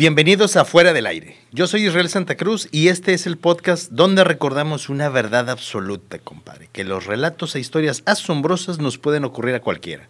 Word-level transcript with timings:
Bienvenidos 0.00 0.56
a 0.56 0.64
Fuera 0.64 0.94
del 0.94 1.04
Aire. 1.04 1.36
Yo 1.52 1.66
soy 1.66 1.86
Israel 1.86 2.08
Santa 2.08 2.34
Cruz 2.34 2.70
y 2.72 2.88
este 2.88 3.12
es 3.12 3.26
el 3.26 3.36
podcast 3.36 3.90
donde 3.90 4.24
recordamos 4.24 4.88
una 4.88 5.10
verdad 5.10 5.50
absoluta, 5.50 6.18
compadre, 6.18 6.70
que 6.72 6.84
los 6.84 7.04
relatos 7.04 7.54
e 7.54 7.60
historias 7.60 8.02
asombrosas 8.06 8.78
nos 8.78 8.96
pueden 8.96 9.26
ocurrir 9.26 9.54
a 9.54 9.60
cualquiera. 9.60 10.08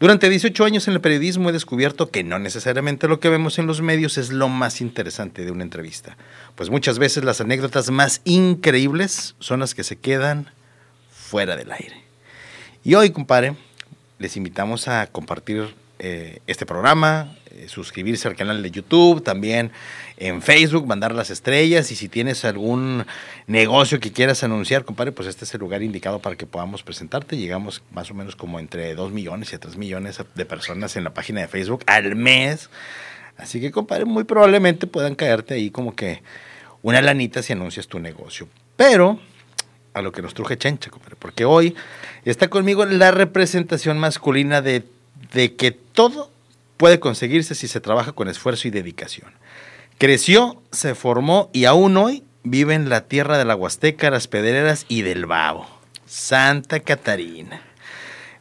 Durante 0.00 0.30
18 0.30 0.64
años 0.64 0.88
en 0.88 0.94
el 0.94 1.02
periodismo 1.02 1.50
he 1.50 1.52
descubierto 1.52 2.10
que 2.10 2.24
no 2.24 2.38
necesariamente 2.38 3.06
lo 3.06 3.20
que 3.20 3.28
vemos 3.28 3.58
en 3.58 3.66
los 3.66 3.82
medios 3.82 4.16
es 4.16 4.32
lo 4.32 4.48
más 4.48 4.80
interesante 4.80 5.44
de 5.44 5.50
una 5.50 5.62
entrevista, 5.64 6.16
pues 6.54 6.70
muchas 6.70 6.98
veces 6.98 7.22
las 7.22 7.42
anécdotas 7.42 7.90
más 7.90 8.22
increíbles 8.24 9.34
son 9.40 9.60
las 9.60 9.74
que 9.74 9.84
se 9.84 9.96
quedan 9.96 10.50
fuera 11.10 11.54
del 11.54 11.70
aire. 11.70 12.02
Y 12.82 12.94
hoy, 12.94 13.10
compadre, 13.10 13.56
les 14.18 14.38
invitamos 14.38 14.88
a 14.88 15.06
compartir 15.08 15.74
eh, 15.98 16.38
este 16.46 16.64
programa, 16.64 17.36
suscribirse 17.68 18.28
al 18.28 18.36
canal 18.36 18.62
de 18.62 18.70
YouTube, 18.70 19.22
también 19.22 19.70
en 20.16 20.42
Facebook, 20.42 20.86
mandar 20.86 21.14
las 21.14 21.30
estrellas 21.30 21.90
y 21.90 21.96
si 21.96 22.08
tienes 22.08 22.44
algún 22.44 23.04
negocio 23.46 24.00
que 24.00 24.12
quieras 24.12 24.42
anunciar, 24.44 24.84
compadre, 24.84 25.12
pues 25.12 25.28
este 25.28 25.44
es 25.44 25.54
el 25.54 25.60
lugar 25.60 25.82
indicado 25.82 26.18
para 26.18 26.36
que 26.36 26.46
podamos 26.46 26.82
presentarte. 26.82 27.36
Llegamos 27.36 27.82
más 27.92 28.10
o 28.10 28.14
menos 28.14 28.36
como 28.36 28.58
entre 28.58 28.94
2 28.94 29.12
millones 29.12 29.52
y 29.52 29.58
3 29.58 29.76
millones 29.76 30.20
de 30.34 30.44
personas 30.44 30.96
en 30.96 31.04
la 31.04 31.14
página 31.14 31.40
de 31.40 31.48
Facebook 31.48 31.84
al 31.86 32.16
mes. 32.16 32.70
Así 33.36 33.60
que, 33.60 33.70
compadre, 33.70 34.04
muy 34.04 34.24
probablemente 34.24 34.86
puedan 34.86 35.14
caerte 35.14 35.54
ahí 35.54 35.70
como 35.70 35.94
que 35.94 36.22
una 36.82 37.00
lanita 37.00 37.42
si 37.42 37.52
anuncias 37.52 37.86
tu 37.86 38.00
negocio. 38.00 38.48
Pero 38.76 39.20
a 39.94 40.02
lo 40.02 40.12
que 40.12 40.22
nos 40.22 40.34
truje 40.34 40.58
Chencha, 40.58 40.90
compadre, 40.90 41.16
porque 41.18 41.44
hoy 41.44 41.74
está 42.24 42.48
conmigo 42.48 42.84
la 42.84 43.10
representación 43.10 43.98
masculina 43.98 44.62
de, 44.62 44.84
de 45.32 45.54
que 45.54 45.72
todo 45.72 46.30
puede 46.78 47.00
conseguirse 47.00 47.54
si 47.54 47.68
se 47.68 47.80
trabaja 47.80 48.12
con 48.12 48.28
esfuerzo 48.28 48.66
y 48.66 48.70
dedicación. 48.70 49.30
Creció, 49.98 50.62
se 50.72 50.94
formó 50.94 51.50
y 51.52 51.66
aún 51.66 51.96
hoy 51.98 52.24
vive 52.44 52.74
en 52.74 52.88
la 52.88 53.02
tierra 53.02 53.36
de 53.36 53.44
la 53.44 53.56
Huasteca, 53.56 54.10
las 54.10 54.28
Pedreras 54.28 54.86
y 54.88 55.02
del 55.02 55.26
Babo. 55.26 55.66
Santa 56.06 56.80
Catarina. 56.80 57.60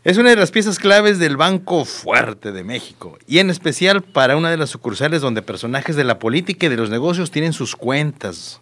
Es 0.03 0.17
una 0.17 0.29
de 0.29 0.37
las 0.37 0.51
piezas 0.51 0.79
claves 0.79 1.19
del 1.19 1.35
Banco 1.35 1.83
Fuerte 1.83 2.53
de 2.53 2.63
México 2.63 3.17
y 3.27 3.39
en 3.39 3.49
especial 3.49 4.03
para 4.03 4.37
una 4.37 4.49
de 4.49 4.55
las 4.55 4.69
sucursales 4.69 5.19
donde 5.19 5.41
personajes 5.41 5.97
de 5.97 6.05
la 6.05 6.17
política 6.17 6.67
y 6.67 6.69
de 6.69 6.77
los 6.77 6.89
negocios 6.89 7.31
tienen 7.31 7.51
sus 7.51 7.75
cuentas. 7.75 8.61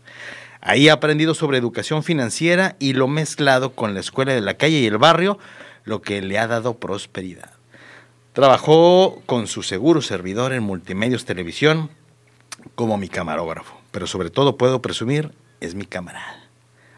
Ahí 0.62 0.90
ha 0.90 0.94
aprendido 0.94 1.36
sobre 1.36 1.60
educación 1.60 2.02
financiera 2.02 2.76
y 2.80 2.94
lo 2.94 3.08
mezclado 3.08 3.74
con 3.74 3.94
la 3.94 4.00
escuela 4.00 4.34
de 4.34 4.42
la 4.42 4.56
calle 4.56 4.80
y 4.80 4.88
el 4.88 4.98
barrio, 4.98 5.38
lo 5.84 6.02
que 6.02 6.24
le 6.24 6.40
ha 6.40 6.48
dado 6.48 6.80
prosperidad. 6.80 7.55
Trabajó 8.36 9.22
con 9.26 9.48
su 9.48 9.64
seguro 9.64 10.02
servidor 10.02 10.52
en 10.52 10.62
Multimedios 10.62 11.24
Televisión 11.24 11.90
como 12.76 12.98
mi 12.98 13.08
camarógrafo, 13.08 13.80
pero 13.92 14.08
sobre 14.08 14.30
todo 14.30 14.58
puedo 14.58 14.82
presumir, 14.82 15.32
es 15.62 15.74
mi 15.74 15.86
camarada. 15.86 16.44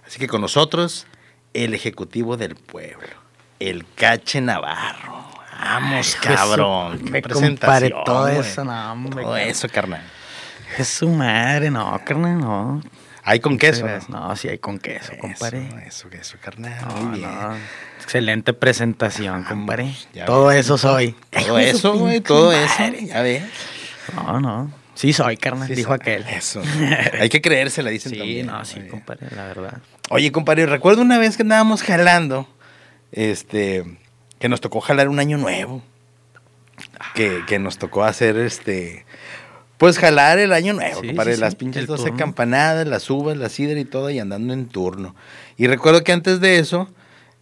Así 0.03 0.17
que 0.17 0.27
con 0.27 0.41
nosotros, 0.41 1.05
el 1.53 1.75
ejecutivo 1.75 2.37
del 2.37 2.55
pueblo, 2.55 3.09
el 3.59 3.85
Cache 3.93 4.41
Navarro. 4.41 5.27
Vamos, 5.59 6.15
cabrón. 6.15 7.03
Me 7.03 7.21
compare 7.21 7.93
todo 8.03 8.27
eso, 8.29 8.65
no, 8.65 8.93
hombre. 8.93 9.21
Todo 9.21 9.37
eso, 9.37 9.69
carnal. 9.69 10.01
Es 10.75 10.87
su 10.87 11.07
madre, 11.07 11.69
no, 11.69 12.01
carnal, 12.03 12.39
no. 12.39 12.81
¿Hay 13.23 13.39
con 13.41 13.59
queso? 13.59 13.85
No, 14.07 14.35
sí 14.35 14.47
hay 14.47 14.57
con 14.57 14.79
queso, 14.79 15.11
compadre. 15.21 15.69
Eso, 15.85 16.07
eso, 16.11 16.37
carnal. 16.41 16.83
Muy 16.95 17.19
bien. 17.19 17.29
Excelente 18.07 18.53
presentación, 18.53 19.43
compadre. 19.43 19.93
todo 20.25 20.49
eso 20.49 20.77
soy. 20.77 21.13
Todo 21.29 21.59
eso, 21.59 21.93
güey, 21.97 22.21
todo 22.21 22.53
eso. 22.53 22.83
Ya 23.05 23.21
ves. 23.21 23.43
No, 24.15 24.39
no. 24.39 24.71
Sí 24.95 25.11
soy, 25.11 25.35
carnal, 25.35 25.67
dijo 25.67 25.91
aquel. 25.91 26.23
Eso. 26.23 26.61
Hay 27.19 27.27
que 27.27 27.41
creerse, 27.41 27.83
le 27.83 27.91
dicen 27.91 28.13
sí, 28.13 28.17
también. 28.17 28.45
Sí, 28.45 28.49
no, 28.49 28.63
sí, 28.63 28.79
compadre, 28.89 29.27
la 29.35 29.43
verdad. 29.47 29.79
Oye, 30.09 30.31
compadre, 30.31 30.67
recuerdo 30.67 31.01
una 31.01 31.17
vez 31.17 31.35
que 31.35 31.43
andábamos 31.43 31.83
jalando, 31.83 32.47
este, 33.11 33.83
que 34.39 34.47
nos 34.47 34.61
tocó 34.61 34.79
jalar 34.79 35.09
un 35.09 35.19
año 35.19 35.37
nuevo. 35.37 35.83
Que, 37.13 37.43
que 37.45 37.59
nos 37.59 37.77
tocó 37.77 38.05
hacer 38.05 38.37
este 38.37 39.05
pues 39.77 39.99
jalar 39.99 40.39
el 40.39 40.53
año 40.53 40.71
nuevo, 40.71 41.01
compadre. 41.01 41.35
las 41.35 41.55
pinches 41.55 41.87
12 41.87 42.13
campanadas, 42.13 42.87
las 42.87 43.09
uvas, 43.09 43.35
la 43.35 43.49
sidra 43.49 43.77
y 43.77 43.85
todo, 43.85 44.09
y 44.09 44.17
andando 44.17 44.53
en 44.53 44.69
turno. 44.69 45.13
Y 45.57 45.67
recuerdo 45.67 46.05
que 46.05 46.13
antes 46.13 46.39
de 46.39 46.57
eso, 46.59 46.89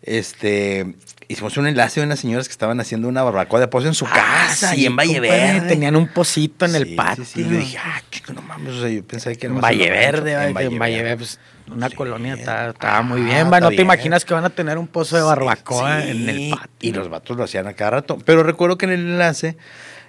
este, 0.05 0.95
hicimos 1.27 1.57
un 1.57 1.67
enlace 1.67 1.99
de 1.99 2.05
unas 2.05 2.19
señoras 2.19 2.47
que 2.47 2.51
estaban 2.51 2.79
haciendo 2.79 3.07
una 3.07 3.23
barbacoa 3.23 3.59
de 3.59 3.67
pozo 3.67 3.87
en 3.87 3.95
su 3.95 4.05
ah, 4.05 4.11
casa 4.13 4.75
y 4.75 4.85
en 4.85 4.95
Valle 4.95 5.19
Verde. 5.19 5.67
Tenían 5.67 5.95
un 5.95 6.07
pocito 6.07 6.65
en 6.65 6.75
el 6.75 6.95
patio. 6.95 7.25
Sí, 7.25 7.43
yo 7.43 7.57
dije, 7.57 7.77
ah, 7.83 8.01
chico, 8.11 8.33
no 8.33 8.41
mames. 8.41 8.73
O 8.73 8.81
sea, 8.81 8.89
yo 8.89 9.03
pensé 9.03 9.35
que 9.35 9.47
era 9.47 9.55
en 9.55 9.61
Valle 9.61 9.89
Verde, 9.89 10.33
en 10.33 10.53
Valle, 10.79 11.01
Verde. 11.01 11.17
Pues, 11.17 11.39
una 11.71 11.89
colonia 11.89 12.35
estaba 12.35 13.01
muy 13.01 13.21
bien. 13.21 13.49
no 13.49 13.69
te 13.69 13.81
imaginas 13.81 14.23
que 14.23 14.33
van 14.33 14.45
a 14.45 14.51
tener 14.51 14.77
un 14.77 14.87
pozo 14.87 15.15
de 15.15 15.23
barbacoa 15.23 16.05
en 16.05 16.29
el 16.29 16.49
patio. 16.51 16.69
Y 16.79 16.91
los 16.91 17.09
vatos 17.09 17.35
lo 17.35 17.43
hacían 17.43 17.67
a 17.67 17.73
cada 17.73 17.91
rato. 17.91 18.17
Pero 18.23 18.43
recuerdo 18.43 18.77
que 18.77 18.85
en 18.85 18.91
el 18.91 18.99
enlace 18.99 19.57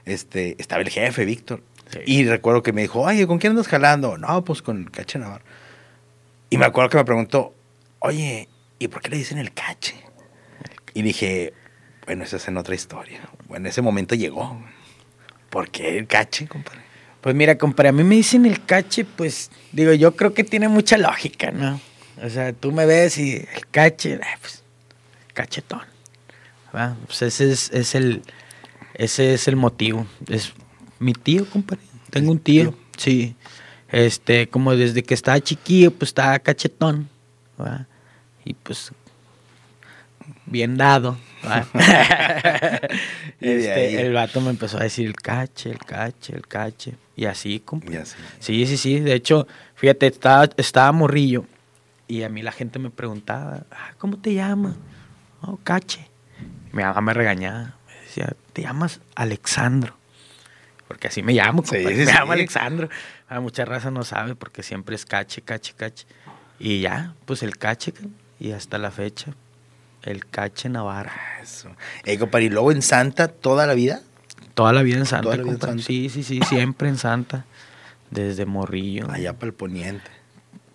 este, 0.04 0.56
estaba 0.58 0.82
el 0.82 0.90
jefe, 0.90 1.24
Víctor. 1.24 1.62
Y 2.04 2.24
recuerdo 2.24 2.62
que 2.62 2.72
me 2.72 2.82
dijo, 2.82 3.00
oye, 3.00 3.26
¿con 3.26 3.38
quién 3.38 3.52
andas 3.52 3.68
jalando? 3.68 4.18
No, 4.18 4.44
pues 4.44 4.60
con 4.60 4.78
el 4.78 4.90
cache 4.90 5.18
Navarro. 5.18 5.44
Y 6.50 6.58
me 6.58 6.66
acuerdo 6.66 6.90
que 6.90 6.96
me 6.98 7.04
preguntó, 7.04 7.54
oye, 8.00 8.48
¿y 8.78 8.88
por 8.88 9.02
qué 9.02 9.10
le 9.10 9.16
dicen 9.18 9.38
el 9.38 9.52
cache? 9.52 9.94
Y 10.94 11.02
dije, 11.02 11.52
bueno, 12.06 12.24
esa 12.24 12.36
es 12.36 12.48
en 12.48 12.56
otra 12.56 12.74
historia. 12.74 13.20
Bueno, 13.48 13.68
ese 13.68 13.82
momento 13.82 14.14
llegó. 14.14 14.60
¿Por 15.50 15.70
qué 15.70 15.98
el 15.98 16.06
cache, 16.06 16.46
compadre? 16.46 16.80
Pues 17.20 17.34
mira, 17.34 17.58
compadre, 17.58 17.88
a 17.88 17.92
mí 17.92 18.04
me 18.04 18.14
dicen 18.14 18.46
el 18.46 18.64
cache, 18.64 19.04
pues 19.04 19.50
digo, 19.72 19.92
yo 19.92 20.14
creo 20.14 20.32
que 20.32 20.44
tiene 20.44 20.68
mucha 20.68 20.96
lógica, 20.96 21.50
¿no? 21.50 21.80
O 22.22 22.30
sea, 22.30 22.52
tú 22.52 22.72
me 22.72 22.86
ves 22.86 23.18
y 23.18 23.34
el 23.34 23.66
cache, 23.70 24.14
eh, 24.14 24.20
pues, 24.40 24.62
cachetón. 25.34 25.82
Pues 27.06 27.22
ese 27.22 27.50
es, 27.50 27.70
es, 27.72 27.94
el, 27.94 28.22
ese 28.94 29.34
es 29.34 29.48
el 29.48 29.56
motivo. 29.56 30.06
Es 30.28 30.52
mi 30.98 31.14
tío, 31.14 31.48
compadre. 31.48 31.82
Tengo 32.10 32.32
un 32.32 32.38
tío, 32.38 32.74
sí. 32.96 33.34
Este, 33.88 34.48
como 34.48 34.76
desde 34.76 35.02
que 35.02 35.14
estaba 35.14 35.40
chiquillo, 35.40 35.90
pues 35.90 36.10
estaba 36.10 36.38
cachetón. 36.38 37.08
Y 38.46 38.54
pues, 38.54 38.92
bien 40.46 40.78
dado. 40.78 41.18
este, 43.40 44.00
el 44.00 44.14
vato 44.14 44.40
me 44.40 44.50
empezó 44.50 44.78
a 44.78 44.84
decir 44.84 45.06
el 45.06 45.16
cache, 45.16 45.70
el 45.70 45.78
cache, 45.78 46.34
el 46.34 46.46
cache. 46.46 46.94
Y 47.14 47.26
así, 47.26 47.60
compadre. 47.60 48.04
Sí, 48.38 48.66
sí, 48.66 48.78
sí. 48.78 49.00
De 49.00 49.12
hecho, 49.12 49.46
fíjate, 49.74 50.06
estaba, 50.06 50.48
estaba 50.56 50.90
morrillo. 50.92 51.44
Y 52.08 52.22
a 52.22 52.28
mí 52.28 52.40
la 52.40 52.52
gente 52.52 52.78
me 52.78 52.90
preguntaba, 52.90 53.64
ah, 53.70 53.90
¿cómo 53.98 54.16
te 54.16 54.32
llamas? 54.32 54.76
Oh, 55.42 55.58
cache. 55.62 56.08
Mi 56.72 56.82
mamá 56.82 57.00
me 57.00 57.12
regañaba. 57.12 57.74
Me 57.88 58.00
decía, 58.04 58.32
te 58.52 58.62
llamas 58.62 59.00
Alexandro 59.14 59.96
porque 60.88 61.08
así 61.08 61.22
me 61.22 61.32
llamo, 61.32 61.62
me 61.70 62.04
llamo 62.04 62.32
Alexandro. 62.32 62.88
A 63.28 63.36
ah, 63.36 63.40
mucha 63.40 63.64
raza 63.64 63.90
no 63.90 64.04
sabe 64.04 64.34
porque 64.34 64.62
siempre 64.62 64.94
es 64.94 65.04
cache, 65.04 65.42
cache, 65.42 65.74
cache. 65.76 66.06
Y 66.58 66.80
ya, 66.80 67.14
pues 67.24 67.42
el 67.42 67.58
cache, 67.58 67.92
y 68.38 68.52
hasta 68.52 68.78
la 68.78 68.90
fecha, 68.90 69.32
el 70.02 70.26
cache 70.26 70.68
Navarro. 70.68 71.10
Ah, 71.12 71.42
eso. 71.42 71.70
Eh, 72.04 72.18
compadre, 72.18 72.46
¿y 72.46 72.50
luego 72.50 72.72
en 72.72 72.82
Santa 72.82 73.28
toda 73.28 73.66
la 73.66 73.74
vida? 73.74 74.02
Toda 74.54 74.72
la 74.72 74.82
vida 74.82 74.98
en 74.98 75.06
Santa, 75.06 75.36
Sí, 75.78 76.08
sí, 76.08 76.22
sí, 76.22 76.40
siempre 76.48 76.88
en 76.88 76.96
Santa. 76.96 77.44
Desde 78.10 78.46
Morrillo. 78.46 79.10
Allá 79.10 79.32
para 79.32 79.48
el 79.48 79.54
poniente. 79.54 80.10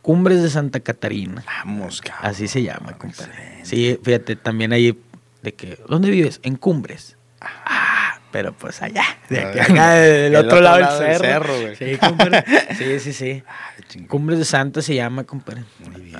Cumbres 0.01 0.44
de 0.44 0.49
Santa 0.49 0.79
Catarina. 0.81 1.44
Vamos, 1.45 2.01
cabrón. 2.01 2.29
Así 2.29 2.47
se 2.47 2.61
llama, 2.61 2.97
compadre. 2.97 3.61
Sí, 3.63 3.97
fíjate, 4.03 4.35
también 4.35 4.73
ahí 4.73 4.99
de 5.41 5.53
que, 5.53 5.79
¿dónde 5.88 6.09
vives? 6.09 6.39
En 6.43 6.55
Cumbres. 6.57 7.17
Ah, 7.39 7.91
pero 8.31 8.53
pues 8.53 8.81
allá, 8.81 9.03
de 9.30 9.42
acá, 9.42 9.94
del 9.96 10.36
otro, 10.36 10.62
lado, 10.62 11.00
del 11.00 11.18
cerro. 11.18 11.53
sí, 11.75 11.97
Sí, 12.78 13.00
sí, 13.00 13.14
sí. 13.90 14.03
Cumbres 14.08 14.40
de 14.40 14.46
Santa 14.46 14.82
se 14.82 14.96
llama, 14.96 15.23
compadre. 15.26 15.64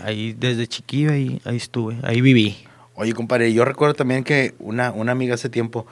Ahí 0.04 0.34
desde 0.34 0.68
chiquillo 0.68 1.12
ahí, 1.12 1.42
ahí 1.46 1.58
estuve, 1.58 1.98
ahí 2.04 2.22
viví. 2.22 2.58
Oye, 2.96 3.14
compadre, 3.14 3.54
yo 3.54 3.66
recuerdo 3.66 3.96
también 3.96 4.24
que 4.24 4.54
una, 4.60 4.92
una 4.92 5.14
amiga 5.14 5.36
hace 5.36 5.50
tiempo, 5.50 5.88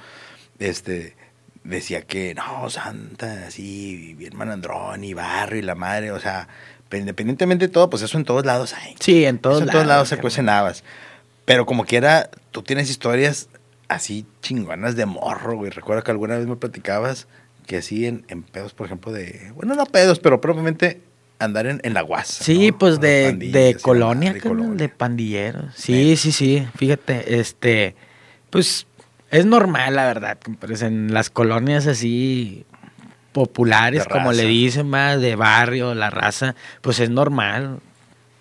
este, 0.60 1.16
decía 1.64 2.02
que 2.02 2.36
no, 2.36 2.70
Santa, 2.70 3.48
así, 3.48 4.14
bien 4.16 4.36
manandrón 4.36 5.04
y 5.04 5.14
barrio 5.14 5.60
y 5.60 5.64
la 5.64 5.76
madre, 5.76 6.12
o 6.12 6.20
sea, 6.20 6.48
independientemente 6.92 7.68
de 7.68 7.74
todo, 7.74 7.90
pues 7.90 8.04
eso 8.04 8.18
en 8.18 8.26
todos 8.26 8.46
lados 8.46 8.74
hay. 8.74 8.96
Sí, 9.00 9.26
en 9.26 9.40
todos 9.40 9.60
lados. 9.60 9.70
En 9.70 9.72
todos 9.74 9.88
lados 9.88 10.10
se 10.10 10.18
cuecen 10.18 10.50
habas. 10.50 10.84
Pero 11.46 11.66
como 11.66 11.86
quiera, 11.86 12.30
tú 12.52 12.62
tienes 12.62 12.90
historias 12.90 13.50
así 13.90 14.26
chingonas 14.42 14.96
de 14.96 15.06
morro, 15.06 15.58
güey. 15.58 15.72
Recuerdo 15.72 16.04
que 16.04 16.12
alguna 16.12 16.38
vez 16.38 16.48
me 16.48 16.56
platicabas 16.56 17.28
que 17.68 17.78
así 17.78 18.06
en, 18.06 18.24
pedos, 18.44 18.74
por 18.74 18.86
ejemplo, 18.86 19.12
de. 19.12 19.52
Bueno, 19.56 19.76
no 19.76 19.86
pedos, 19.86 20.20
pero 20.20 20.40
probablemente 20.40 21.02
andar 21.40 21.68
en, 21.68 21.94
la 21.94 22.02
guasa. 22.02 22.44
Sí, 22.44 22.72
pues 22.72 23.00
de, 23.00 23.34
de 23.34 23.78
colonia, 23.82 24.34
de, 24.34 24.40
de 24.40 24.90
pandilleros. 24.90 25.76
Sí, 25.76 26.16
sí, 26.16 26.32
sí. 26.32 26.66
Fíjate, 26.78 27.40
este. 27.40 27.96
Pues 28.50 28.88
es 29.30 29.46
normal, 29.46 29.96
la 29.96 30.08
verdad, 30.08 30.38
pero 30.60 30.76
en 30.86 31.14
las 31.14 31.30
colonias 31.30 31.86
así 31.86 32.66
populares, 33.32 34.08
como 34.08 34.32
le 34.32 34.46
dicen 34.46 34.88
más, 34.88 35.22
de 35.22 35.36
barrio, 35.36 35.94
la 35.94 36.10
raza, 36.10 36.56
pues 36.82 37.00
es 37.00 37.10
normal. 37.10 37.80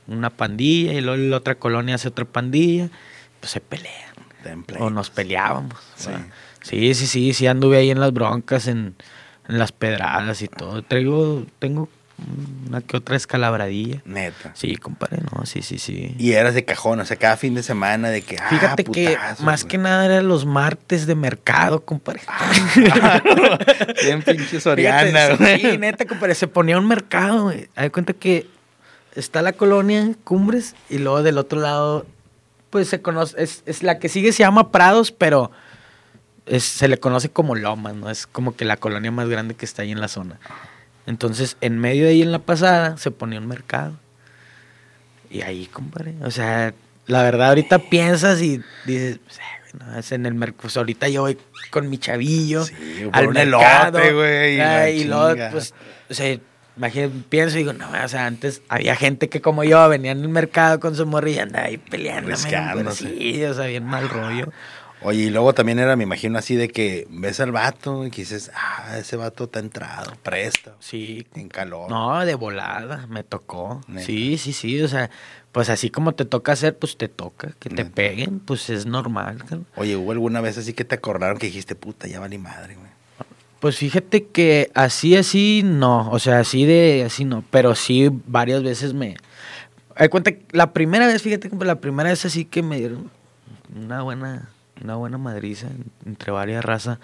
Una 0.06 0.30
pandilla 0.30 0.94
y 0.94 1.02
luego 1.02 1.22
la 1.22 1.36
otra 1.36 1.56
colonia 1.56 1.96
hace 1.96 2.08
otra 2.08 2.24
pandilla, 2.24 2.88
pues 3.40 3.52
se 3.52 3.60
O 4.78 4.90
nos 4.90 5.10
peleábamos. 5.10 5.78
Sí. 5.96 6.94
sí, 6.94 7.06
sí, 7.06 7.32
sí, 7.34 7.46
anduve 7.46 7.78
ahí 7.78 7.90
en 7.90 8.00
las 8.00 8.12
broncas, 8.12 8.66
en, 8.68 8.94
en 9.48 9.58
las 9.58 9.72
pedradas 9.72 10.42
y 10.42 10.48
todo. 10.48 10.82
Traigo, 10.82 11.44
tengo 11.58 11.88
una 12.66 12.80
que 12.80 12.96
otra 12.96 13.16
escalabradilla. 13.16 14.02
Neta. 14.04 14.50
Sí, 14.54 14.76
compadre, 14.76 15.18
no, 15.32 15.46
sí, 15.46 15.62
sí, 15.62 15.78
sí. 15.78 16.14
Y 16.18 16.32
eras 16.32 16.54
de 16.54 16.64
cajón, 16.64 17.00
o 17.00 17.04
sea, 17.04 17.16
cada 17.16 17.36
fin 17.36 17.54
de 17.54 17.62
semana 17.62 18.10
de 18.10 18.22
que. 18.22 18.36
Ah, 18.36 18.46
Fíjate 18.50 18.84
que 18.84 19.16
más 19.40 19.64
que 19.64 19.78
nada 19.78 20.04
eran 20.04 20.28
los 20.28 20.44
martes 20.44 21.06
de 21.06 21.14
mercado, 21.14 21.84
compadre. 21.84 22.22
Bien 24.02 24.22
pinche 24.22 24.60
Soriana, 24.60 25.36
güey. 25.36 25.60
Sí, 25.60 25.78
neta, 25.78 26.06
compadre, 26.06 26.34
se 26.34 26.48
ponía 26.48 26.78
un 26.78 26.88
mercado, 26.88 27.44
güey. 27.44 27.68
Hay 27.76 27.90
cuenta 27.90 28.12
que 28.12 28.48
está 29.14 29.40
la 29.42 29.52
colonia 29.52 30.10
Cumbres 30.24 30.74
y 30.90 30.98
luego 30.98 31.22
del 31.22 31.38
otro 31.38 31.60
lado, 31.60 32.04
pues 32.70 32.88
se 32.88 33.00
conoce, 33.00 33.42
es, 33.42 33.62
es 33.66 33.82
la 33.82 33.98
que 33.98 34.08
sigue 34.08 34.32
se 34.32 34.42
llama 34.42 34.70
Prados, 34.70 35.12
pero. 35.12 35.50
se 36.58 36.88
le 36.88 36.98
conoce 36.98 37.28
como 37.30 37.54
Lomas, 37.54 37.94
¿no? 37.94 38.10
Es 38.10 38.26
como 38.26 38.56
que 38.56 38.64
la 38.64 38.76
colonia 38.76 39.10
más 39.10 39.28
grande 39.28 39.54
que 39.54 39.64
está 39.64 39.82
ahí 39.82 39.92
en 39.92 40.00
la 40.00 40.08
zona. 40.08 40.38
Entonces, 41.06 41.56
en 41.62 41.78
medio 41.78 42.04
de 42.04 42.10
ahí 42.10 42.22
en 42.22 42.32
la 42.32 42.38
pasada, 42.38 42.98
se 42.98 43.10
ponía 43.10 43.38
un 43.38 43.46
mercado. 43.46 43.94
Y 45.30 45.42
ahí, 45.42 45.66
compadre. 45.66 46.14
O 46.22 46.30
sea, 46.30 46.74
la 47.06 47.22
verdad, 47.22 47.48
ahorita 47.48 47.78
piensas 47.78 48.40
y 48.42 48.62
dices, 48.84 49.18
pues, 49.24 49.38
es 49.96 50.12
en 50.12 50.26
el 50.26 50.34
mercado. 50.34 50.62
Pues 50.62 50.76
ahorita 50.76 51.08
yo 51.08 51.22
voy 51.22 51.38
con 51.70 51.88
mi 51.88 51.98
chavillo 51.98 52.64
al 53.12 53.28
mercado. 53.28 53.98
güey. 54.14 55.00
y, 55.00 55.04
luego, 55.04 55.34
pues, 55.50 55.74
o 56.10 56.14
sea, 56.14 56.38
imagínate, 56.78 57.14
pienso 57.28 57.56
y 57.56 57.58
digo, 57.60 57.72
no, 57.74 57.86
o 58.02 58.08
sea, 58.08 58.26
antes 58.26 58.62
había 58.68 58.96
gente 58.96 59.28
que 59.28 59.40
como 59.42 59.64
yo 59.64 59.86
venía 59.88 60.12
en 60.12 60.22
el 60.22 60.28
mercado 60.28 60.80
con 60.80 60.96
su 60.96 61.04
morrilla 61.04 61.38
y 61.38 61.40
andaba 61.40 61.66
ahí 61.66 61.76
peleando. 61.76 62.34
Sí, 62.92 63.44
o 63.44 63.54
sea, 63.54 63.66
bien 63.66 63.84
mal 63.84 64.08
rollo. 64.08 64.50
Oye, 65.00 65.24
y 65.24 65.30
luego 65.30 65.54
también 65.54 65.78
era, 65.78 65.94
me 65.94 66.02
imagino 66.02 66.38
así 66.38 66.56
de 66.56 66.68
que 66.68 67.06
ves 67.08 67.38
al 67.38 67.52
vato 67.52 68.04
y 68.04 68.10
que 68.10 68.22
dices, 68.22 68.50
ah, 68.54 68.98
ese 68.98 69.16
vato 69.16 69.44
está 69.44 69.60
entrado, 69.60 70.12
presta. 70.24 70.74
Sí. 70.80 71.24
En 71.34 71.48
calor. 71.48 71.88
No, 71.88 72.24
de 72.24 72.34
volada, 72.34 73.06
me 73.06 73.22
tocó. 73.22 73.80
Sí, 73.98 74.38
sí, 74.38 74.52
sí, 74.52 74.82
o 74.82 74.88
sea, 74.88 75.08
pues 75.52 75.70
así 75.70 75.90
como 75.90 76.14
te 76.14 76.24
toca 76.24 76.52
hacer, 76.52 76.76
pues 76.76 76.96
te 76.96 77.08
toca. 77.08 77.52
Que 77.60 77.70
te 77.70 77.84
peguen, 77.84 78.40
pues 78.40 78.70
es 78.70 78.86
normal. 78.86 79.44
Oye, 79.76 79.96
¿hubo 79.96 80.10
alguna 80.10 80.40
vez 80.40 80.58
así 80.58 80.72
que 80.72 80.84
te 80.84 80.96
acordaron 80.96 81.38
que 81.38 81.46
dijiste, 81.46 81.76
puta, 81.76 82.08
ya 82.08 82.18
vale 82.18 82.38
madre, 82.38 82.74
güey? 82.74 82.97
Pues 83.60 83.76
fíjate 83.76 84.26
que 84.26 84.70
así, 84.74 85.16
así, 85.16 85.62
no. 85.64 86.10
O 86.10 86.18
sea, 86.18 86.40
así 86.40 86.64
de, 86.64 87.04
así 87.06 87.24
no. 87.24 87.44
Pero 87.50 87.74
sí, 87.74 88.10
varias 88.26 88.62
veces 88.62 88.94
me... 88.94 89.16
Hay 89.96 90.08
cuenta, 90.08 90.30
la 90.52 90.72
primera 90.72 91.06
vez, 91.06 91.22
fíjate 91.22 91.50
que 91.50 91.56
la 91.64 91.80
primera 91.80 92.10
vez 92.10 92.24
así 92.24 92.44
que 92.44 92.62
me 92.62 92.78
dieron 92.78 93.10
una 93.74 94.02
buena 94.02 94.48
una 94.82 94.96
buena 94.96 95.18
madriza 95.18 95.68
entre 96.06 96.32
varias 96.32 96.64
razas. 96.64 96.98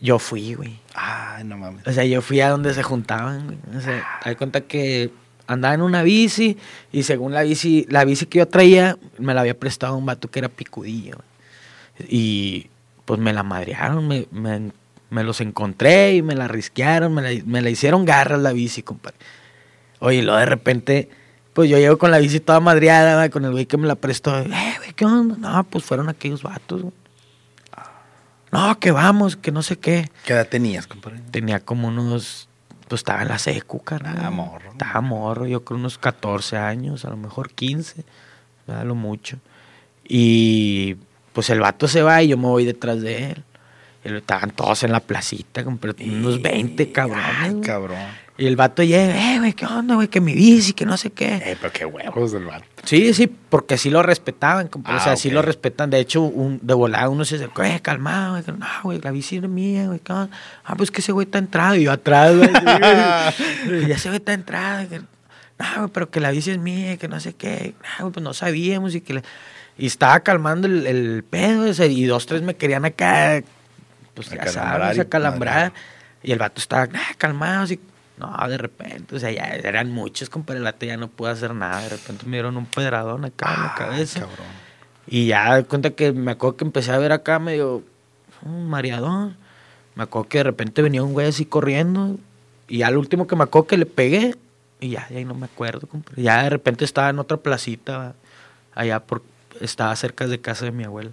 Yo 0.00 0.18
fui, 0.18 0.54
güey. 0.54 0.78
Ay, 0.94 1.44
no 1.44 1.56
mames. 1.56 1.86
O 1.86 1.92
sea, 1.92 2.04
yo 2.04 2.22
fui 2.22 2.40
a 2.40 2.50
donde 2.50 2.72
se 2.72 2.82
juntaban, 2.82 3.46
güey. 3.46 3.58
O 3.76 3.80
sea, 3.80 4.04
hay 4.22 4.36
cuenta 4.36 4.60
que 4.60 5.10
andaba 5.46 5.74
en 5.74 5.82
una 5.82 6.02
bici 6.02 6.56
y 6.92 7.02
según 7.02 7.32
la 7.32 7.42
bici, 7.42 7.86
la 7.88 8.04
bici 8.04 8.26
que 8.26 8.38
yo 8.38 8.46
traía, 8.46 8.96
me 9.18 9.34
la 9.34 9.40
había 9.40 9.58
prestado 9.58 9.96
un 9.96 10.06
vato 10.06 10.30
que 10.30 10.38
era 10.38 10.48
picudillo. 10.48 11.16
Güey. 11.16 12.08
Y 12.10 12.70
pues 13.04 13.18
me 13.18 13.32
la 13.32 13.42
madrearon, 13.42 14.06
me, 14.06 14.26
me, 14.30 14.70
los 15.10 15.40
encontré 15.40 16.14
y 16.14 16.22
me 16.22 16.34
la 16.34 16.48
risquearon, 16.48 17.14
me 17.14 17.22
la, 17.22 17.42
me 17.46 17.62
la 17.62 17.70
hicieron 17.70 18.04
garras 18.04 18.40
la 18.40 18.52
bici, 18.52 18.82
compadre. 18.82 19.16
Oye, 20.00 20.18
y 20.18 20.22
luego 20.22 20.38
de 20.38 20.46
repente 20.46 21.08
pues 21.58 21.68
yo 21.68 21.76
llego 21.76 21.98
con 21.98 22.12
la 22.12 22.18
bici 22.18 22.38
toda 22.38 22.60
madreada, 22.60 23.30
con 23.30 23.44
el 23.44 23.50
güey 23.50 23.66
que 23.66 23.76
me 23.76 23.88
la 23.88 23.96
prestó. 23.96 24.38
Eh, 24.38 24.46
güey, 24.78 24.92
¿qué 24.94 25.04
onda? 25.04 25.34
No, 25.38 25.64
pues 25.64 25.82
fueron 25.82 26.08
aquellos 26.08 26.44
vatos, 26.44 26.84
No, 28.52 28.78
que 28.78 28.92
vamos, 28.92 29.34
que 29.36 29.50
no 29.50 29.64
sé 29.64 29.76
qué. 29.76 30.08
¿Qué 30.24 30.34
edad 30.34 30.46
tenías, 30.46 30.86
compadre? 30.86 31.18
Tenía 31.32 31.58
como 31.58 31.88
unos. 31.88 32.48
Pues 32.86 33.00
estaba 33.00 33.22
en 33.22 33.28
la 33.28 33.40
secu, 33.40 33.82
carnal. 33.82 34.14
Estaba 34.14 34.30
morro. 34.30 34.70
Estaba 34.70 35.00
morro, 35.00 35.46
yo 35.48 35.64
creo 35.64 35.80
unos 35.80 35.98
14 35.98 36.56
años, 36.58 37.04
a 37.04 37.10
lo 37.10 37.16
mejor 37.16 37.50
15, 37.50 38.04
da 38.68 38.84
lo 38.84 38.94
mucho. 38.94 39.38
Y 40.06 40.94
pues 41.32 41.50
el 41.50 41.58
vato 41.58 41.88
se 41.88 42.02
va 42.02 42.22
y 42.22 42.28
yo 42.28 42.36
me 42.38 42.46
voy 42.46 42.66
detrás 42.66 43.00
de 43.00 43.32
él. 43.32 43.44
Estaban 44.16 44.50
todos 44.50 44.82
en 44.84 44.92
la 44.92 45.00
placita, 45.00 45.64
unos 45.64 46.42
20 46.42 46.92
cabrones. 46.92 47.24
Ay, 47.40 47.60
cabrón. 47.60 48.28
Y 48.40 48.46
el 48.46 48.54
vato 48.54 48.84
llega, 48.84 49.34
eh, 49.34 49.40
güey, 49.40 49.52
¿qué 49.52 49.66
onda, 49.66 49.96
güey? 49.96 50.06
Que 50.06 50.20
mi 50.20 50.32
bici, 50.32 50.72
que 50.72 50.86
no 50.86 50.96
sé 50.96 51.10
qué. 51.10 51.42
Eh, 51.44 51.56
pero 51.60 51.72
qué 51.72 51.84
huevos 51.84 52.30
del 52.30 52.44
vato. 52.44 52.64
Sí, 52.84 53.12
sí, 53.12 53.26
porque 53.26 53.76
sí 53.76 53.90
lo 53.90 54.00
respetaban, 54.00 54.70
o 54.72 55.00
sea, 55.00 55.14
ah, 55.14 55.16
sí 55.16 55.28
lo 55.28 55.42
respetan. 55.42 55.90
De 55.90 55.98
hecho, 55.98 56.22
un, 56.22 56.60
de 56.62 56.72
volada 56.72 57.08
uno 57.08 57.24
se 57.24 57.34
acercó, 57.34 57.64
eh, 57.64 57.80
calmado, 57.82 58.40
güey. 58.40 58.44
No, 58.56 58.66
güey, 58.84 59.00
la 59.00 59.10
bici 59.10 59.38
es 59.38 59.42
mía, 59.42 59.88
güey. 59.88 60.00
Ah, 60.06 60.28
pues 60.76 60.92
que 60.92 61.00
ese 61.00 61.10
güey 61.10 61.24
está 61.24 61.38
entrado. 61.38 61.74
Y 61.74 61.82
yo 61.82 61.90
atrás, 61.90 62.36
güey. 62.36 62.48
y 63.88 63.90
ese 63.90 64.08
güey 64.08 64.18
está 64.18 64.34
entrado. 64.34 64.86
no, 65.58 65.66
güey, 65.78 65.90
pero 65.92 66.08
que 66.08 66.20
la 66.20 66.30
bici 66.30 66.52
es 66.52 66.58
mía, 66.58 66.96
que 66.96 67.08
no 67.08 67.18
sé 67.18 67.32
qué. 67.34 67.74
No, 67.82 68.04
güey, 68.04 68.12
pues 68.12 68.22
no 68.22 68.34
sabíamos 68.34 68.94
y 68.94 69.00
que 69.00 69.20
Y 69.76 69.86
estaba 69.86 70.20
calmando 70.20 70.68
el, 70.68 70.86
el 70.86 71.24
pedo, 71.28 71.66
ese, 71.66 71.88
y 71.88 72.04
dos, 72.04 72.26
tres 72.26 72.42
me 72.42 72.54
querían 72.54 72.84
acá, 72.84 73.42
pues 74.26 74.30
ya 74.30 74.46
sabes, 74.48 74.98
acalambrar. 74.98 75.72
Y 76.22 76.32
el 76.32 76.38
vato 76.38 76.60
estaba, 76.60 76.88
ah, 76.92 77.14
calmado, 77.16 77.62
así 77.62 77.80
no, 78.18 78.48
de 78.48 78.58
repente, 78.58 79.14
o 79.14 79.18
sea, 79.18 79.30
ya 79.30 79.44
eran 79.44 79.92
muchos, 79.92 80.28
compadre, 80.28 80.60
el 80.60 80.88
ya 80.88 80.96
no 80.96 81.08
pude 81.08 81.30
hacer 81.30 81.54
nada. 81.54 81.82
De 81.82 81.90
repente 81.90 82.26
me 82.26 82.32
dieron 82.32 82.56
un 82.56 82.66
pedradón 82.66 83.24
acá 83.24 83.54
en 83.54 83.62
la 83.62 83.74
cabeza. 83.74 84.20
Cabrón. 84.20 84.46
Y 85.06 85.26
ya 85.26 85.54
de 85.54 85.64
cuenta 85.64 85.90
que 85.90 86.12
me 86.12 86.32
acuerdo 86.32 86.56
que 86.56 86.64
empecé 86.64 86.90
a 86.90 86.98
ver 86.98 87.12
acá 87.12 87.38
medio 87.38 87.84
un 88.42 88.68
mareadón. 88.68 89.36
Me 89.94 90.02
acuerdo 90.02 90.28
que 90.28 90.38
de 90.38 90.44
repente 90.44 90.82
venía 90.82 91.02
un 91.02 91.12
güey 91.12 91.28
así 91.28 91.44
corriendo. 91.46 92.16
Y 92.66 92.82
al 92.82 92.96
último 92.96 93.26
que 93.28 93.36
me 93.36 93.44
acuerdo 93.44 93.68
que 93.68 93.76
le 93.76 93.86
pegué. 93.86 94.34
Y 94.80 94.90
ya, 94.90 95.08
ya 95.08 95.24
no 95.24 95.34
me 95.34 95.46
acuerdo, 95.46 95.86
compadre. 95.86 96.20
Ya 96.20 96.42
de 96.42 96.50
repente 96.50 96.84
estaba 96.84 97.10
en 97.10 97.20
otra 97.20 97.36
placita, 97.36 98.14
allá 98.74 99.00
por, 99.00 99.22
estaba 99.60 99.94
cerca 99.96 100.26
de 100.26 100.40
casa 100.40 100.64
de 100.64 100.72
mi 100.72 100.84
abuela. 100.84 101.12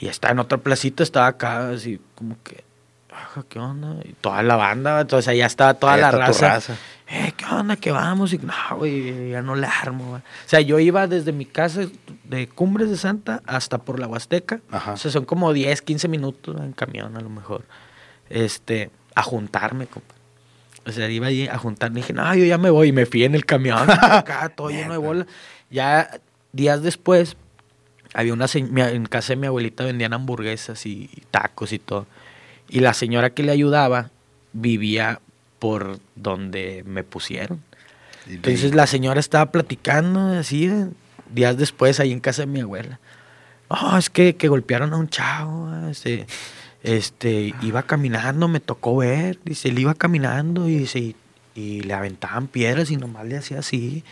Y 0.00 0.08
estaba 0.08 0.32
en 0.32 0.40
otra 0.40 0.58
placita, 0.58 1.02
estaba 1.02 1.28
acá, 1.28 1.70
así 1.70 2.00
como 2.16 2.36
que 2.42 2.64
¿qué 3.48 3.58
onda? 3.58 3.96
Y 4.04 4.12
toda 4.14 4.42
la 4.42 4.56
banda, 4.56 5.00
entonces 5.00 5.28
allá 5.28 5.46
estaba 5.46 5.74
toda 5.74 5.96
la 5.96 6.10
raza. 6.10 6.60
Eh, 7.08 7.32
¿qué 7.36 7.44
onda? 7.46 7.76
¿Qué 7.76 7.90
vamos? 7.90 8.32
Y 8.32 8.38
no, 8.38 8.52
güey, 8.76 9.30
ya 9.30 9.42
no 9.42 9.56
le 9.56 9.66
armo, 9.66 10.14
O 10.14 10.20
sea, 10.46 10.60
yo 10.60 10.78
iba 10.78 11.06
desde 11.06 11.32
mi 11.32 11.44
casa 11.44 11.82
de 12.24 12.48
Cumbres 12.48 12.90
de 12.90 12.96
Santa 12.96 13.42
hasta 13.46 13.78
por 13.78 13.98
la 13.98 14.06
Huasteca. 14.06 14.60
O 14.92 14.96
sea, 14.96 15.10
son 15.10 15.24
como 15.24 15.52
10, 15.52 15.82
15 15.82 16.08
minutos 16.08 16.56
en 16.60 16.72
camión 16.72 17.16
a 17.16 17.20
lo 17.20 17.30
mejor. 17.30 17.64
Este, 18.28 18.90
a 19.14 19.22
juntarme, 19.22 19.86
compa. 19.86 20.14
O 20.86 20.92
sea, 20.92 21.10
iba 21.10 21.26
ahí 21.26 21.48
a 21.48 21.58
juntarme. 21.58 22.00
Dije, 22.00 22.12
no, 22.12 22.34
yo 22.34 22.44
ya 22.44 22.58
me 22.58 22.70
voy. 22.70 22.88
Y 22.88 22.92
me 22.92 23.06
fui 23.06 23.24
en 23.24 23.34
el 23.34 23.44
camión, 23.44 23.90
acá, 23.90 24.48
todo 24.50 24.70
lleno 24.70 24.92
de 24.92 24.98
bola. 24.98 25.26
Ya 25.68 26.20
días 26.52 26.82
después, 26.82 27.36
había 28.14 28.32
una 28.32 28.46
en 28.52 29.06
casa 29.06 29.34
de 29.34 29.36
mi 29.36 29.46
abuelita 29.46 29.84
vendían 29.84 30.12
hamburguesas 30.12 30.84
y 30.86 31.10
tacos 31.30 31.72
y 31.72 31.78
todo. 31.78 32.06
Y 32.68 32.80
la 32.80 32.94
señora 32.94 33.30
que 33.30 33.42
le 33.42 33.52
ayudaba 33.52 34.10
vivía 34.52 35.20
por 35.58 35.98
donde 36.16 36.82
me 36.86 37.04
pusieron. 37.04 37.62
Entonces 38.28 38.74
la 38.74 38.86
señora 38.86 39.20
estaba 39.20 39.50
platicando 39.50 40.38
así 40.38 40.70
días 41.32 41.56
después 41.56 42.00
ahí 42.00 42.12
en 42.12 42.20
casa 42.20 42.42
de 42.42 42.46
mi 42.46 42.60
abuela. 42.60 42.98
Oh, 43.68 43.96
es 43.96 44.10
que, 44.10 44.34
que 44.36 44.48
golpearon 44.48 44.92
a 44.92 44.96
un 44.96 45.08
chavo. 45.08 45.70
Este, 45.88 46.26
este, 46.82 47.54
iba 47.62 47.82
caminando, 47.84 48.48
me 48.48 48.60
tocó 48.60 48.96
ver. 48.96 49.38
Dice, 49.44 49.68
él 49.68 49.78
iba 49.78 49.94
caminando 49.94 50.68
y, 50.68 50.76
dice, 50.76 51.14
y 51.54 51.80
le 51.82 51.94
aventaban 51.94 52.48
piedras 52.48 52.90
y 52.90 52.96
nomás 52.96 53.26
le 53.26 53.36
hacía 53.36 53.60
así. 53.60 54.02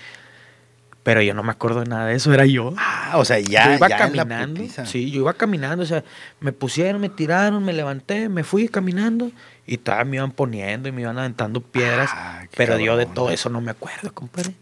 Pero 1.08 1.22
yo 1.22 1.32
no 1.32 1.42
me 1.42 1.52
acuerdo 1.52 1.80
de 1.80 1.86
nada 1.86 2.04
de 2.04 2.16
eso, 2.16 2.34
era 2.34 2.44
yo. 2.44 2.74
Ah, 2.76 3.12
o 3.14 3.24
sea, 3.24 3.38
ya. 3.38 3.68
Yo 3.68 3.76
iba 3.76 3.88
caminando. 3.88 4.62
Sí, 4.84 5.10
yo 5.10 5.20
iba 5.22 5.32
caminando. 5.32 5.82
O 5.82 5.86
sea, 5.86 6.04
me 6.38 6.52
pusieron, 6.52 7.00
me 7.00 7.08
tiraron, 7.08 7.64
me 7.64 7.72
levanté, 7.72 8.28
me 8.28 8.44
fui 8.44 8.68
caminando 8.68 9.32
y 9.66 9.78
todavía 9.78 10.04
me 10.04 10.16
iban 10.18 10.32
poniendo 10.32 10.86
y 10.86 10.92
me 10.92 11.00
iban 11.00 11.18
aventando 11.18 11.62
piedras. 11.62 12.10
Ah, 12.12 12.42
pero 12.54 12.78
yo 12.78 12.98
de 12.98 13.06
todo 13.06 13.30
eso 13.30 13.48
no 13.48 13.62
me 13.62 13.70
acuerdo, 13.70 14.12
compadre. 14.12 14.52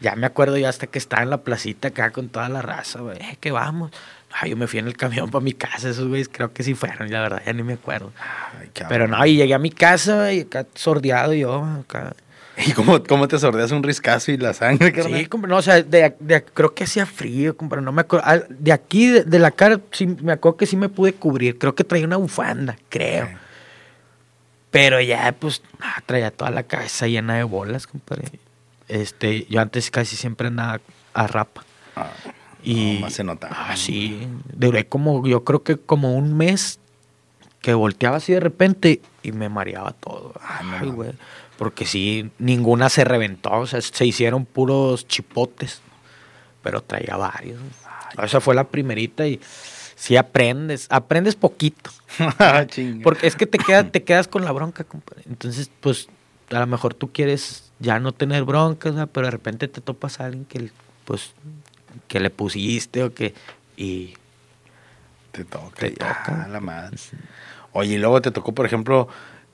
Ya 0.00 0.16
me 0.16 0.26
acuerdo 0.26 0.58
ya 0.58 0.70
hasta 0.70 0.88
que 0.88 0.98
estaba 0.98 1.22
en 1.22 1.30
la 1.30 1.42
placita 1.42 1.86
acá 1.86 2.10
con 2.10 2.30
toda 2.30 2.48
la 2.48 2.62
raza, 2.62 2.98
güey. 2.98 3.18
Eh, 3.18 3.36
que 3.38 3.52
vamos. 3.52 3.92
Ah, 4.32 4.48
yo 4.48 4.56
me 4.56 4.66
fui 4.66 4.80
en 4.80 4.88
el 4.88 4.96
camión 4.96 5.30
para 5.30 5.44
mi 5.44 5.52
casa, 5.52 5.88
esos 5.88 6.08
güeyes 6.08 6.28
creo 6.28 6.52
que 6.52 6.64
sí 6.64 6.74
fueron, 6.74 7.12
la 7.12 7.20
verdad, 7.20 7.42
ya 7.46 7.52
ni 7.52 7.62
me 7.62 7.74
acuerdo. 7.74 8.10
pero 8.88 9.06
no, 9.06 9.24
y 9.24 9.36
llegué 9.36 9.54
a 9.54 9.60
mi 9.60 9.70
casa, 9.70 10.32
y 10.32 10.40
acá 10.40 10.66
sordeado 10.74 11.32
yo, 11.32 11.64
acá 11.64 12.12
¿Y 12.66 12.72
cómo, 12.72 13.02
cómo 13.02 13.28
te 13.28 13.38
sordeas 13.38 13.70
un 13.72 13.82
riscazo 13.82 14.32
y 14.32 14.36
la 14.36 14.52
sangre? 14.54 14.92
Sí, 15.02 15.28
no, 15.46 15.56
o 15.56 15.62
sea, 15.62 15.82
de, 15.82 16.14
creo 16.54 16.74
que 16.74 16.84
hacía 16.84 17.06
frío, 17.06 17.56
compadre, 17.56 17.82
no 17.82 17.92
me 17.92 18.02
acuerdo. 18.02 18.26
Ah, 18.26 18.40
de 18.48 18.72
aquí, 18.72 19.08
de, 19.08 19.38
la 19.38 19.50
cara, 19.50 19.80
sí, 19.90 20.06
me 20.06 20.32
acuerdo 20.32 20.58
que 20.58 20.66
sí 20.66 20.76
me 20.76 20.88
pude 20.88 21.12
cubrir. 21.12 21.58
Creo 21.58 21.74
que 21.74 21.84
traía 21.84 22.06
una 22.06 22.16
bufanda, 22.16 22.76
creo. 22.88 23.28
Pero 24.70 25.00
ya, 25.00 25.34
pues, 25.38 25.62
ah, 25.80 26.02
traía 26.06 26.30
toda 26.30 26.50
la 26.50 26.62
cabeza 26.62 27.06
llena 27.06 27.36
de 27.36 27.44
bolas, 27.44 27.86
compadre. 27.86 28.24
Este, 28.88 29.46
yo 29.46 29.60
antes 29.60 29.90
casi 29.90 30.16
siempre 30.16 30.48
andaba 30.48 30.80
a 31.14 31.26
rapa. 31.26 31.64
Ah, 31.96 32.10
y 32.62 32.98
más 33.00 33.14
se 33.14 33.24
nota. 33.24 33.48
Ah, 33.50 33.76
sí. 33.76 34.26
Duré 34.52 34.86
como, 34.86 35.26
yo 35.26 35.44
creo 35.44 35.62
que 35.62 35.76
como 35.76 36.14
un 36.14 36.36
mes 36.36 36.78
que 37.60 37.74
volteaba 37.74 38.16
así 38.16 38.32
de 38.32 38.40
repente 38.40 39.00
y 39.22 39.32
me 39.32 39.48
mareaba 39.48 39.92
todo. 39.92 40.34
Ay, 40.42 40.90
güey. 40.90 41.12
Porque 41.58 41.86
sí, 41.86 42.30
ninguna 42.38 42.88
se 42.88 43.04
reventó, 43.04 43.52
o 43.52 43.66
sea, 43.66 43.80
se 43.80 44.06
hicieron 44.06 44.46
puros 44.46 45.06
chipotes, 45.06 45.80
pero 46.62 46.82
traía 46.82 47.16
varios. 47.16 47.60
Esa 48.22 48.40
fue 48.40 48.54
la 48.54 48.64
primerita 48.64 49.26
y 49.26 49.40
sí 49.94 50.16
aprendes, 50.16 50.86
aprendes 50.90 51.36
poquito. 51.36 51.90
Ah, 52.38 52.66
porque 53.02 53.26
es 53.26 53.36
que 53.36 53.46
te, 53.46 53.56
queda, 53.56 53.90
te 53.90 54.02
quedas 54.04 54.28
con 54.28 54.44
la 54.44 54.52
bronca, 54.52 54.84
compadre. 54.84 55.22
Entonces, 55.26 55.70
pues, 55.80 56.08
a 56.50 56.60
lo 56.60 56.66
mejor 56.66 56.92
tú 56.92 57.10
quieres 57.10 57.72
ya 57.78 58.00
no 58.00 58.12
tener 58.12 58.44
broncas, 58.44 58.94
pero 59.12 59.26
de 59.26 59.30
repente 59.30 59.66
te 59.66 59.80
topas 59.80 60.20
a 60.20 60.26
alguien 60.26 60.44
que, 60.44 60.70
pues, 61.06 61.32
que 62.08 62.20
le 62.20 62.28
pusiste 62.28 63.02
o 63.02 63.14
que... 63.14 63.34
Y 63.78 64.14
te 65.32 65.44
toca. 65.44 65.76
Te 65.76 65.90
toca. 65.92 66.48
La 66.50 66.60
madre. 66.60 66.98
Oye, 67.72 67.94
y 67.94 67.98
luego 67.98 68.20
te 68.20 68.30
tocó, 68.30 68.52
por 68.52 68.66
ejemplo, 68.66 69.08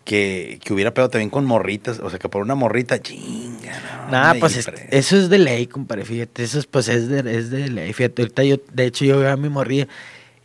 que, 0.08 0.58
hubiera 0.70 0.94
pegado 0.94 1.10
también 1.10 1.28
con 1.28 1.44
morritas, 1.44 2.00
o 2.00 2.08
sea, 2.08 2.18
que 2.18 2.30
por 2.30 2.40
una 2.40 2.54
morrita, 2.54 2.98
chinga. 2.98 4.06
No, 4.06 4.12
Nada, 4.12 4.34
pues 4.40 4.66
eso 4.90 5.16
es 5.18 5.28
de 5.28 5.38
ley, 5.38 5.66
compadre, 5.66 6.06
fíjate, 6.06 6.44
eso 6.44 6.58
es, 6.58 6.66
pues 6.66 6.88
es 6.88 7.08
de, 7.08 7.18
es 7.36 7.50
de 7.50 7.68
ley, 7.68 7.92
fíjate, 7.92 8.22
ahorita 8.22 8.42
yo, 8.42 8.56
de 8.72 8.86
hecho, 8.86 9.04
yo 9.04 9.18
veo 9.18 9.30
a 9.30 9.36
mi 9.36 9.50
morrilla 9.50 9.86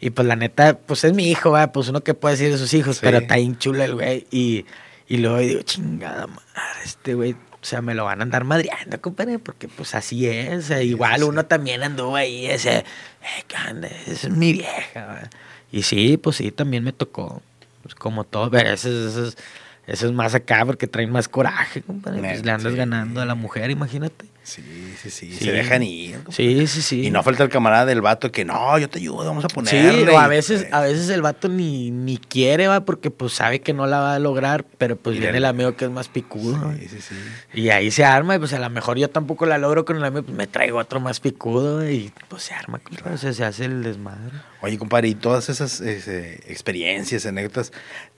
y 0.02 0.10
pues 0.10 0.28
la 0.28 0.36
neta, 0.36 0.78
pues 0.78 1.06
es 1.06 1.14
mi 1.14 1.30
hijo, 1.30 1.52
¿va? 1.52 1.72
pues 1.72 1.88
uno 1.88 2.02
que 2.02 2.14
puede 2.14 2.36
decir 2.36 2.52
de 2.52 2.58
sus 2.58 2.74
hijos, 2.74 3.00
pero 3.02 3.20
está 3.20 3.38
bien 3.38 3.58
chulo 3.58 3.82
el 3.86 3.94
güey, 3.96 4.28
y, 4.32 4.66
y 5.08 5.18
luego 5.18 5.38
digo, 5.38 5.62
chingada 5.62 6.28
madre, 6.28 6.82
este 6.84 7.14
güey, 7.14 7.32
o 7.32 7.66
sea, 7.66 7.82
me 7.82 7.94
lo 7.94 8.04
van 8.04 8.20
a 8.20 8.24
andar 8.24 8.44
madreando, 8.44 9.00
compadre, 9.00 9.40
porque 9.40 9.70
pues 9.70 9.96
así 9.96 10.28
es. 10.28 10.72
igual 10.72 11.24
uno 11.24 11.46
también 11.46 11.84
anduvo 11.84 12.18
ahí, 12.18 12.48
ese, 12.48 12.80
eh, 12.80 12.84
¿qué 13.48 13.56
onda? 13.72 13.88
Es 14.08 14.30
mi 14.30 14.52
vieja. 14.52 15.30
Y 15.72 15.84
sí, 15.84 16.18
pues 16.18 16.36
sí, 16.36 16.52
también 16.52 16.84
me 16.84 16.92
tocó. 16.92 17.42
Pues 17.84 17.96
como 17.96 18.24
todo, 18.24 18.50
pero 18.50 18.70
eso, 18.70 18.90
eso, 18.90 19.28
eso, 19.86 20.08
es 20.08 20.12
más 20.12 20.34
acá 20.34 20.66
porque 20.66 20.88
traen 20.88 21.12
más 21.12 21.28
coraje, 21.28 21.82
compadre. 21.82 22.20
Pues 22.20 22.44
le 22.44 22.52
andas 22.52 22.74
ganando 22.74 23.22
a 23.22 23.26
la 23.26 23.36
mujer, 23.36 23.70
imagínate. 23.70 24.26
Sí, 24.44 24.62
sí, 25.02 25.10
sí, 25.10 25.34
Se 25.34 25.54
dejan 25.54 25.84
ir. 25.84 26.20
Sí, 26.30 26.68
sí, 26.68 26.82
sí. 26.82 27.08
Y 27.08 27.12
no 27.12 27.24
falta 27.24 27.44
el 27.44 27.50
camarada 27.50 27.86
del 27.86 28.02
vato 28.02 28.30
que 28.30 28.44
no, 28.44 28.78
yo 28.78 28.90
te 28.90 29.00
ayudo, 29.00 29.26
vamos 29.26 29.46
a 29.46 29.48
ponerle. 29.48 30.04
Sí, 30.04 30.10
o 30.10 30.20
a 30.20 30.28
veces, 30.28 30.68
a 30.72 30.82
veces 30.82 31.10
el 31.10 31.22
vato 31.22 31.48
ni, 31.48 31.92
ni 31.92 32.18
quiere, 32.18 32.68
va, 32.68 32.84
porque 32.84 33.10
pues 33.10 33.32
sabe 33.32 33.62
que 33.62 33.74
no 33.74 33.88
la 33.88 34.00
va 34.00 34.16
a 34.16 34.20
lograr, 34.20 34.66
pero 34.78 34.98
pues 34.98 35.18
viene 35.18 35.38
el 35.38 35.46
amigo 35.46 35.78
que 35.78 35.86
es 35.86 35.92
más 35.92 36.10
picudo. 36.10 36.74
Sí, 36.78 36.88
sí, 36.90 37.02
sí. 37.02 37.16
Y 37.54 37.70
ahí 37.70 37.90
se 37.90 38.04
arma, 38.04 38.36
y 38.36 38.40
pues 38.40 38.52
a 38.52 38.60
lo 38.60 38.70
mejor 38.70 38.98
yo 38.98 39.10
tampoco 39.10 39.46
la 39.46 39.58
logro 39.58 39.86
con 39.86 39.96
el 39.96 40.04
amigo, 40.04 40.24
pues 40.24 40.36
me 40.36 40.48
traigo 40.48 40.78
otro 40.78 41.00
más 41.00 41.22
picudo 41.22 41.90
y 41.90 42.12
pues 42.28 42.44
se 42.44 42.54
arma, 42.54 42.82
o 43.12 43.18
sea, 43.18 43.34
se 43.34 43.46
hace 43.46 43.64
el 43.66 43.82
desmadre. 43.82 44.34
Oye, 44.62 44.78
compadre, 44.78 45.08
y 45.08 45.16
todas 45.16 45.48
esas 45.50 45.82
experiencias, 45.82 47.26
anécdotas, 47.26 47.72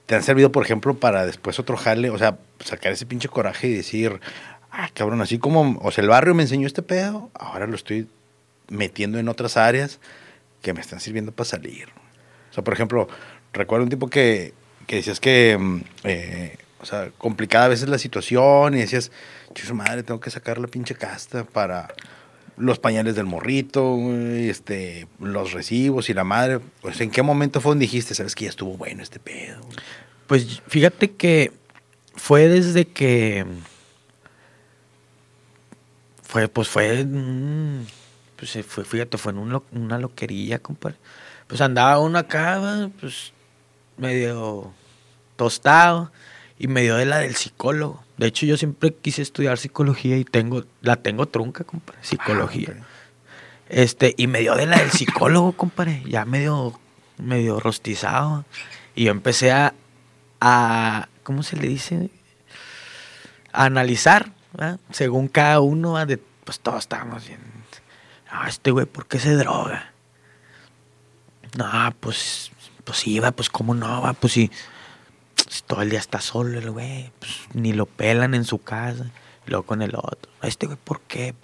¿te 0.06 0.16
han 0.16 0.24
servido, 0.24 0.52
por 0.52 0.64
ejemplo, 0.64 0.96
para 0.96 1.26
después 1.26 1.60
otro 1.60 1.78
jale? 1.78 2.10
O 2.10 2.18
sea, 2.18 2.38
sacar 2.64 2.92
ese 2.92 3.06
pinche 3.06 3.28
coraje 3.28 3.68
y 3.68 3.74
decir, 3.74 4.20
ah, 4.76 4.90
cabrón, 4.94 5.22
así 5.22 5.40
como, 5.40 5.80
o 5.82 5.92
sea, 5.92 6.04
el 6.04 6.10
barrio 6.10 6.36
me 6.36 6.44
enseñó 6.44 6.68
este 6.68 6.82
pedo, 6.82 7.30
ahora 7.34 7.68
lo 7.68 7.76
estoy 7.76 8.08
metiendo 8.68 9.20
en 9.20 9.30
otras 9.30 9.58
áreas 9.58 10.00
que 10.62 10.74
me 10.74 10.82
están 10.82 11.00
sirviendo 11.00 11.32
para 11.32 11.48
salir. 11.48 11.88
O 12.52 12.54
sea, 12.54 12.64
por 12.64 12.74
ejemplo, 12.74 13.08
recuerdo 13.54 13.84
un 13.84 13.90
tipo 13.90 14.10
que, 14.10 14.54
que 14.88 14.98
decías 14.98 15.20
que, 15.20 15.58
mm, 15.60 15.82
eh, 16.04 16.58
o 16.82 16.86
sea, 16.86 17.10
complicada 17.18 17.66
a 17.66 17.70
veces 17.70 17.90
la 17.90 17.98
situación 17.98 18.76
y 18.76 18.80
decías, 18.80 19.12
su 19.56 19.74
madre, 19.74 20.04
tengo 20.04 20.20
que 20.20 20.30
sacar 20.30 20.58
la 20.58 20.68
pinche 20.68 20.96
casta 20.96 21.46
para 21.46 21.94
los 22.58 22.80
pañales 22.80 23.16
del 23.16 23.26
morrito, 23.26 23.98
este, 24.12 25.08
los 25.20 25.54
recibos 25.54 26.10
y 26.10 26.14
la 26.14 26.24
madre. 26.24 26.60
Pues, 26.82 27.00
¿En 27.02 27.12
qué 27.12 27.22
momento 27.22 27.62
fue 27.62 27.72
donde 27.72 27.86
dijiste, 27.86 28.14
sabes 28.14 28.36
que 28.36 28.46
ya 28.46 28.50
estuvo 28.50 28.78
bueno 28.78 29.02
este 29.02 29.20
pedo? 29.20 29.62
Pues 30.28 30.62
fíjate 30.68 31.12
que 31.12 31.52
fue 32.16 32.48
desde 32.48 32.86
que 32.86 33.46
fue, 36.36 36.50
pues 36.50 36.68
fue, 36.68 37.08
pues 38.36 38.58
fue, 38.68 38.84
fíjate, 38.84 39.18
fue 39.18 39.32
en 39.32 39.38
una 39.72 39.98
loquería, 39.98 40.60
compadre. 40.60 40.98
Pues 41.48 41.62
andaba 41.62 41.98
uno 42.00 42.18
acá, 42.18 42.90
pues 43.00 43.32
medio 43.96 44.74
tostado 45.38 46.12
y 46.60 46.68
medio 46.68 46.98
de 46.98 47.06
la 47.06 47.20
del 47.20 47.38
psicólogo. 47.38 48.04
De 48.18 48.28
hecho, 48.28 48.46
yo 48.46 48.58
siempre 48.58 48.94
quise 48.94 49.22
estudiar 49.22 49.58
psicología 49.58 50.18
y 50.18 50.26
tengo, 50.26 50.66
la 50.82 50.98
tengo 50.98 51.26
trunca, 51.26 51.64
compadre, 51.64 52.02
psicología. 52.04 52.76
Ah, 52.82 52.86
este, 53.70 54.14
y 54.18 54.28
me 54.28 54.42
dio 54.42 54.56
de 54.56 54.66
la 54.66 54.80
del 54.80 54.92
psicólogo, 54.92 55.54
compadre, 55.54 56.04
ya 56.06 56.26
medio, 56.26 56.78
medio 57.18 57.62
rostizado. 57.62 58.44
Y 58.94 59.06
yo 59.06 59.12
empecé 59.12 59.54
a, 59.54 59.74
a 60.42 61.08
¿cómo 61.24 61.44
se 61.44 61.56
le 61.56 61.70
dice? 61.70 62.10
A 63.54 63.64
analizar 63.64 64.34
según 64.92 65.28
cada 65.28 65.60
uno, 65.60 66.04
de, 66.06 66.18
pues 66.18 66.60
todos 66.60 66.80
estábamos. 66.80 67.24
Ah, 68.30 68.48
este 68.48 68.72
güey, 68.72 68.86
¿por 68.86 69.08
qué 69.08 69.20
se 69.20 69.36
droga? 69.36 69.94
No, 71.58 71.94
pues, 72.00 72.52
pues 72.84 73.08
iba, 73.08 73.32
pues 73.32 73.50
cómo 73.50 73.74
no, 73.74 74.02
va, 74.02 74.14
pues 74.14 74.34
si 74.34 74.52
todo 75.68 75.82
el 75.82 75.90
día 75.90 76.00
está 76.00 76.22
solo 76.22 76.60
el 76.60 76.72
güey, 76.72 77.12
pues 77.20 77.32
ni 77.54 77.74
lo 77.74 77.86
pelan 77.86 78.34
en 78.34 78.44
su 78.44 78.60
casa, 78.60 79.06
y 79.46 79.52
luego 79.52 79.66
con 79.66 79.82
el 79.82 79.96
otro. 79.96 80.32
Este 80.42 80.66
güey, 80.66 80.78
¿por 80.84 81.02
qué? 81.02 81.36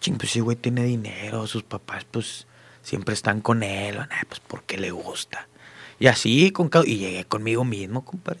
Ching, 0.00 0.16
pues 0.16 0.30
ese 0.30 0.40
güey 0.40 0.56
tiene 0.56 0.84
dinero, 0.84 1.46
sus 1.46 1.62
papás, 1.62 2.04
pues 2.10 2.46
siempre 2.82 3.14
están 3.14 3.40
con 3.40 3.62
él, 3.62 3.98
pues 4.28 4.40
porque 4.46 4.78
le 4.78 4.90
gusta. 4.90 5.48
Y 5.98 6.06
así, 6.06 6.50
con 6.50 6.70
y 6.84 6.96
llegué 6.96 7.24
conmigo 7.24 7.64
mismo, 7.64 8.04
compadre. 8.04 8.40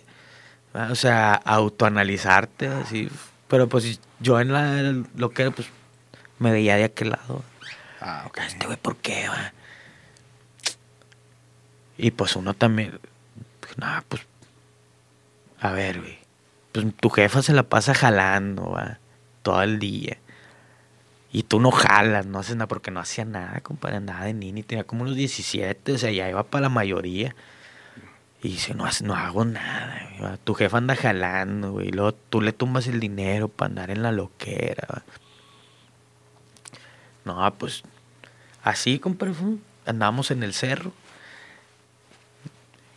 O 0.90 0.94
sea, 0.94 1.34
autoanalizarte, 1.34 2.66
así, 2.66 3.08
pero 3.54 3.68
pues 3.68 4.00
yo 4.18 4.40
en 4.40 4.52
la, 4.52 4.82
lo 5.14 5.30
que 5.30 5.48
pues 5.52 5.68
me 6.40 6.50
veía 6.50 6.74
de 6.74 6.82
aquel 6.82 7.10
lado. 7.10 7.44
Ah, 8.00 8.24
ok. 8.26 8.38
Este 8.48 8.66
güey, 8.66 8.76
¿por 8.76 8.96
qué, 8.96 9.28
va? 9.28 9.52
Y 11.96 12.10
pues 12.10 12.34
uno 12.34 12.54
también, 12.54 12.98
nada, 13.76 14.02
pues, 14.08 14.22
a 15.60 15.70
ver, 15.70 16.00
güey, 16.00 16.18
pues 16.72 16.84
tu 16.96 17.10
jefa 17.10 17.42
se 17.42 17.52
la 17.52 17.62
pasa 17.62 17.94
jalando, 17.94 18.72
va, 18.72 18.98
todo 19.44 19.62
el 19.62 19.78
día. 19.78 20.18
Y 21.30 21.44
tú 21.44 21.60
no 21.60 21.70
jalas, 21.70 22.26
no 22.26 22.40
haces 22.40 22.56
nada, 22.56 22.66
porque 22.66 22.90
no 22.90 22.98
hacía 22.98 23.24
nada, 23.24 23.60
compadre, 23.60 23.98
andaba 23.98 24.24
de 24.24 24.34
nini, 24.34 24.64
tenía 24.64 24.82
como 24.82 25.02
unos 25.02 25.14
17, 25.14 25.92
o 25.92 25.98
sea, 25.98 26.10
ya 26.10 26.28
iba 26.28 26.42
para 26.42 26.62
la 26.62 26.70
mayoría. 26.70 27.36
Y 28.44 28.48
dice, 28.48 28.74
no, 28.74 29.14
hago 29.14 29.46
nada, 29.46 30.36
Tu 30.44 30.52
jefa 30.52 30.76
anda 30.76 30.94
jalando, 30.94 31.72
güey. 31.72 31.88
Y 31.88 31.92
luego 31.92 32.12
tú 32.12 32.42
le 32.42 32.52
tumbas 32.52 32.86
el 32.88 33.00
dinero 33.00 33.48
para 33.48 33.70
andar 33.70 33.90
en 33.90 34.02
la 34.02 34.12
loquera. 34.12 35.02
No, 37.24 37.54
pues 37.54 37.84
así, 38.62 38.98
compadre. 38.98 39.32
Andábamos 39.86 40.30
en 40.30 40.42
el 40.42 40.52
cerro. 40.52 40.92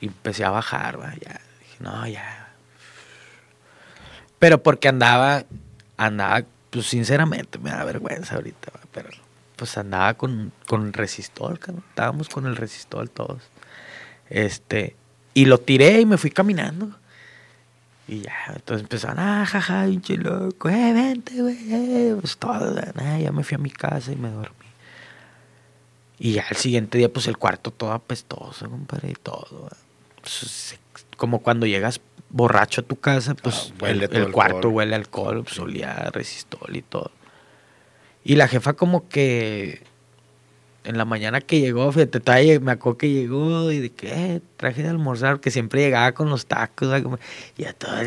Y 0.01 0.07
empecé 0.07 0.43
a 0.43 0.49
bajar, 0.49 0.99
va. 0.99 1.13
Ya. 1.15 1.39
Dije, 1.61 1.77
no, 1.79 2.05
ya. 2.05 2.49
Pero 4.39 4.61
porque 4.61 4.89
andaba, 4.89 5.45
andaba, 5.95 6.43
pues 6.71 6.87
sinceramente 6.87 7.57
me 7.57 7.69
da 7.69 7.85
vergüenza 7.85 8.35
ahorita, 8.35 8.73
pero 8.91 9.11
pues 9.55 9.77
andaba 9.77 10.13
con, 10.15 10.51
con 10.67 10.91
resistol, 10.91 11.57
estábamos 11.89 12.27
con 12.27 12.47
el 12.47 12.57
resistol 12.57 13.09
todos. 13.09 13.43
Este, 14.29 14.97
y 15.37 15.45
lo 15.45 15.59
tiré 15.59 16.01
y 16.01 16.05
me 16.07 16.17
fui 16.17 16.31
caminando. 16.31 16.89
Y 18.07 18.21
ya, 18.21 18.33
entonces 18.55 18.81
empezaron, 18.81 19.19
ah, 19.19 19.45
jaja, 19.45 19.85
pinche 19.85 20.17
loco, 20.17 20.67
eh, 20.67 20.93
vente, 20.93 21.39
güey, 21.39 21.57
eh", 21.71 22.15
pues 22.19 22.37
todo, 22.37 22.75
ya 23.19 23.31
me 23.31 23.43
fui 23.43 23.53
a 23.53 23.59
mi 23.59 23.69
casa 23.69 24.11
y 24.11 24.15
me 24.15 24.31
dormí. 24.31 24.65
Y 26.17 26.31
ya 26.31 26.45
el 26.49 26.57
siguiente 26.57 26.97
día, 26.97 27.13
pues 27.13 27.27
el 27.27 27.37
cuarto 27.37 27.69
todo 27.69 27.91
apestoso, 27.91 28.67
compadre, 28.67 29.11
y 29.11 29.13
todo. 29.13 29.69
Pues, 30.21 30.79
como 31.17 31.43
cuando 31.43 31.67
llegas 31.67 32.01
borracho 32.31 32.81
a 32.81 32.85
tu 32.85 32.95
casa, 32.95 33.35
pues 33.35 33.73
ah, 33.83 33.89
el, 33.89 34.31
cuarto 34.31 34.69
huele 34.69 34.95
a 34.95 34.97
alcohol, 34.97 35.43
pues 35.43 35.59
olía 35.59 36.09
resistol 36.11 36.75
y 36.75 36.81
todo. 36.81 37.11
Y 38.23 38.37
la 38.37 38.47
jefa 38.47 38.73
como 38.73 39.07
que 39.07 39.83
en 40.87 40.97
la 40.97 41.03
mañana 41.03 41.41
que 41.41 41.59
llegó, 41.59 41.91
fíjate, 41.91 42.59
me 42.61 42.71
acuerdo 42.71 42.97
que 42.97 43.11
llegó 43.11 43.69
y 43.73 43.79
de 43.79 43.89
que 43.91 44.07
eh, 44.07 44.41
traje 44.55 44.83
de 44.83 44.89
almorzar, 44.89 45.41
que 45.41 45.51
siempre 45.51 45.81
llegaba 45.81 46.13
con 46.13 46.29
los 46.29 46.45
tacos, 46.45 47.03
y 47.57 47.65
a 47.65 47.73
toda 47.73 48.03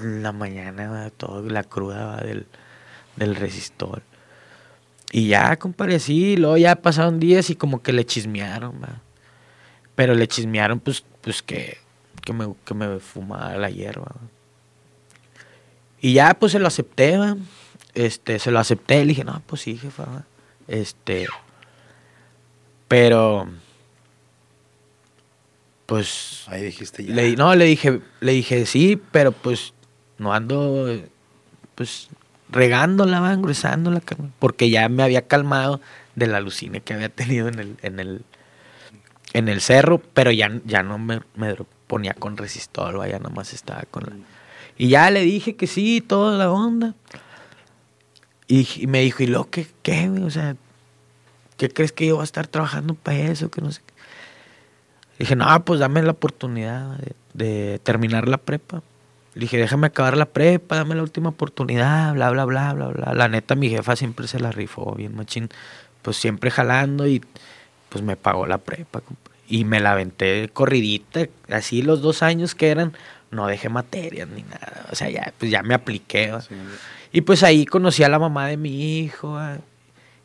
la 0.00 0.30
mañana, 0.30 1.10
toda 1.16 1.42
la 1.50 1.64
cruda 1.64 2.18
del, 2.18 2.46
del 3.16 3.34
resistor. 3.34 4.02
Y 5.10 5.26
ya, 5.26 5.56
compadre, 5.56 5.98
sí, 5.98 6.36
luego 6.36 6.56
ya 6.56 6.76
pasaron 6.76 7.18
días 7.18 7.50
y 7.50 7.56
como 7.56 7.82
que 7.82 7.92
le 7.92 8.06
chismearon, 8.06 8.74
pero 9.96 10.14
le 10.14 10.28
chismearon, 10.28 10.78
pues, 10.78 11.04
pues 11.20 11.42
que, 11.42 11.78
que 12.24 12.32
me, 12.32 12.54
que 12.64 12.74
me 12.74 13.00
fumaba 13.00 13.56
la 13.56 13.70
hierba. 13.70 14.14
Y 16.00 16.12
ya 16.12 16.34
pues 16.34 16.52
se 16.52 16.60
lo 16.60 16.68
acepté, 16.68 17.18
este, 17.94 18.38
se 18.38 18.52
lo 18.52 18.60
acepté, 18.60 19.00
le 19.00 19.06
dije, 19.06 19.24
no, 19.24 19.42
pues 19.46 19.62
sí, 19.62 19.76
jefa, 19.76 20.26
este, 20.68 21.26
pero, 22.94 23.48
pues... 25.86 26.44
Ahí 26.46 26.62
dijiste 26.62 27.04
ya. 27.04 27.12
Le, 27.12 27.34
no, 27.34 27.52
le 27.56 27.64
dije, 27.64 28.00
le 28.20 28.30
dije, 28.30 28.66
sí, 28.66 29.02
pero 29.10 29.32
pues 29.32 29.74
no 30.18 30.32
ando, 30.32 30.86
pues, 31.74 32.08
regándola, 32.50 33.18
va, 33.18 33.32
engruesándola, 33.32 34.00
porque 34.38 34.70
ya 34.70 34.88
me 34.88 35.02
había 35.02 35.26
calmado 35.26 35.80
de 36.14 36.28
la 36.28 36.36
alucina 36.36 36.78
que 36.78 36.94
había 36.94 37.08
tenido 37.08 37.48
en 37.48 37.58
el, 37.58 37.76
en 37.82 37.98
el, 37.98 38.24
en 39.32 39.48
el 39.48 39.60
cerro, 39.60 39.98
pero 39.98 40.30
ya, 40.30 40.52
ya 40.64 40.84
no 40.84 40.96
me, 40.96 41.20
me 41.34 41.56
ponía 41.88 42.14
con 42.14 42.36
resistor, 42.36 43.08
ya 43.08 43.18
nomás 43.18 43.54
estaba 43.54 43.82
con 43.90 44.04
la 44.04 44.12
y 44.78 44.90
ya 44.90 45.10
le 45.10 45.22
dije 45.22 45.56
que 45.56 45.66
sí, 45.66 46.00
toda 46.00 46.38
la 46.38 46.52
onda. 46.52 46.94
Y, 48.46 48.86
me 48.86 49.00
dijo, 49.00 49.24
¿y 49.24 49.26
lo 49.26 49.50
que 49.50 49.66
qué, 49.82 50.08
O 50.10 50.30
sea, 50.30 50.54
¿qué 51.56 51.68
crees 51.68 51.92
que 51.92 52.06
yo 52.06 52.16
voy 52.16 52.22
a 52.22 52.24
estar 52.24 52.46
trabajando 52.46 52.94
para 52.94 53.18
eso? 53.18 53.50
Que 53.50 53.60
no 53.60 53.72
sé. 53.72 53.80
dije, 55.18 55.36
no, 55.36 55.64
pues 55.64 55.80
dame 55.80 56.02
la 56.02 56.12
oportunidad 56.12 56.98
de, 57.32 57.80
terminar 57.82 58.28
la 58.28 58.38
prepa. 58.38 58.82
Dije, 59.34 59.58
déjame 59.58 59.88
acabar 59.88 60.16
la 60.16 60.26
prepa, 60.26 60.76
dame 60.76 60.94
la 60.94 61.02
última 61.02 61.30
oportunidad, 61.30 62.14
bla, 62.14 62.30
bla, 62.30 62.44
bla, 62.44 62.72
bla, 62.72 62.88
bla. 62.88 63.14
La 63.14 63.28
neta, 63.28 63.56
mi 63.56 63.68
jefa 63.68 63.96
siempre 63.96 64.28
se 64.28 64.38
la 64.38 64.52
rifó 64.52 64.94
bien 64.94 65.16
machín. 65.16 65.48
Pues 66.02 66.16
siempre 66.16 66.50
jalando 66.50 67.06
y 67.08 67.22
pues 67.88 68.04
me 68.04 68.16
pagó 68.16 68.46
la 68.46 68.58
prepa. 68.58 69.02
Y 69.48 69.64
me 69.64 69.80
la 69.80 69.92
aventé 69.92 70.48
corridita, 70.52 71.26
así 71.50 71.82
los 71.82 72.00
dos 72.00 72.22
años 72.22 72.54
que 72.54 72.68
eran 72.68 72.96
no 73.30 73.46
dejé 73.46 73.68
materias 73.68 74.28
ni 74.28 74.42
nada. 74.42 74.86
O 74.90 74.94
sea, 74.94 75.10
ya, 75.10 75.32
pues 75.38 75.50
ya 75.50 75.62
me 75.62 75.74
apliqué. 75.74 76.32
y 77.12 77.20
pues 77.22 77.42
ahí 77.42 77.66
conocí 77.66 78.02
a 78.02 78.08
la 78.08 78.18
mamá 78.18 78.46
de 78.46 78.56
mi 78.56 78.98
hijo. 78.98 79.38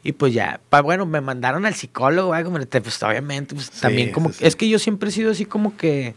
Y 0.04 0.14
pues 0.14 0.34
ya, 0.34 0.62
bueno, 0.84 1.06
me 1.06 1.20
mandaron 1.20 1.66
al 1.66 1.76
psicólogo, 1.76 2.32
pues 2.32 3.04
obviamente, 3.04 3.54
pues 3.54 3.70
también 3.72 4.12
como... 4.12 4.32
Es 4.40 4.56
que 4.56 4.70
yo 4.70 4.80
siempre 4.80 5.10
he 5.10 5.12
sido 5.12 5.32
así 5.32 5.46
como 5.46 5.76
que, 5.76 6.16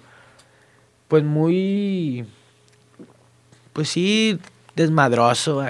pues 1.08 1.24
muy, 1.24 2.26
pues 3.72 3.88
sí, 3.88 4.38
desmadroso, 4.76 5.64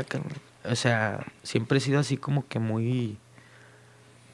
o 0.64 0.76
sea, 0.76 1.24
siempre 1.42 1.78
he 1.78 1.80
sido 1.80 2.00
así 2.00 2.18
como 2.18 2.46
que 2.46 2.58
muy, 2.58 3.16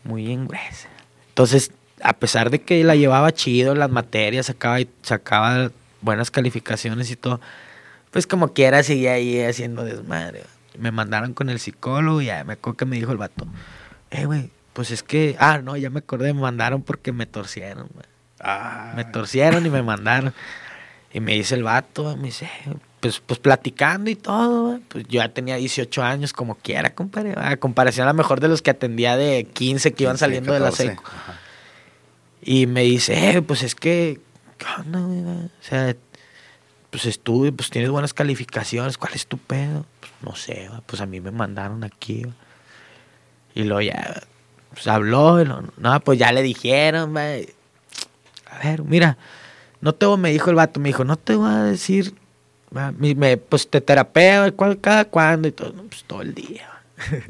muy 0.03 0.33
engruesa. 0.33 0.89
Entonces, 1.29 1.71
a 2.03 2.15
pesar 2.15 2.51
de 2.51 2.61
que 2.61 2.83
la 2.83 2.97
llevaba 2.97 3.33
chido 3.33 3.77
las 3.77 3.91
materias, 3.91 4.47
sacaba, 4.47 4.79
sacaba 5.03 5.71
buenas 6.01 6.33
calificaciones 6.33 7.11
y 7.13 7.17
todo, 7.17 7.41
pues 8.11 8.27
como 8.27 8.53
quiera 8.53 8.83
seguía 8.83 9.13
ahí 9.13 9.41
haciendo 9.41 9.85
desmadre. 9.85 10.43
Me 10.79 10.91
mandaron 10.91 11.35
con 11.35 11.51
el 11.51 11.59
psicólogo 11.59 12.21
y 12.23 12.27
ya 12.27 12.45
me 12.45 12.55
acuerdo 12.55 12.77
que 12.77 12.85
me 12.85 12.97
dijo 12.97 13.13
el 13.13 13.19
vato, 13.19 13.47
eh, 14.11 14.25
güey, 14.25 14.51
pues 14.73 14.91
es 14.91 15.03
que, 15.03 15.37
ah, 15.39 15.61
no, 15.63 15.77
ya 15.77 15.91
me 15.91 15.99
acordé, 16.01 16.33
me 16.33 16.41
mandaron 16.41 16.83
porque 16.83 17.13
me 17.13 17.27
torcieron, 17.27 17.89
ah. 18.41 18.93
Me 18.97 19.05
torcieron 19.05 19.67
y 19.67 19.71
me 19.71 19.83
mandaron. 19.83 20.33
Y 21.13 21.21
me 21.21 21.33
dice 21.33 21.55
el 21.55 21.63
vato, 21.63 22.17
me 22.17 22.25
dice, 22.25 22.51
pues, 23.01 23.21
pues 23.21 23.39
platicando 23.39 24.11
y 24.11 24.15
todo, 24.15 24.79
pues 24.89 25.05
yo 25.09 25.21
ya 25.21 25.29
tenía 25.31 25.57
18 25.57 26.03
años 26.03 26.33
como 26.33 26.55
quiera, 26.57 26.95
compadre. 26.95 27.35
A 27.37 27.57
comparación 27.57 28.07
a 28.07 28.13
lo 28.13 28.17
mejor 28.17 28.41
de 28.41 28.49
los 28.49 28.61
que 28.61 28.71
atendía 28.71 29.17
de 29.17 29.45
15 29.45 29.93
que 29.93 30.05
iban 30.05 30.19
saliendo 30.19 30.53
de 30.53 30.61
la 30.61 30.71
seco. 30.71 31.03
Y 32.43 32.67
me 32.67 32.83
dice, 32.83 33.31
eh, 33.31 33.43
pues 33.43 33.63
es 33.63 33.75
que 33.75 34.21
o 34.59 35.65
sea, 35.65 35.97
pues 36.91 37.07
estuve, 37.07 37.53
pues 37.53 37.71
tienes 37.71 37.91
buenas 37.91 38.15
calificaciones, 38.15 38.99
¿cuál 38.99 39.15
es 39.15 39.27
tu 39.27 39.39
pedo? 39.39 39.87
No 40.23 40.35
sé, 40.35 40.71
pues 40.87 41.01
a 41.01 41.07
mí 41.07 41.21
me 41.21 41.31
mandaron 41.31 41.85
aquí. 41.85 42.27
Y 43.55 43.65
luego 43.65 43.81
ya, 43.81 44.23
pues 44.73 44.87
habló, 44.89 45.45
no, 45.45 46.01
pues 46.01 46.19
ya 46.19 46.33
le 46.33 46.43
dijeron, 46.43 47.17
A 47.17 48.59
ver, 48.63 48.83
mira, 48.85 49.17
no 49.81 49.95
te 49.95 50.07
me 50.17 50.31
dijo 50.31 50.51
el 50.51 50.57
vato, 50.57 50.81
me 50.81 50.89
dijo, 50.89 51.05
no 51.05 51.17
te 51.17 51.37
voy 51.37 51.51
a 51.51 51.63
decir, 51.63 52.15
me, 52.71 53.37
pues 53.37 53.69
te 53.69 53.81
terapeo 53.81 54.55
cada 54.81 55.05
cuándo 55.07 55.49
y 55.49 55.53
todo, 55.53 55.73
pues 55.73 56.05
todo 56.05 56.23
el 56.23 56.35
día. 56.35 56.69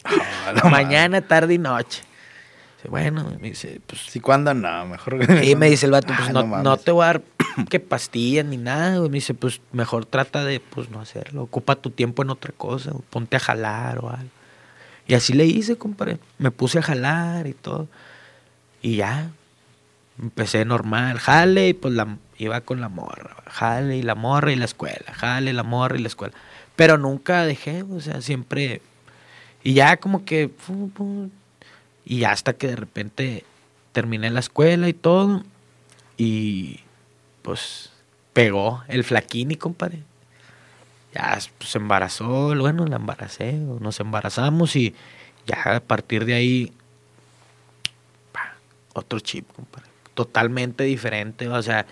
Ah, 0.04 0.68
Mañana, 0.70 1.20
tarde 1.20 1.54
y 1.54 1.58
noche 1.58 2.07
bueno, 2.88 3.24
me 3.40 3.50
dice, 3.50 3.80
pues. 3.86 4.02
¿Sí 4.08 4.20
cuándo 4.20 4.52
no? 4.54 4.86
Mejor. 4.86 5.18
Y 5.44 5.54
me 5.56 5.70
dice 5.70 5.86
el 5.86 5.92
vato, 5.92 6.08
pues 6.16 6.30
ah, 6.34 6.62
no, 6.62 6.76
te 6.76 6.90
voy 6.90 7.04
a 7.04 7.06
dar 7.06 7.22
que 7.70 7.80
pastillas 7.80 8.44
ni 8.44 8.56
nada. 8.56 9.00
Me 9.00 9.08
dice, 9.08 9.34
pues 9.34 9.60
mejor 9.72 10.06
trata 10.06 10.44
de, 10.44 10.60
pues 10.60 10.90
no 10.90 11.00
hacerlo. 11.00 11.42
Ocupa 11.42 11.76
tu 11.76 11.90
tiempo 11.90 12.22
en 12.22 12.30
otra 12.30 12.52
cosa. 12.56 12.92
Ponte 13.10 13.36
a 13.36 13.40
jalar 13.40 13.98
o 13.98 14.10
algo. 14.10 14.30
Y 15.06 15.14
así 15.14 15.32
le 15.32 15.46
hice, 15.46 15.76
compadre. 15.76 16.18
Me 16.38 16.50
puse 16.50 16.78
a 16.78 16.82
jalar 16.82 17.46
y 17.46 17.54
todo. 17.54 17.88
Y 18.82 18.96
ya. 18.96 19.30
Empecé 20.20 20.64
normal. 20.64 21.18
Jale 21.18 21.68
y 21.68 21.74
pues 21.74 21.94
la, 21.94 22.18
iba 22.38 22.60
con 22.60 22.80
la 22.80 22.88
morra. 22.88 23.36
Jale 23.46 23.96
y 23.96 24.02
la 24.02 24.14
morra 24.14 24.52
y 24.52 24.56
la 24.56 24.64
escuela. 24.64 25.12
Jale, 25.12 25.52
la 25.52 25.62
morra 25.62 25.96
y 25.96 26.00
la 26.02 26.08
escuela. 26.08 26.34
Pero 26.76 26.98
nunca 26.98 27.44
dejé, 27.44 27.82
o 27.82 28.00
sea, 28.00 28.20
siempre. 28.20 28.82
Y 29.62 29.74
ya 29.74 29.96
como 29.96 30.24
que. 30.24 30.50
Y 32.08 32.24
hasta 32.24 32.54
que 32.54 32.68
de 32.68 32.76
repente 32.76 33.44
terminé 33.92 34.30
la 34.30 34.40
escuela 34.40 34.88
y 34.88 34.94
todo. 34.94 35.44
Y 36.16 36.80
pues 37.42 37.92
pegó 38.32 38.82
el 38.88 39.04
flaquini, 39.04 39.56
compadre. 39.56 40.02
Ya 41.12 41.38
pues, 41.58 41.70
se 41.70 41.76
embarazó, 41.76 42.56
bueno, 42.56 42.86
la 42.86 42.96
embaracé, 42.96 43.52
nos 43.52 44.00
embarazamos 44.00 44.74
y 44.74 44.94
ya 45.46 45.76
a 45.76 45.80
partir 45.80 46.24
de 46.24 46.32
ahí, 46.32 46.72
otro 48.94 49.20
chip, 49.20 49.46
compadre. 49.52 49.90
Totalmente 50.14 50.84
diferente, 50.84 51.46
o 51.48 51.62
sea, 51.62 51.86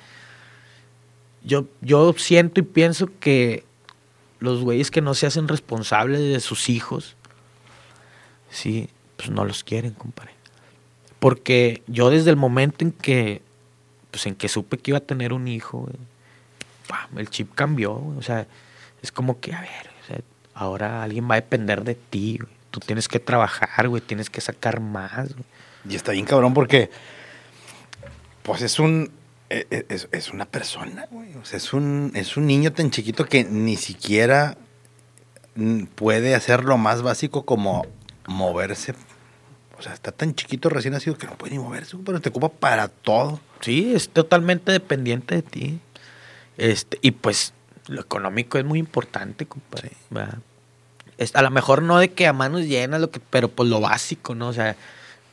yo, 1.45 1.67
yo 1.83 2.15
siento 2.17 2.61
y 2.61 2.65
pienso 2.65 3.11
que 3.21 3.65
los 4.41 4.63
güeyes 4.63 4.91
que 4.91 5.03
no 5.03 5.13
se 5.13 5.27
hacen 5.27 5.47
responsables 5.47 6.21
de 6.21 6.41
sus 6.41 6.71
hijos, 6.71 7.17
sí, 8.51 8.89
pues 9.17 9.31
no 9.31 9.45
los 9.45 9.65
quieren, 9.65 9.93
compadre. 9.93 10.33
Porque 11.19 11.83
yo 11.87 12.11
desde 12.11 12.31
el 12.31 12.37
momento 12.37 12.85
en 12.85 12.93
que, 12.93 13.43
pues 14.11 14.27
en 14.27 14.35
que 14.35 14.49
supe 14.49 14.79
que 14.79 14.91
iba 14.91 14.99
a 14.99 15.03
tener 15.03 15.33
un 15.33 15.49
hijo, 15.49 15.89
el 17.17 17.31
chip 17.31 17.55
cambió, 17.55 17.95
o 17.95 18.23
sea, 18.23 18.47
es 19.03 19.13
como 19.13 19.41
que, 19.41 19.55
a 19.55 19.61
ver, 19.61 20.25
ahora 20.55 21.03
alguien 21.03 21.29
va 21.29 21.35
a 21.35 21.41
depender 21.41 21.85
de 21.85 21.95
ti, 21.95 22.39
Tú 22.77 22.81
tienes 22.81 23.09
que 23.09 23.19
trabajar, 23.19 23.89
güey, 23.89 24.03
tienes 24.03 24.29
que 24.29 24.43
sacar 24.43 24.81
más, 24.81 25.31
Y 25.89 25.95
está 25.95 26.13
bien 26.13 26.27
cabrón 26.27 26.53
porque, 26.53 26.91
pues 28.43 28.61
es 28.61 28.79
un, 28.79 29.11
e, 29.49 29.67
e, 29.71 29.87
es, 29.89 30.31
una 30.31 30.45
persona, 30.45 31.07
güey. 31.11 31.35
O 31.37 31.45
sea, 31.47 31.57
es 31.57 31.73
un, 31.73 32.13
es 32.15 32.37
un 32.37 32.47
niño 32.47 32.75
tan 32.75 32.91
chiquito 32.91 33.25
que 33.25 33.45
ni 33.45 33.77
siquiera 33.77 34.59
puede 35.95 36.35
hacer 36.35 36.65
lo 36.65 36.77
más 36.77 37.01
básico 37.01 37.47
como 37.47 37.87
moverse. 38.27 38.95
O 39.79 39.83
sea, 39.83 39.93
está 39.93 40.13
tan 40.13 40.35
chiquito 40.35 40.69
recién 40.69 40.95
nacido 40.95 41.19
que 41.19 41.27
no 41.27 41.37
puede 41.37 41.53
ni 41.55 41.59
moverse, 41.59 41.97
pero 42.05 42.21
te 42.21 42.31
ocupa 42.31 42.49
para 42.49 42.89
todo. 42.89 43.41
Sí, 43.61 43.95
es 43.95 44.09
totalmente 44.09 44.73
dependiente 44.73 45.37
de 45.37 45.43
ti. 45.43 45.81
Este, 46.57 46.99
y 47.03 47.11
pues 47.11 47.53
lo 47.89 48.01
económico 48.01 48.59
es 48.59 48.65
muy 48.65 48.79
importante, 48.79 49.47
compadre. 49.47 49.93
a 51.35 51.43
lo 51.43 51.51
mejor 51.51 51.83
no 51.83 51.99
de 51.99 52.13
que 52.13 52.27
a 52.27 52.33
manos 52.33 52.63
llenas, 52.63 53.01
lo 53.01 53.11
que, 53.11 53.21
pero 53.21 53.49
pues 53.49 53.69
lo 53.69 53.81
básico, 53.81 54.35
¿no? 54.35 54.49
O 54.49 54.53
sea, 54.53 54.77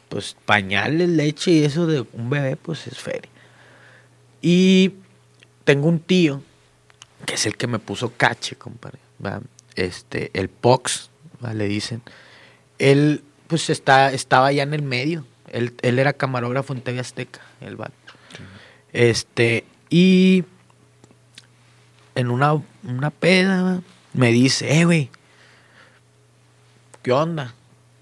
pues 0.10 0.36
pañales, 0.45 1.10
leche 1.10 1.51
y 1.51 1.63
eso 1.63 1.88
de 1.88 2.06
un 2.13 2.29
bebé, 2.29 2.58
pues 2.58 2.86
es 2.88 2.97
feria. 2.97 3.29
Y 4.41 4.93
tengo 5.63 5.88
un 5.88 5.99
tío, 5.99 6.41
que 7.25 7.36
es 7.36 7.45
el 7.45 7.56
que 7.56 7.67
me 7.67 7.79
puso 7.79 8.12
cache, 8.17 8.58
compadre. 8.58 8.99
Este, 9.75 10.32
el 10.34 10.49
Pox, 10.49 11.10
le 11.53 11.65
dicen 11.65 12.01
él 12.79 13.23
pues 13.47 13.69
está, 13.69 14.12
estaba 14.12 14.51
ya 14.51 14.63
en 14.63 14.73
el 14.73 14.82
medio. 14.82 15.25
Él, 15.51 15.73
era 15.82 16.13
camarógrafo 16.13 16.73
en 16.73 16.82
TV 16.82 16.99
Azteca, 16.99 17.41
el 17.62 17.75
vato. 17.75 17.93
Este, 18.91 19.65
y 19.89 20.43
en 22.15 22.29
una, 22.29 22.60
una 22.84 23.12
peda 23.12 23.82
me 24.13 24.32
dice, 24.32 24.79
eh, 24.79 24.86
güey, 24.86 25.10
¿qué 27.03 27.12
onda? 27.12 27.53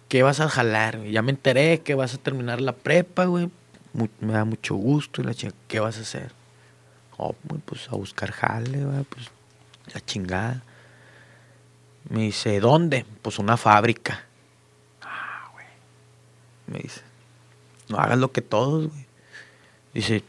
¿Qué 0.07 0.23
vas 0.23 0.39
a 0.39 0.49
jalar? 0.49 1.03
Ya 1.03 1.21
me 1.21 1.31
enteré 1.31 1.81
que 1.81 1.95
vas 1.95 2.13
a 2.13 2.17
terminar 2.17 2.61
la 2.61 2.73
prepa, 2.73 3.25
güey. 3.25 3.49
me 4.19 4.33
da 4.33 4.45
mucho 4.45 4.75
gusto. 4.75 5.21
Y 5.21 5.25
la 5.25 5.33
chica, 5.33 5.53
¿qué 5.67 5.79
vas 5.79 5.97
a 5.97 6.01
hacer? 6.01 6.31
Oh, 7.17 7.35
pues 7.65 7.87
a 7.89 7.95
buscar 7.95 8.31
jale, 8.31 8.85
güey, 8.85 9.03
pues 9.03 9.27
la 9.93 10.01
chingada. 10.01 10.63
Me 12.09 12.21
dice, 12.21 12.59
¿dónde? 12.59 13.05
Pues 13.21 13.39
una 13.39 13.57
fábrica 13.57 14.25
me 16.71 16.79
dice. 16.79 17.01
No 17.89 17.97
hagas 17.97 18.17
lo 18.17 18.31
que 18.31 18.41
todos, 18.41 18.87
güey. 18.87 19.05
Dice, 19.93 20.23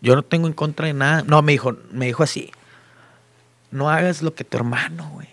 yo 0.00 0.14
no 0.16 0.22
tengo 0.22 0.46
en 0.46 0.54
contra 0.54 0.86
de 0.86 0.94
nada. 0.94 1.22
No, 1.22 1.42
me 1.42 1.52
dijo, 1.52 1.76
me 1.90 2.06
dijo 2.06 2.22
así, 2.22 2.50
no 3.70 3.90
hagas 3.90 4.22
lo 4.22 4.34
que 4.34 4.44
tu 4.44 4.56
hermano, 4.56 5.10
güey. 5.12 5.28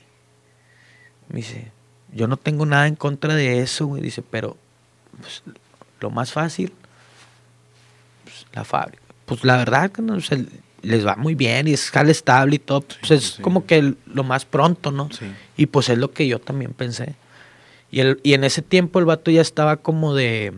Me 1.29 1.37
dice, 1.37 1.71
yo 2.13 2.27
no 2.27 2.37
tengo 2.37 2.65
nada 2.65 2.87
en 2.87 2.95
contra 2.95 3.35
de 3.35 3.61
eso, 3.61 3.85
güey. 3.85 4.01
Dice, 4.01 4.21
pero 4.21 4.57
pues, 5.19 5.43
lo 5.99 6.09
más 6.09 6.31
fácil, 6.33 6.73
pues, 8.23 8.45
la 8.53 8.63
fábrica. 8.63 9.03
Pues 9.25 9.45
la 9.45 9.57
verdad 9.57 9.91
que 9.91 10.01
no, 10.01 10.17
les 10.81 11.05
va 11.05 11.15
muy 11.15 11.35
bien 11.35 11.67
y 11.67 11.73
es 11.73 11.89
jale 11.89 12.11
estable 12.11 12.55
y 12.55 12.59
todo. 12.59 12.81
Pues 12.81 13.11
es 13.11 13.37
como 13.41 13.65
que 13.65 13.95
lo 14.05 14.23
más 14.23 14.45
pronto, 14.45 14.91
¿no? 14.91 15.09
Y 15.55 15.67
pues 15.67 15.89
es 15.89 15.97
lo 15.97 16.11
que 16.11 16.27
yo 16.27 16.39
también 16.39 16.73
pensé. 16.73 17.15
Y, 17.91 17.99
el, 17.99 18.19
y 18.23 18.33
en 18.33 18.43
ese 18.45 18.61
tiempo 18.61 18.99
el 18.99 19.05
vato 19.05 19.29
ya 19.29 19.41
estaba 19.41 19.77
como 19.77 20.15
de. 20.15 20.53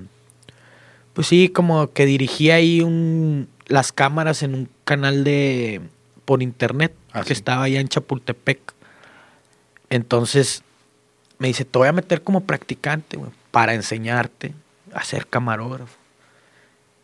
Pues 1.13 1.27
sí, 1.27 1.49
como 1.49 1.91
que 1.91 2.05
dirigía 2.05 2.55
ahí 2.55 2.81
un, 2.81 3.47
las 3.67 3.91
cámaras 3.91 4.43
en 4.43 4.53
un 4.53 4.69
canal 4.85 5.23
de. 5.23 5.81
por 6.25 6.43
internet, 6.43 6.93
ah, 7.11 7.23
que 7.23 7.33
estaba 7.33 7.63
allá 7.63 7.79
en 7.79 7.87
Chapultepec. 7.87 8.59
Entonces 9.89 10.63
me 11.39 11.47
dice: 11.47 11.65
Te 11.65 11.79
voy 11.79 11.87
a 11.87 11.93
meter 11.93 12.21
como 12.21 12.41
practicante, 12.41 13.17
güey, 13.17 13.31
para 13.51 13.73
enseñarte 13.73 14.53
a 14.93 15.03
ser 15.03 15.27
camarógrafo. 15.27 15.97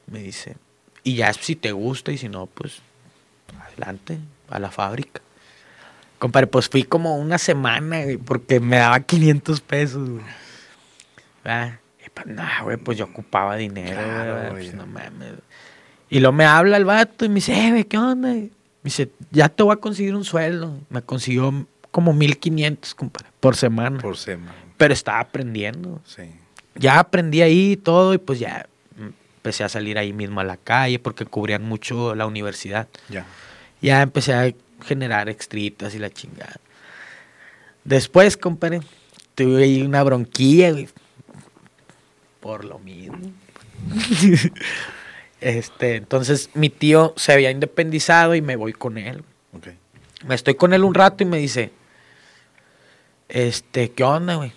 Me 0.05 0.19
dice. 0.19 0.57
Y 1.03 1.15
ya 1.15 1.33
si 1.33 1.55
te 1.55 1.71
gusta 1.71 2.11
y 2.11 2.17
si 2.17 2.29
no, 2.29 2.45
pues 2.45 2.81
adelante, 3.59 4.19
a 4.49 4.59
la 4.59 4.69
fábrica. 4.69 5.21
Compadre, 6.19 6.47
pues 6.47 6.69
fui 6.69 6.83
como 6.83 7.17
una 7.17 7.37
semana, 7.37 8.01
porque 8.25 8.59
me 8.59 8.77
daba 8.77 8.99
500 8.99 9.61
pesos, 9.61 10.09
güey. 10.09 10.23
Ah, 11.45 11.79
y 12.05 12.09
pues, 12.09 12.27
nah, 12.27 12.63
güey, 12.63 12.77
pues 12.77 12.97
yo 12.97 13.05
ocupaba 13.05 13.55
dinero, 13.55 13.99
pues, 14.51 14.73
no 14.73 14.85
mames. 14.85 15.33
Y 16.09 16.19
luego 16.19 16.33
me 16.33 16.45
habla 16.45 16.77
el 16.77 16.85
vato 16.85 17.25
y 17.25 17.29
me 17.29 17.35
dice, 17.35 17.53
eh, 17.53 17.71
güey, 17.71 17.83
¿qué 17.85 17.97
onda? 17.97 18.29
me 18.29 18.49
dice, 18.83 19.09
ya 19.31 19.49
te 19.49 19.63
voy 19.63 19.73
a 19.73 19.77
conseguir 19.77 20.15
un 20.15 20.25
sueldo. 20.25 20.77
Me 20.89 21.01
consiguió 21.01 21.65
como 21.91 22.13
1500, 22.13 22.95
compadre, 22.95 23.29
por 23.39 23.55
semana. 23.55 23.99
Por 23.99 24.17
semana. 24.17 24.55
Pero 24.77 24.93
estaba 24.93 25.19
aprendiendo. 25.19 26.01
Sí. 26.05 26.23
Ya 26.75 26.99
aprendí 26.99 27.41
ahí 27.41 27.77
todo 27.77 28.13
y 28.13 28.17
pues 28.17 28.39
ya 28.39 28.67
empecé 28.97 29.63
a 29.63 29.69
salir 29.69 29.97
ahí 29.97 30.13
mismo 30.13 30.39
a 30.39 30.43
la 30.43 30.57
calle 30.57 30.99
porque 30.99 31.25
cubrían 31.25 31.63
mucho 31.63 32.15
la 32.15 32.25
universidad. 32.25 32.87
Ya. 33.09 33.25
Ya 33.81 34.01
empecé 34.01 34.33
a 34.33 34.53
generar 34.81 35.29
extritas 35.29 35.95
y 35.95 35.99
la 35.99 36.09
chingada. 36.09 36.59
Después, 37.83 38.37
compadre, 38.37 38.81
tuve 39.35 39.63
ahí 39.63 39.81
una 39.81 40.03
bronquilla, 40.03 40.71
güey. 40.71 40.89
Por 42.39 42.65
lo 42.65 42.79
mismo. 42.79 43.17
este, 45.41 45.95
entonces 45.95 46.49
mi 46.53 46.69
tío 46.69 47.13
se 47.17 47.33
había 47.33 47.51
independizado 47.51 48.35
y 48.35 48.41
me 48.41 48.55
voy 48.55 48.73
con 48.73 48.97
él. 48.97 49.23
Me 50.25 50.35
estoy 50.35 50.55
con 50.55 50.73
él 50.73 50.83
un 50.83 50.93
rato 50.93 51.23
y 51.23 51.25
me 51.25 51.37
dice, 51.37 51.71
este, 53.29 53.91
¿qué 53.91 54.03
onda, 54.03 54.35
güey? 54.35 54.51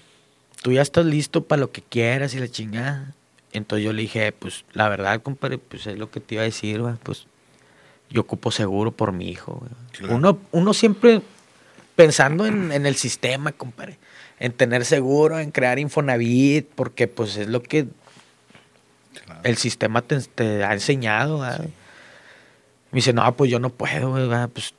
Tú 0.62 0.72
ya 0.72 0.82
estás 0.82 1.06
listo 1.06 1.44
para 1.44 1.60
lo 1.60 1.70
que 1.70 1.82
quieras 1.82 2.34
y 2.34 2.40
la 2.40 2.48
chingada. 2.48 3.14
Entonces 3.52 3.84
yo 3.84 3.92
le 3.92 4.02
dije, 4.02 4.32
pues 4.32 4.64
la 4.72 4.88
verdad, 4.88 5.22
compadre, 5.22 5.58
pues 5.58 5.86
es 5.86 5.98
lo 5.98 6.10
que 6.10 6.20
te 6.20 6.34
iba 6.34 6.42
a 6.42 6.46
decir, 6.46 6.80
güey. 6.80 6.94
Pues 7.02 7.26
yo 8.12 8.20
ocupo 8.20 8.50
seguro 8.50 8.92
por 8.92 9.12
mi 9.12 9.28
hijo. 9.28 9.66
Uno, 10.08 10.38
uno 10.52 10.74
siempre 10.74 11.22
pensando 11.96 12.46
en, 12.46 12.86
el 12.86 12.94
sistema, 12.96 13.52
compadre. 13.52 13.98
En 14.38 14.52
tener 14.52 14.84
seguro, 14.84 15.38
en 15.38 15.50
crear 15.50 15.78
Infonavit, 15.78 16.68
porque 16.74 17.08
pues 17.08 17.36
es 17.36 17.48
lo 17.48 17.62
que 17.62 17.86
el 19.44 19.56
sistema 19.56 20.02
te, 20.02 20.64
ha 20.64 20.72
enseñado. 20.72 21.38
Me 21.38 21.70
dice, 22.92 23.12
no, 23.12 23.34
pues 23.34 23.50
yo 23.50 23.58
no 23.58 23.70
puedo, 23.70 24.14
pues 24.50 24.74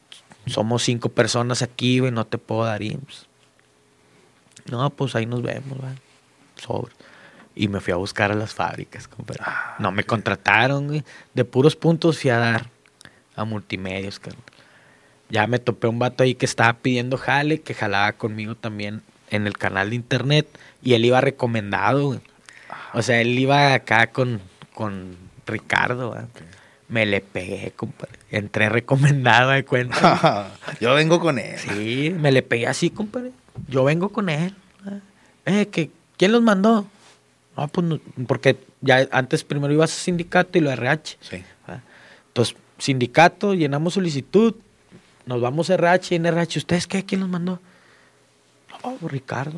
somos 0.46 0.84
cinco 0.84 1.10
personas 1.10 1.62
aquí, 1.62 2.00
güey, 2.00 2.12
no 2.12 2.26
te 2.26 2.38
puedo 2.38 2.66
dar 2.66 2.82
IMSS. 2.82 3.28
No, 4.70 4.90
pues 4.92 5.16
ahí 5.16 5.26
nos 5.26 5.42
vemos, 5.42 5.78
sobre. 6.56 6.94
Y 7.56 7.68
me 7.68 7.80
fui 7.80 7.94
a 7.94 7.98
buscar 7.98 8.32
a 8.32 8.36
las 8.36 8.54
fábricas, 8.54 9.08
compadre. 9.08 9.42
Ah, 9.46 9.76
no 9.80 9.92
me 9.92 10.04
contrataron, 10.04 10.88
güey. 10.88 11.04
De 11.34 11.46
puros 11.46 11.76
puntos 11.76 12.20
fui 12.20 12.32
a 12.32 12.38
dar 12.38 12.73
a 13.36 13.46
multimedios, 13.46 14.20
Ya 15.30 15.48
me 15.48 15.60
topé 15.60 15.88
un 15.88 16.00
vato 16.00 16.24
ahí 16.24 16.36
que 16.36 16.46
estaba 16.46 16.74
pidiendo 16.74 17.18
jale, 17.18 17.62
que 17.62 17.74
jalaba 17.74 18.14
conmigo 18.14 18.56
también 18.56 19.02
en 19.30 19.48
el 19.48 19.58
canal 19.58 19.90
de 19.90 19.96
internet 19.96 20.48
y 20.82 20.94
él 20.94 21.06
iba 21.06 21.22
recomendado, 21.22 22.22
O 22.94 23.02
sea, 23.02 23.22
él 23.22 23.38
iba 23.40 23.74
acá 23.74 24.08
con, 24.08 24.42
con 24.74 25.18
Ricardo, 25.46 26.16
Me 26.88 27.06
le 27.06 27.22
pegué, 27.22 27.72
compadre. 27.76 28.20
Entré 28.30 28.70
recomendado 28.70 29.52
de 29.52 29.66
cuenta. 29.66 30.52
Yo 30.80 30.94
vengo 30.94 31.20
con 31.20 31.40
él. 31.40 31.58
Sí, 31.58 32.16
me 32.18 32.32
le 32.32 32.44
pegué 32.44 32.68
así, 32.68 32.90
compadre. 32.90 33.32
Yo 33.68 33.84
vengo 33.84 34.10
con 34.10 34.30
él. 34.30 34.54
Eh, 35.46 35.68
que, 35.68 35.90
¿quién 36.18 36.32
los 36.32 36.42
mandó? 36.42 36.88
No, 37.58 37.68
pues 37.68 38.00
porque 38.28 38.58
ya 38.82 39.08
antes 39.12 39.44
primero 39.44 39.74
ibas 39.74 39.92
a 39.92 39.96
sindicato 39.96 40.58
y 40.58 40.62
lo 40.62 40.72
RH. 40.72 41.18
Sí. 41.22 41.44
Entonces, 42.28 42.56
sindicato, 42.84 43.54
llenamos 43.54 43.94
solicitud, 43.94 44.56
nos 45.26 45.40
vamos 45.40 45.70
a 45.70 45.76
RH 45.76 46.16
en 46.16 46.26
RH, 46.26 46.60
¿ustedes 46.60 46.86
qué? 46.86 47.06
¿Quién 47.06 47.22
nos 47.22 47.30
mandó? 47.30 47.60
Oh, 48.82 48.98
Ricardo. 49.08 49.58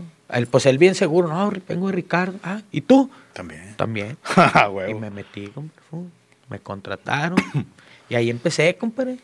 pues 0.51 0.67
él 0.67 0.77
bien 0.77 0.93
seguro, 0.93 1.27
no, 1.27 1.51
vengo 1.67 1.87
de 1.87 1.93
Ricardo. 1.93 2.37
Ah, 2.43 2.61
¿y 2.71 2.81
tú? 2.81 3.09
También. 3.33 3.73
También. 3.75 4.17
Ah, 4.35 4.69
y 4.87 4.93
me 4.93 5.09
metí, 5.09 5.51
me 6.49 6.59
contrataron. 6.59 7.37
y 8.09 8.15
ahí 8.15 8.29
empecé, 8.29 8.77
compadre. 8.77 9.17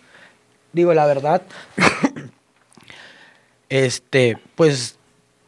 Digo, 0.74 0.96
la 0.96 1.06
verdad, 1.06 1.44
este, 3.70 4.40
pues 4.56 4.98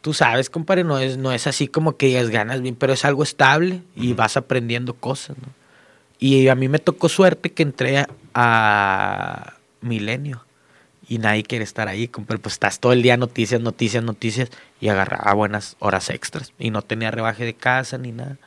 tú 0.02 0.14
sabes, 0.14 0.52
compadre, 0.52 0.84
no 0.84 1.00
es, 1.00 1.18
no 1.18 1.32
es 1.32 1.48
así 1.48 1.68
como 1.68 1.98
que 1.98 2.06
digas 2.06 2.30
ganas 2.30 2.62
bien, 2.62 2.76
pero 2.76 2.94
es 2.94 3.04
algo 3.04 3.24
estable 3.24 3.82
y 3.96 4.14
vas 4.14 4.38
aprendiendo 4.38 4.94
cosas, 4.94 5.38
¿no? 5.40 5.48
Y 6.20 6.48
a 6.50 6.56
mí 6.56 6.68
me 6.68 6.80
tocó 6.80 7.10
suerte 7.10 7.52
que 7.52 7.64
entré 7.64 7.98
a, 7.98 8.08
Milenio 9.82 10.46
y 11.08 11.18
nadie 11.18 11.44
quiere 11.44 11.64
estar 11.64 11.88
ahí, 11.88 12.08
pero 12.08 12.40
pues 12.40 12.54
estás 12.54 12.80
todo 12.80 12.94
el 12.94 13.02
día 13.02 13.18
noticias, 13.18 13.62
noticias, 13.62 14.04
noticias 14.04 14.50
y 14.80 14.88
agarraba 14.88 15.34
buenas 15.34 15.76
horas 15.80 16.10
extras 16.10 16.54
y 16.58 16.72
no 16.72 16.82
tenía 16.82 17.12
rebaje 17.12 17.44
de 17.46 17.54
casa 17.54 17.98
ni 17.98 18.12
nada. 18.12 18.38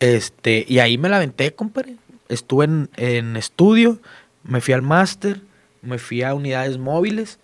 Este, 0.00 0.64
y 0.68 0.78
ahí 0.78 0.96
me 0.96 1.08
la 1.08 1.16
aventé, 1.16 1.54
compadre. 1.54 1.96
Estuve 2.28 2.64
en, 2.66 2.90
en 2.96 3.36
estudio, 3.36 4.00
me 4.42 4.60
fui 4.60 4.74
al 4.74 4.82
máster, 4.82 5.40
me 5.82 5.98
fui 5.98 6.22
a 6.22 6.34
unidades 6.34 6.78
móviles. 6.78 7.38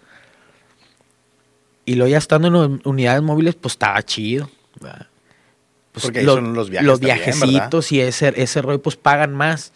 Y 1.85 1.97
luego 1.97 2.11
ya 2.11 2.18
estando 2.18 2.64
en 2.64 2.81
unidades 2.85 3.23
móviles, 3.23 3.55
pues 3.57 3.75
estaba 3.75 4.03
chido. 4.03 4.49
Pues, 4.81 6.05
Porque 6.05 6.23
los, 6.23 6.37
son 6.37 6.55
los 6.55 6.70
viajes. 6.70 6.87
Los 6.87 7.01
viajecitos 7.01 7.92
y 7.92 8.01
ese, 8.01 8.33
ese 8.37 8.62
rollo, 8.62 8.81
pues 8.81 8.97
pagan 8.97 9.35
más. 9.35 9.73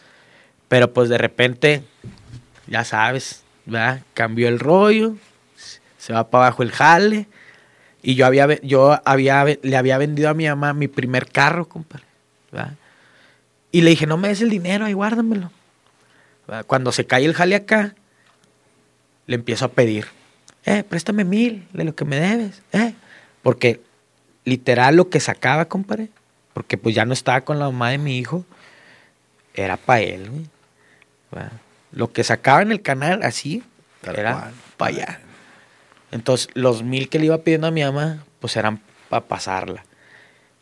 Pero 0.68 0.92
pues 0.92 1.08
de 1.08 1.18
repente, 1.18 1.82
ya 2.66 2.84
sabes, 2.84 3.42
¿verdad? 3.64 4.02
Cambió 4.14 4.48
el 4.48 4.60
rollo, 4.60 5.16
se 5.98 6.12
va 6.12 6.28
para 6.30 6.46
abajo 6.46 6.62
el 6.62 6.72
jale. 6.72 7.26
Y 8.02 8.14
yo 8.14 8.26
había, 8.26 8.60
yo 8.62 9.00
había, 9.04 9.44
le 9.44 9.76
había 9.76 9.98
vendido 9.98 10.28
a 10.28 10.34
mi 10.34 10.46
mamá 10.46 10.72
mi 10.72 10.88
primer 10.88 11.26
carro, 11.26 11.68
compadre. 11.68 12.04
Y 13.72 13.82
le 13.82 13.90
dije, 13.90 14.06
no 14.06 14.16
me 14.16 14.28
des 14.28 14.40
el 14.40 14.50
dinero, 14.50 14.84
ahí 14.84 14.92
guárdamelo. 14.92 15.50
Cuando 16.66 16.92
se 16.92 17.06
cae 17.06 17.24
el 17.24 17.34
jale 17.34 17.56
acá, 17.56 17.94
le 19.26 19.34
empiezo 19.34 19.66
a 19.66 19.68
pedir, 19.68 20.06
eh, 20.64 20.82
préstame 20.82 21.24
mil 21.24 21.68
de 21.72 21.84
lo 21.84 21.94
que 21.94 22.06
me 22.06 22.18
debes, 22.18 22.62
eh. 22.72 22.94
Porque 23.42 23.82
literal 24.44 24.96
lo 24.96 25.10
que 25.10 25.20
sacaba, 25.20 25.66
compadre, 25.66 26.08
porque 26.54 26.78
pues 26.78 26.94
ya 26.94 27.04
no 27.04 27.12
estaba 27.12 27.42
con 27.42 27.58
la 27.58 27.66
mamá 27.66 27.90
de 27.90 27.98
mi 27.98 28.16
hijo, 28.16 28.46
era 29.52 29.76
para 29.76 30.00
él, 30.00 30.30
güey. 30.30 30.46
Lo 31.92 32.12
que 32.12 32.24
sacaba 32.24 32.62
en 32.62 32.72
el 32.72 32.82
canal 32.82 33.22
así, 33.22 33.62
era 34.02 34.50
para 34.76 34.88
allá. 34.90 35.20
Entonces, 36.10 36.48
los 36.54 36.82
mil 36.82 37.08
que 37.08 37.18
le 37.18 37.26
iba 37.26 37.38
pidiendo 37.38 37.66
a 37.66 37.70
mi 37.70 37.82
mamá, 37.82 38.24
pues 38.40 38.56
eran 38.56 38.80
para 39.08 39.26
pasarla. 39.26 39.84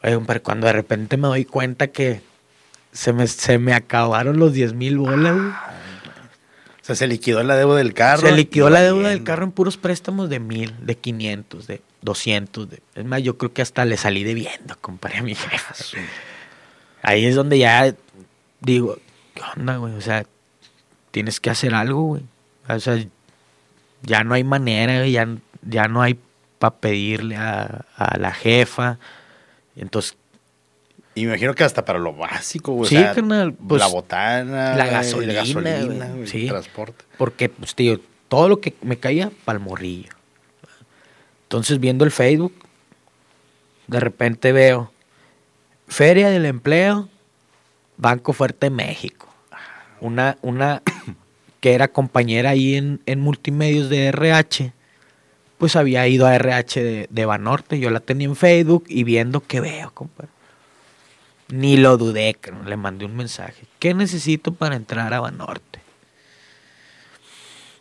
Oye, 0.03 0.15
compadre, 0.15 0.41
cuando 0.41 0.67
de 0.67 0.73
repente 0.73 1.17
me 1.17 1.29
doy 1.29 1.45
cuenta 1.45 1.89
que 1.89 2.21
se 2.93 3.13
me, 3.13 3.27
se 3.27 3.59
me 3.59 3.75
acabaron 3.75 4.39
los 4.39 4.53
diez 4.53 4.73
mil 4.73 4.99
bolas, 4.99 5.35
güey. 5.35 5.49
O 5.49 6.87
sea, 6.87 6.95
se 6.95 7.09
liquidó 7.09 7.43
la 7.43 7.57
deuda 7.57 7.79
del 7.79 7.95
carro. 7.95 8.21
Se 8.21 8.33
liquidó 8.33 8.71
la 8.71 8.81
deuda 8.81 9.09
del 9.09 9.25
carro 9.25 9.43
en 9.43 9.51
puros 9.51 9.77
préstamos 9.77 10.31
de 10.31 10.39
mil, 10.39 10.73
de 10.87 10.97
quinientos, 10.97 11.67
de 11.67 11.83
200. 12.03 12.69
es 12.95 13.05
más, 13.05 13.23
yo 13.23 13.37
creo 13.37 13.53
que 13.53 13.61
hasta 13.61 13.85
le 13.85 13.97
salí 13.97 14.23
debiendo, 14.23 14.77
compadre, 14.81 15.19
a 15.19 15.23
mi 15.23 15.35
jefa. 15.35 15.75
Ahí 17.03 17.27
es 17.27 17.35
donde 17.35 17.59
ya 17.59 17.93
digo, 18.61 18.99
¿qué 19.35 19.43
onda, 19.57 19.79
güey? 19.79 19.95
O 19.95 20.01
sea, 20.01 20.27
tienes 21.17 21.41
que 21.41 21.49
hacer 21.49 21.75
algo, 21.75 22.03
güey. 22.03 22.23
O 22.69 22.79
sea, 22.79 23.03
ya 24.03 24.23
no 24.23 24.35
hay 24.35 24.45
manera, 24.45 25.07
ya, 25.07 25.27
ya 25.63 25.89
no 25.89 26.03
hay 26.03 26.19
para 26.59 26.77
pedirle 26.77 27.37
a, 27.37 27.87
la 28.19 28.33
jefa. 28.35 28.99
Entonces, 29.77 30.15
Y 31.15 31.23
me 31.23 31.29
imagino 31.29 31.55
que 31.55 31.65
hasta 31.65 31.87
para 31.87 31.99
lo 31.99 32.13
básico, 32.13 32.73
güey. 32.73 32.91
Sí, 32.91 32.97
carnal. 32.97 33.55
Pues, 33.55 33.81
la 33.81 33.87
botana, 33.87 34.77
la 34.77 34.85
gasolina, 34.85 35.33
la 35.33 35.41
gasolina 35.41 36.11
sí. 36.27 36.43
el 36.43 36.49
transporte. 36.49 37.07
Porque, 37.17 37.49
pues, 37.49 37.75
tío, 37.75 37.99
todo 38.29 38.51
lo 38.51 38.61
que 38.61 38.75
me 38.83 38.99
caía, 38.99 39.31
pa'l 39.47 39.59
morrillo. 39.59 40.13
Entonces, 41.45 41.81
viendo 41.81 42.05
el 42.05 42.11
Facebook, 42.11 42.53
de 43.87 44.01
repente 44.01 44.53
veo 44.53 44.93
Feria 45.89 46.29
del 46.29 46.45
Empleo, 46.45 47.09
Banco 47.97 48.35
Fuerte 48.35 48.69
México. 48.69 49.29
Una, 50.03 50.37
una 50.43 50.83
que 51.61 51.75
era 51.75 51.89
compañera 51.89 52.51
ahí 52.51 52.77
en, 52.77 53.01
en 53.07 53.21
multimedios 53.21 53.89
de 53.89 54.07
RH, 54.07 54.73
pues 55.59 55.77
había 55.77 56.07
ido 56.07 56.27
a 56.27 56.35
RH 56.35 56.83
de, 56.83 57.07
de 57.11 57.27
Banorte. 57.27 57.79
Yo 57.79 57.91
la 57.91 58.01
tenía 58.01 58.27
en 58.27 58.37
Facebook 58.37 58.85
y 58.89 59.05
viendo 59.05 59.41
qué 59.41 59.61
veo, 59.61 59.91
compadre. 59.93 60.31
Ni 61.49 61.77
lo 61.77 61.97
dudé, 61.97 62.37
le 62.67 62.77
mandé 62.77 63.05
un 63.05 63.17
mensaje. 63.17 63.65
¿Qué 63.79 63.95
necesito 63.95 64.53
para 64.53 64.77
entrar 64.77 65.15
a 65.15 65.21
Banorte? 65.21 65.81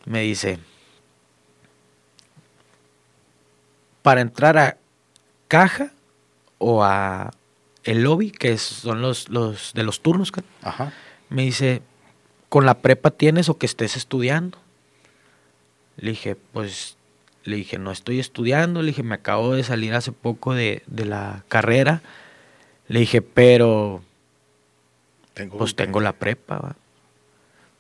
Me 0.05 0.21
dice, 0.21 0.59
para 4.03 4.21
entrar 4.21 4.57
a 4.57 4.77
caja 5.47 5.91
o 6.59 6.83
a 6.83 7.31
el 7.83 8.03
lobby, 8.03 8.29
que 8.29 8.57
son 8.59 9.01
los, 9.01 9.29
los 9.29 9.73
de 9.73 9.83
los 9.83 10.01
turnos, 10.01 10.31
Ajá. 10.61 10.93
me 11.29 11.43
dice, 11.43 11.81
¿con 12.49 12.65
la 12.65 12.79
prepa 12.79 13.12
tienes 13.12 13.49
o 13.49 13.58
que 13.58 13.65
estés 13.65 13.95
estudiando? 13.95 14.58
Le 15.97 16.12
dije, 16.12 16.36
pues, 16.36 16.97
le 17.43 17.58
dije, 17.58 17.77
no 17.77 17.91
estoy 17.91 18.19
estudiando, 18.19 18.81
le 18.81 18.88
dije, 18.88 19.03
me 19.03 19.15
acabo 19.15 19.53
de 19.53 19.63
salir 19.63 19.93
hace 19.93 20.12
poco 20.12 20.53
de, 20.53 20.84
de 20.88 21.05
la 21.05 21.43
carrera, 21.47 22.01
le 22.88 22.99
dije, 22.99 23.21
pero, 23.21 24.01
Tengo 25.34 25.58
pues 25.58 25.75
tengo 25.75 25.99
la 26.01 26.13
prepa, 26.13 26.60
va. 26.60 26.75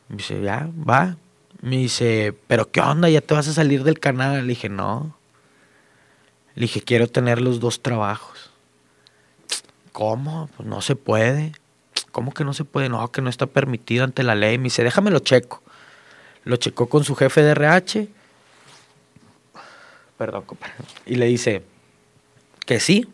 Me 0.09 0.17
dice, 0.17 0.41
ya, 0.41 0.69
va. 0.87 1.17
Me 1.61 1.77
dice, 1.77 2.33
pero 2.47 2.69
¿qué 2.71 2.81
onda? 2.81 3.09
¿Ya 3.09 3.21
te 3.21 3.33
vas 3.33 3.47
a 3.47 3.53
salir 3.53 3.83
del 3.83 3.99
canal? 3.99 4.41
Le 4.41 4.49
dije, 4.49 4.69
no. 4.69 5.15
Le 6.55 6.63
dije, 6.63 6.81
quiero 6.81 7.07
tener 7.07 7.41
los 7.41 7.59
dos 7.59 7.81
trabajos. 7.81 8.51
¿Cómo? 9.91 10.49
Pues 10.55 10.67
no 10.67 10.81
se 10.81 10.95
puede. 10.95 11.53
¿Cómo 12.15 12.33
que 12.33 12.45
no 12.45 12.53
se 12.53 12.63
puede? 12.63 12.87
No, 12.87 13.11
que 13.11 13.21
no 13.21 13.29
está 13.29 13.45
permitido 13.45 14.05
ante 14.05 14.23
la 14.23 14.35
ley. 14.35 14.57
Me 14.57 14.63
dice, 14.65 14.85
déjame 14.85 15.11
lo 15.11 15.19
checo. 15.19 15.61
Lo 16.45 16.55
checó 16.55 16.87
con 16.87 17.03
su 17.03 17.13
jefe 17.13 17.43
de 17.43 17.51
RH. 17.51 18.07
Perdón, 20.17 20.43
compadre. 20.45 20.75
Y 21.05 21.15
le 21.15 21.25
dice 21.25 21.63
que 22.65 22.79
sí. 22.79 23.09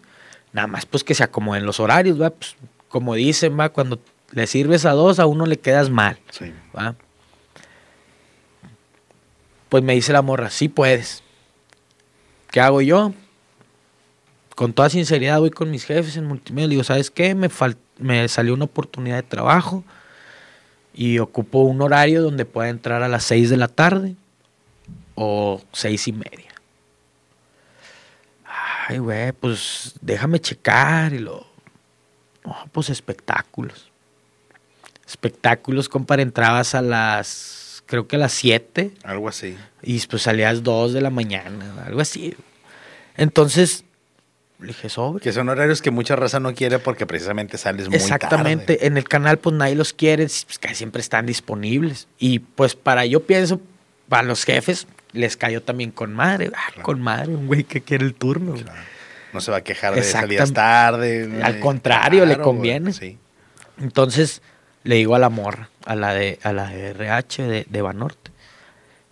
Nada 0.54 0.68
más 0.68 0.86
pues 0.86 1.04
que 1.04 1.16
se 1.16 1.24
acomoden 1.24 1.66
los 1.66 1.80
horarios, 1.80 2.22
¿va? 2.22 2.30
Pues, 2.30 2.56
como 2.90 3.16
dicen, 3.16 3.60
va, 3.60 3.70
cuando 3.70 4.00
le 4.34 4.46
sirves 4.46 4.86
a 4.86 4.92
dos, 4.92 5.18
a 5.18 5.26
uno 5.26 5.48
le 5.48 5.58
quedas 5.58 5.90
mal. 5.90 6.20
Sí. 6.30 6.54
¿va? 6.78 6.94
Pues 9.70 9.84
me 9.84 9.94
dice 9.94 10.14
la 10.14 10.22
morra, 10.22 10.52
sí 10.52 10.70
puedes. 10.70 11.24
¿Qué 12.52 12.62
hago 12.62 12.82
yo? 12.84 13.14
Con 14.56 14.74
toda 14.74 14.92
sinceridad 14.92 15.40
voy 15.40 15.50
con 15.50 15.72
mis 15.72 15.86
jefes 15.86 16.18
en 16.18 16.26
multimedia. 16.26 16.68
Le 16.68 16.72
digo, 16.74 16.84
¿sabes 16.84 17.10
qué? 17.10 17.34
Me, 17.34 17.50
fal- 17.50 17.78
me 18.02 18.28
salió 18.28 18.54
una 18.54 18.66
oportunidad 18.66 19.16
de 19.18 19.24
trabajo 19.24 19.84
y 20.94 21.20
ocupo 21.20 21.60
un 21.60 21.82
horario 21.82 22.22
donde 22.22 22.46
pueda 22.46 22.70
entrar 22.70 23.04
a 23.04 23.08
las 23.08 23.24
6 23.24 23.50
de 23.50 23.58
la 23.58 23.68
tarde 23.68 24.16
o 25.16 25.62
seis 25.72 26.08
y 26.08 26.14
media. 26.14 26.52
Ay, 28.88 28.98
güey, 28.98 29.32
pues 29.32 29.94
déjame 30.02 30.40
checar 30.40 31.14
y 31.14 31.20
lo... 31.20 31.46
No, 32.44 32.56
pues 32.72 32.90
espectáculos. 32.90 33.92
Espectáculos, 35.08 35.90
compadre, 35.90 36.24
entrabas 36.24 36.74
a 36.74 36.82
las, 36.82 37.84
creo 37.86 38.08
que 38.08 38.16
a 38.16 38.20
las 38.20 38.32
7 38.34 38.94
Algo 39.04 39.30
así. 39.30 39.58
y 39.84 40.00
pues 40.08 40.24
salías 40.24 40.64
2 40.64 40.94
de 40.94 41.02
la 41.02 41.10
mañana, 41.10 41.84
algo 41.86 42.02
así. 42.02 42.36
Entonces, 43.16 43.84
le 44.62 44.67
dije, 44.67 44.89
sobre. 44.89 45.24
Que 45.24 45.34
son 45.34 45.50
horarios 45.50 45.82
que 45.82 45.91
mucha 45.91 46.15
raza 46.15 46.39
no 46.39 46.54
quiere 46.54 46.80
porque 46.80 47.06
precisamente 47.06 47.58
sales 47.58 47.88
muy 47.88 47.97
Exactamente, 47.97 48.76
tarde. 48.76 48.88
en 48.88 48.97
el 48.97 49.08
canal 49.08 49.38
pues 49.38 49.56
nadie 49.56 49.76
los 49.76 49.93
quiere, 49.93 50.24
pues 50.26 50.60
casi 50.60 50.76
siempre 50.76 51.02
están 51.02 51.26
disponibles. 51.26 52.08
Y 52.19 52.39
pues 52.39 52.76
para, 52.76 53.06
yo 53.06 53.21
pienso, 53.26 53.60
para 54.08 54.24
los 54.24 54.43
jefes 54.45 54.88
les 55.13 55.36
cayó 55.36 55.62
también 55.62 55.91
con 55.91 56.13
madre. 56.13 56.52
Ah, 56.54 56.82
con 56.82 57.02
madre, 57.02 57.36
un 57.36 57.47
güey 57.47 57.63
que 57.63 57.82
quiere 57.82 58.06
el 58.06 58.13
turno. 58.13 58.54
Claro. 58.54 58.80
No 59.34 59.41
se 59.41 59.52
va 59.52 59.58
a 59.58 59.62
quejar 59.62 59.95
de 59.95 60.04
salidas 60.04 60.52
tarde. 60.54 61.41
Al 61.41 61.60
contrario, 61.60 62.26
le 62.26 62.38
conviene. 62.38 62.93
Sí. 62.93 63.17
Entonces 63.80 64.41
le 64.84 64.95
digo 64.95 65.15
a 65.15 65.19
la 65.19 65.30
morra, 65.30 65.69
a 65.86 65.95
la 65.95 66.13
de, 66.13 66.39
a 66.43 66.54
la 66.54 66.67
de 66.69 66.89
RH 66.89 67.43
de, 67.43 67.65
de 67.69 67.82
Banorte, 67.82 68.32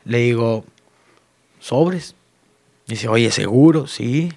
le 0.06 0.18
digo, 0.20 0.66
sobres. 1.60 2.16
dice, 2.88 3.08
oye, 3.08 3.32
seguro, 3.32 3.88
sí. 3.88 4.34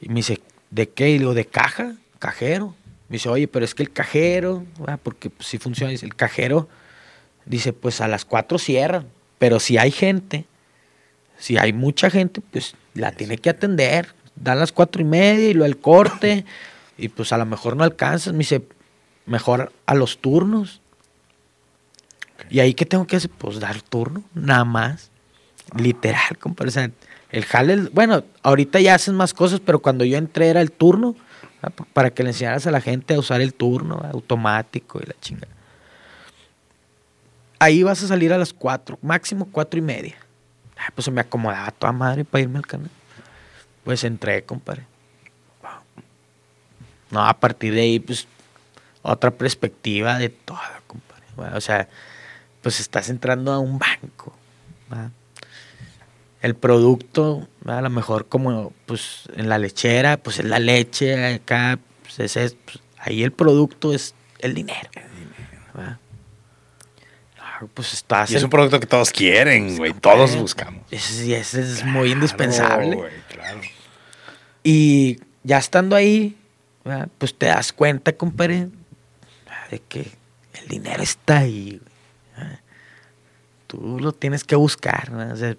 Y 0.00 0.08
me 0.08 0.16
dice, 0.16 0.40
¿de 0.70 0.88
qué? 0.88 1.10
Y 1.10 1.18
digo, 1.18 1.34
¿de 1.34 1.46
caja? 1.46 1.96
Cajero. 2.18 2.74
Me 3.08 3.14
dice, 3.14 3.28
oye, 3.28 3.48
pero 3.48 3.64
es 3.64 3.74
que 3.74 3.82
el 3.82 3.92
cajero, 3.92 4.64
ah, 4.86 4.96
porque 5.02 5.30
pues, 5.30 5.48
sí 5.48 5.58
funciona, 5.58 5.90
dice, 5.90 6.06
el 6.06 6.14
cajero, 6.14 6.68
dice, 7.44 7.72
pues 7.72 8.00
a 8.00 8.08
las 8.08 8.24
cuatro 8.24 8.58
cierran, 8.58 9.08
pero 9.38 9.58
si 9.58 9.78
hay 9.78 9.90
gente, 9.90 10.44
si 11.38 11.58
hay 11.58 11.72
mucha 11.72 12.10
gente, 12.10 12.40
pues 12.40 12.76
la 12.94 13.12
tiene 13.12 13.38
que 13.38 13.50
atender. 13.50 14.14
Dan 14.36 14.58
las 14.58 14.72
cuatro 14.72 15.02
y 15.02 15.04
media 15.04 15.48
y 15.48 15.54
lo 15.54 15.64
del 15.64 15.78
corte, 15.78 16.44
y 16.96 17.08
pues 17.08 17.32
a 17.32 17.38
lo 17.38 17.46
mejor 17.46 17.76
no 17.76 17.84
alcanzas. 17.84 18.32
Me 18.32 18.40
dice, 18.40 18.62
mejor 19.26 19.72
a 19.86 19.94
los 19.94 20.18
turnos. 20.18 20.80
¿Y 22.48 22.60
ahí 22.60 22.74
qué 22.74 22.86
tengo 22.86 23.06
que 23.06 23.16
hacer? 23.16 23.30
Pues 23.30 23.60
dar 23.60 23.82
turno, 23.82 24.22
nada 24.34 24.64
más. 24.64 25.10
Literal, 25.76 26.38
compadre. 26.38 26.68
O 26.68 26.72
sea, 26.72 26.90
el 27.32 27.44
jale, 27.44 27.76
bueno, 27.92 28.24
ahorita 28.42 28.80
ya 28.80 28.94
hacen 28.94 29.14
más 29.14 29.34
cosas, 29.34 29.60
pero 29.60 29.80
cuando 29.80 30.04
yo 30.04 30.16
entré 30.18 30.48
era 30.48 30.60
el 30.60 30.72
turno, 30.72 31.14
¿verdad? 31.62 31.74
Pa- 31.76 31.86
para 31.92 32.10
que 32.10 32.22
le 32.22 32.30
enseñaras 32.30 32.66
a 32.66 32.70
la 32.70 32.80
gente 32.80 33.14
a 33.14 33.18
usar 33.18 33.40
el 33.40 33.54
turno 33.54 33.96
¿verdad? 33.96 34.12
automático 34.14 35.00
y 35.02 35.06
la 35.06 35.14
chingada. 35.20 35.52
Ahí 37.58 37.82
vas 37.82 38.02
a 38.02 38.08
salir 38.08 38.32
a 38.32 38.38
las 38.38 38.52
cuatro, 38.52 38.98
máximo 39.02 39.48
cuatro 39.52 39.78
y 39.78 39.82
media. 39.82 40.16
Ay, 40.76 40.88
pues 40.94 41.04
se 41.04 41.10
me 41.10 41.20
acomodaba 41.20 41.70
toda 41.72 41.92
madre 41.92 42.24
para 42.24 42.42
irme 42.42 42.58
al 42.58 42.66
canal. 42.66 42.90
Pues 43.84 44.02
entré, 44.04 44.42
compadre. 44.44 44.86
No, 47.10 47.26
a 47.26 47.34
partir 47.34 47.74
de 47.74 47.80
ahí, 47.80 47.98
pues, 47.98 48.26
otra 49.02 49.30
perspectiva 49.32 50.16
de 50.18 50.28
todo, 50.28 50.58
compadre. 50.86 51.56
O 51.56 51.60
sea, 51.60 51.88
pues 52.62 52.78
estás 52.80 53.10
entrando 53.10 53.52
a 53.52 53.58
un 53.58 53.78
banco. 53.78 54.32
¿va? 54.92 55.10
El 56.42 56.54
producto, 56.54 57.48
a 57.66 57.80
lo 57.82 57.90
mejor 57.90 58.26
como, 58.28 58.72
pues, 58.86 59.24
en 59.36 59.48
la 59.48 59.58
lechera, 59.58 60.16
pues 60.16 60.38
es 60.38 60.46
la 60.46 60.58
leche, 60.58 61.34
acá, 61.34 61.78
pues, 62.02 62.18
es, 62.20 62.36
es- 62.36 62.56
pues, 62.64 62.78
ahí 62.98 63.22
el 63.22 63.32
producto 63.32 63.92
es 63.92 64.14
el 64.38 64.54
dinero. 64.54 64.88
¿va? 65.78 65.98
Ah, 67.38 67.66
Pues 67.74 67.92
estás 67.92 68.30
Y 68.30 68.36
es 68.36 68.40
en- 68.42 68.46
un 68.46 68.50
producto 68.50 68.80
que 68.80 68.86
todos 68.86 69.10
quieren, 69.10 69.76
güey. 69.76 69.92
Todos 69.92 70.34
buscamos. 70.36 70.82
ese, 70.90 71.26
y 71.26 71.34
ese 71.34 71.60
es 71.60 71.84
muy 71.84 72.12
indispensable. 72.12 72.96
Güey, 72.96 73.12
claro. 73.28 73.60
Y 74.62 75.18
ya 75.42 75.58
estando 75.58 75.94
ahí, 75.96 76.36
¿verdad? 76.84 77.08
pues 77.18 77.34
te 77.34 77.46
das 77.46 77.72
cuenta, 77.72 78.12
compadre, 78.14 78.68
de 79.70 79.78
que 79.88 80.10
el 80.60 80.68
dinero 80.68 81.02
está 81.02 81.38
ahí. 81.38 81.80
¿verdad? 82.36 82.60
Tú 83.66 83.98
lo 84.00 84.12
tienes 84.12 84.42
que 84.44 84.56
buscar, 84.56 85.10
¿verdad? 85.10 85.32
O 85.32 85.36
sea, 85.36 85.56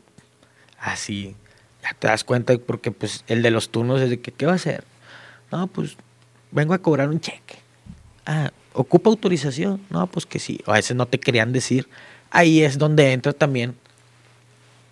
así. 0.82 1.36
Ya 1.84 1.94
te 1.98 2.08
das 2.08 2.24
cuenta 2.24 2.58
porque 2.58 2.92
pues 2.92 3.24
el 3.28 3.42
de 3.42 3.52
los 3.52 3.70
turnos 3.70 4.02
es 4.02 4.10
de 4.10 4.20
que, 4.20 4.32
¿qué 4.32 4.46
va 4.46 4.54
a 4.54 4.56
hacer? 4.56 4.84
No, 5.52 5.68
pues 5.68 5.96
vengo 6.52 6.74
a 6.74 6.80
cobrar 6.80 7.10
un 7.10 7.20
cheque. 7.20 7.60
Ah, 8.26 8.52
¿ocupa 8.74 9.10
autorización? 9.10 9.82
No, 9.90 10.08
pues 10.08 10.26
que 10.26 10.40
sí. 10.40 10.62
O 10.66 10.72
a 10.72 10.76
veces 10.76 10.96
no 10.96 11.06
te 11.06 11.20
querían 11.20 11.54
decir. 11.54 11.88
Ahí 12.30 12.62
es 12.62 12.78
donde 12.78 13.14
entra 13.14 13.34
también 13.34 13.76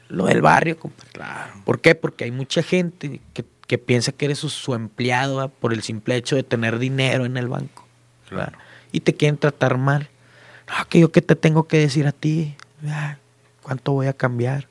lo 0.08 0.25
del 0.25 0.41
barrio, 0.41 0.78
compadre. 0.80 1.12
Claro. 1.13 1.54
¿Por 1.63 1.80
qué? 1.82 1.95
Porque 1.95 2.23
hay 2.23 2.32
mucha 2.32 2.63
gente 2.63 3.21
que, 3.34 3.45
que 3.67 3.78
piensa 3.78 4.12
que 4.12 4.25
eres 4.25 4.39
su, 4.39 4.49
su 4.49 4.73
empleado 4.73 5.38
¿va? 5.38 5.47
por 5.47 5.73
el 5.73 5.84
simple 5.84 6.15
hecho 6.15 6.36
de 6.36 6.43
tener 6.43 6.80
dinero 6.80 7.25
en 7.25 7.38
el 7.38 7.47
banco. 7.47 7.88
Claro. 8.28 8.58
Y 8.91 9.02
te 9.02 9.13
quieren 9.13 9.38
tratar 9.38 9.78
mal. 9.78 10.10
No, 10.67 10.86
que 10.88 10.99
yo 10.99 11.12
qué 11.12 11.21
te 11.21 11.36
tengo 11.36 11.67
que 11.67 11.78
decir 11.78 12.08
a 12.08 12.12
ti. 12.12 12.56
Ah, 12.88 13.17
¿Cuánto 13.62 13.91
voy 13.91 14.08
a 14.08 14.13
cambiar? 14.13 14.67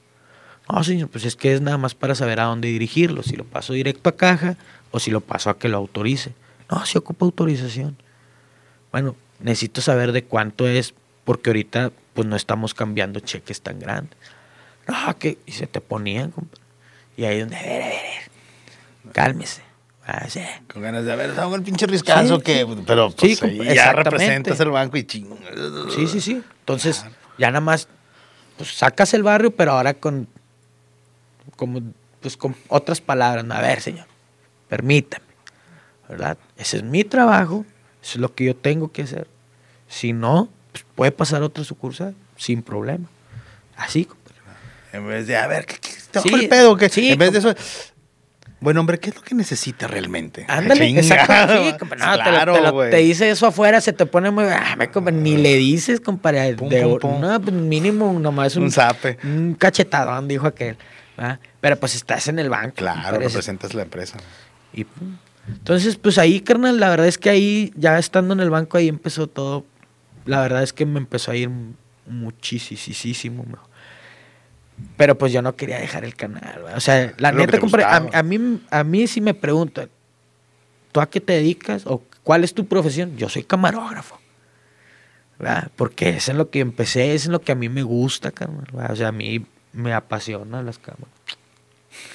No, 0.69 0.85
señor, 0.85 1.09
pues 1.09 1.25
es 1.25 1.37
que 1.37 1.55
es 1.55 1.61
nada 1.61 1.79
más 1.79 1.95
para 1.95 2.15
saber 2.15 2.41
a 2.41 2.45
dónde 2.45 2.69
dirigirlo. 2.69 3.23
Si 3.23 3.37
lo 3.37 3.45
paso 3.45 3.73
directo 3.73 4.11
a 4.11 4.17
caja 4.17 4.57
o 4.91 5.01
si 5.01 5.11
lo 5.11 5.21
paso 5.21 5.51
a 5.51 5.59
que 5.59 5.69
lo 5.69 5.79
autorice. 5.79 6.33
No, 6.71 6.85
si 6.85 6.99
ocupa 6.99 7.25
autorización. 7.25 7.97
Bueno, 8.93 9.17
necesito 9.41 9.81
saber 9.81 10.13
de 10.13 10.25
cuánto 10.25 10.67
es 10.67 10.95
porque 11.25 11.51
ahorita 11.51 11.93
pues 12.15 12.27
no 12.27 12.37
estamos 12.37 12.75
cambiando 12.75 13.21
cheques 13.21 13.61
tan 13.61 13.79
grandes. 13.79 14.19
No, 14.87 15.19
que 15.19 15.39
y 15.47 15.53
se 15.53 15.67
te 15.67 15.81
ponían, 15.81 16.31
compadre. 16.31 16.63
Y 17.17 17.25
ahí 17.25 17.41
donde, 17.41 17.57
a 17.57 17.63
ver, 17.63 17.83
a 17.83 17.87
ver, 17.87 17.97
a 17.97 18.03
ver, 18.03 19.13
cálmese. 19.13 19.63
Ah, 20.07 20.25
sí. 20.29 20.41
Con 20.73 20.81
ganas 20.81 21.05
de 21.05 21.15
ver, 21.15 21.39
hago 21.39 21.55
el 21.55 21.63
pinche 21.63 21.87
riscazo 21.87 22.41
que. 22.41 22.67
Pero 22.87 23.11
pues, 23.11 23.39
Sí, 23.39 23.59
ya 23.75 23.93
representas 23.93 24.59
el 24.61 24.71
banco 24.71 24.97
y 24.97 25.05
ching. 25.05 25.29
Sí, 25.95 26.07
sí, 26.07 26.21
sí. 26.23 26.43
Entonces, 26.61 27.05
ya 27.37 27.49
nada 27.49 27.61
más, 27.61 27.89
pues 28.57 28.75
sacas 28.75 29.13
el 29.13 29.23
barrio, 29.23 29.51
pero 29.51 29.73
ahora 29.73 29.93
con. 29.93 30.27
Como, 31.57 31.81
pues 32.21 32.37
con 32.37 32.55
otras 32.69 33.01
palabras. 33.01 33.45
A 33.51 33.61
ver, 33.61 33.81
señor, 33.81 34.07
permítame. 34.69 35.25
¿Verdad? 36.09 36.39
Ese 36.57 36.79
es 36.79 36.83
mi 36.85 37.05
trabajo, 37.05 37.67
eso 38.03 38.13
es 38.15 38.17
lo 38.21 38.35
que 38.35 38.45
yo 38.47 38.57
tengo 38.57 38.91
que 38.91 39.03
hacer. 39.03 39.27
Si 39.89 40.13
no, 40.15 40.49
pues 40.73 40.85
puede 40.95 41.13
pasar 41.13 41.43
otra 41.43 41.65
sucursal 41.65 42.15
sin 42.37 42.63
problema. 42.63 43.09
Así, 43.77 44.07
compadre. 44.07 44.37
En 44.93 45.07
vez 45.07 45.27
de, 45.27 45.37
a 45.37 45.47
ver, 45.47 45.67
¿qué, 45.67 45.77
qué 45.79 45.91
te 46.11 46.21
Sí, 46.21 46.31
el 46.33 46.49
pedo? 46.49 46.77
¿Qué? 46.77 46.89
sí, 46.89 47.11
en 47.11 47.19
vez 47.19 47.33
de 47.33 47.39
eso. 47.41 47.55
Bueno, 48.61 48.81
hombre, 48.81 48.99
¿qué 48.99 49.11
es 49.11 49.17
lo 49.17 49.23
que 49.23 49.35
necesita 49.35 49.87
realmente? 49.87 50.47
Ándale, 50.49 50.89
exacto. 50.99 51.63
Sí, 51.63 51.75
compadre. 51.79 52.05
No, 52.05 52.13
te 52.13 52.17
lo- 52.19 52.25
claro, 52.25 52.53
te, 52.55 52.61
lo- 52.63 52.91
te 52.91 52.97
dice 52.97 53.31
eso 53.31 53.47
afuera, 53.47 53.81
se 53.83 53.93
te 53.93 54.07
pone 54.07 54.31
muy. 54.31 54.45
Ah, 54.45 54.75
me 54.79 54.91
compadre, 54.91 55.19
ni 55.19 55.37
le 55.37 55.55
dices, 55.57 56.01
compadre. 56.01 56.55
Pum, 56.55 56.69
de- 56.71 56.83
pum, 56.83 56.99
pum. 56.99 57.21
No, 57.21 57.39
pues 57.41 57.55
mínimo 57.55 58.19
nomás 58.19 58.57
un, 58.57 58.65
Un 58.65 58.73
zape. 58.73 59.19
un 59.25 59.55
cachetadón, 59.55 60.27
dijo 60.27 60.47
aquel. 60.47 60.77
¿Verdad? 61.19 61.41
Pero 61.61 61.77
pues 61.77 61.97
estás 61.97 62.29
en 62.29 62.39
el 62.39 62.49
banco. 62.49 62.77
Claro, 62.77 63.19
representas 63.19 63.75
la 63.75 63.83
empresa. 63.83 64.19
Y 64.73 64.85
pum. 64.85 65.17
Entonces, 65.49 65.97
pues 65.97 66.19
ahí, 66.19 66.41
carnal, 66.41 66.79
la 66.79 66.91
verdad 66.91 67.07
es 67.07 67.19
que 67.19 67.31
ahí, 67.31 67.73
ya 67.75 67.99
estando 67.99 68.35
en 68.35 68.41
el 68.41 68.51
banco, 68.51 68.77
ahí 68.77 68.89
empezó 68.89 69.27
todo. 69.27 69.65
La 70.27 70.41
verdad 70.41 70.63
es 70.63 70.73
que 70.73 70.87
me 70.87 70.99
empezó 70.99 71.33
a 71.33 71.37
ir 71.37 71.51
muchísimo 72.07 73.45
mejor. 73.45 73.67
Pero 74.97 75.19
pues 75.19 75.33
yo 75.33 75.43
no 75.43 75.57
quería 75.57 75.79
dejar 75.79 76.05
el 76.05 76.15
canal, 76.15 76.63
¿verdad? 76.63 76.77
O 76.77 76.81
sea, 76.81 77.13
la 77.19 77.33
Lo 77.33 77.39
neta, 77.39 77.59
a, 78.13 78.23
mí, 78.23 78.61
a 78.71 78.85
mí 78.85 79.07
sí 79.09 79.21
me 79.21 79.35
preguntan, 79.35 79.89
¿tú 80.93 81.01
a 81.01 81.11
qué 81.11 81.21
te 81.21 81.33
dedicas? 81.33 81.85
¿O 81.87 82.03
cuál 82.23 82.45
es 82.45 82.55
tu 82.55 82.67
profesión? 82.67 83.17
Yo 83.17 83.29
soy 83.29 83.43
camarógrafo. 83.43 84.21
¿verdad? 85.39 85.71
Porque 85.75 86.11
es 86.11 86.29
en 86.29 86.37
lo 86.37 86.51
que 86.51 86.61
empecé, 86.61 87.15
es 87.15 87.27
en 87.27 87.33
lo 87.33 87.41
que 87.41 87.53
a 87.53 87.55
mí 87.55 87.69
me 87.69 87.83
gusta, 87.83 88.31
carnal. 88.31 88.67
¿verdad? 88.73 88.93
O 88.93 88.97
sea, 88.97 89.09
a 89.09 89.13
mí 89.13 89.47
me 89.73 89.93
apasionan 89.95 90.67
las 90.67 90.79
cámaras. 90.79 91.09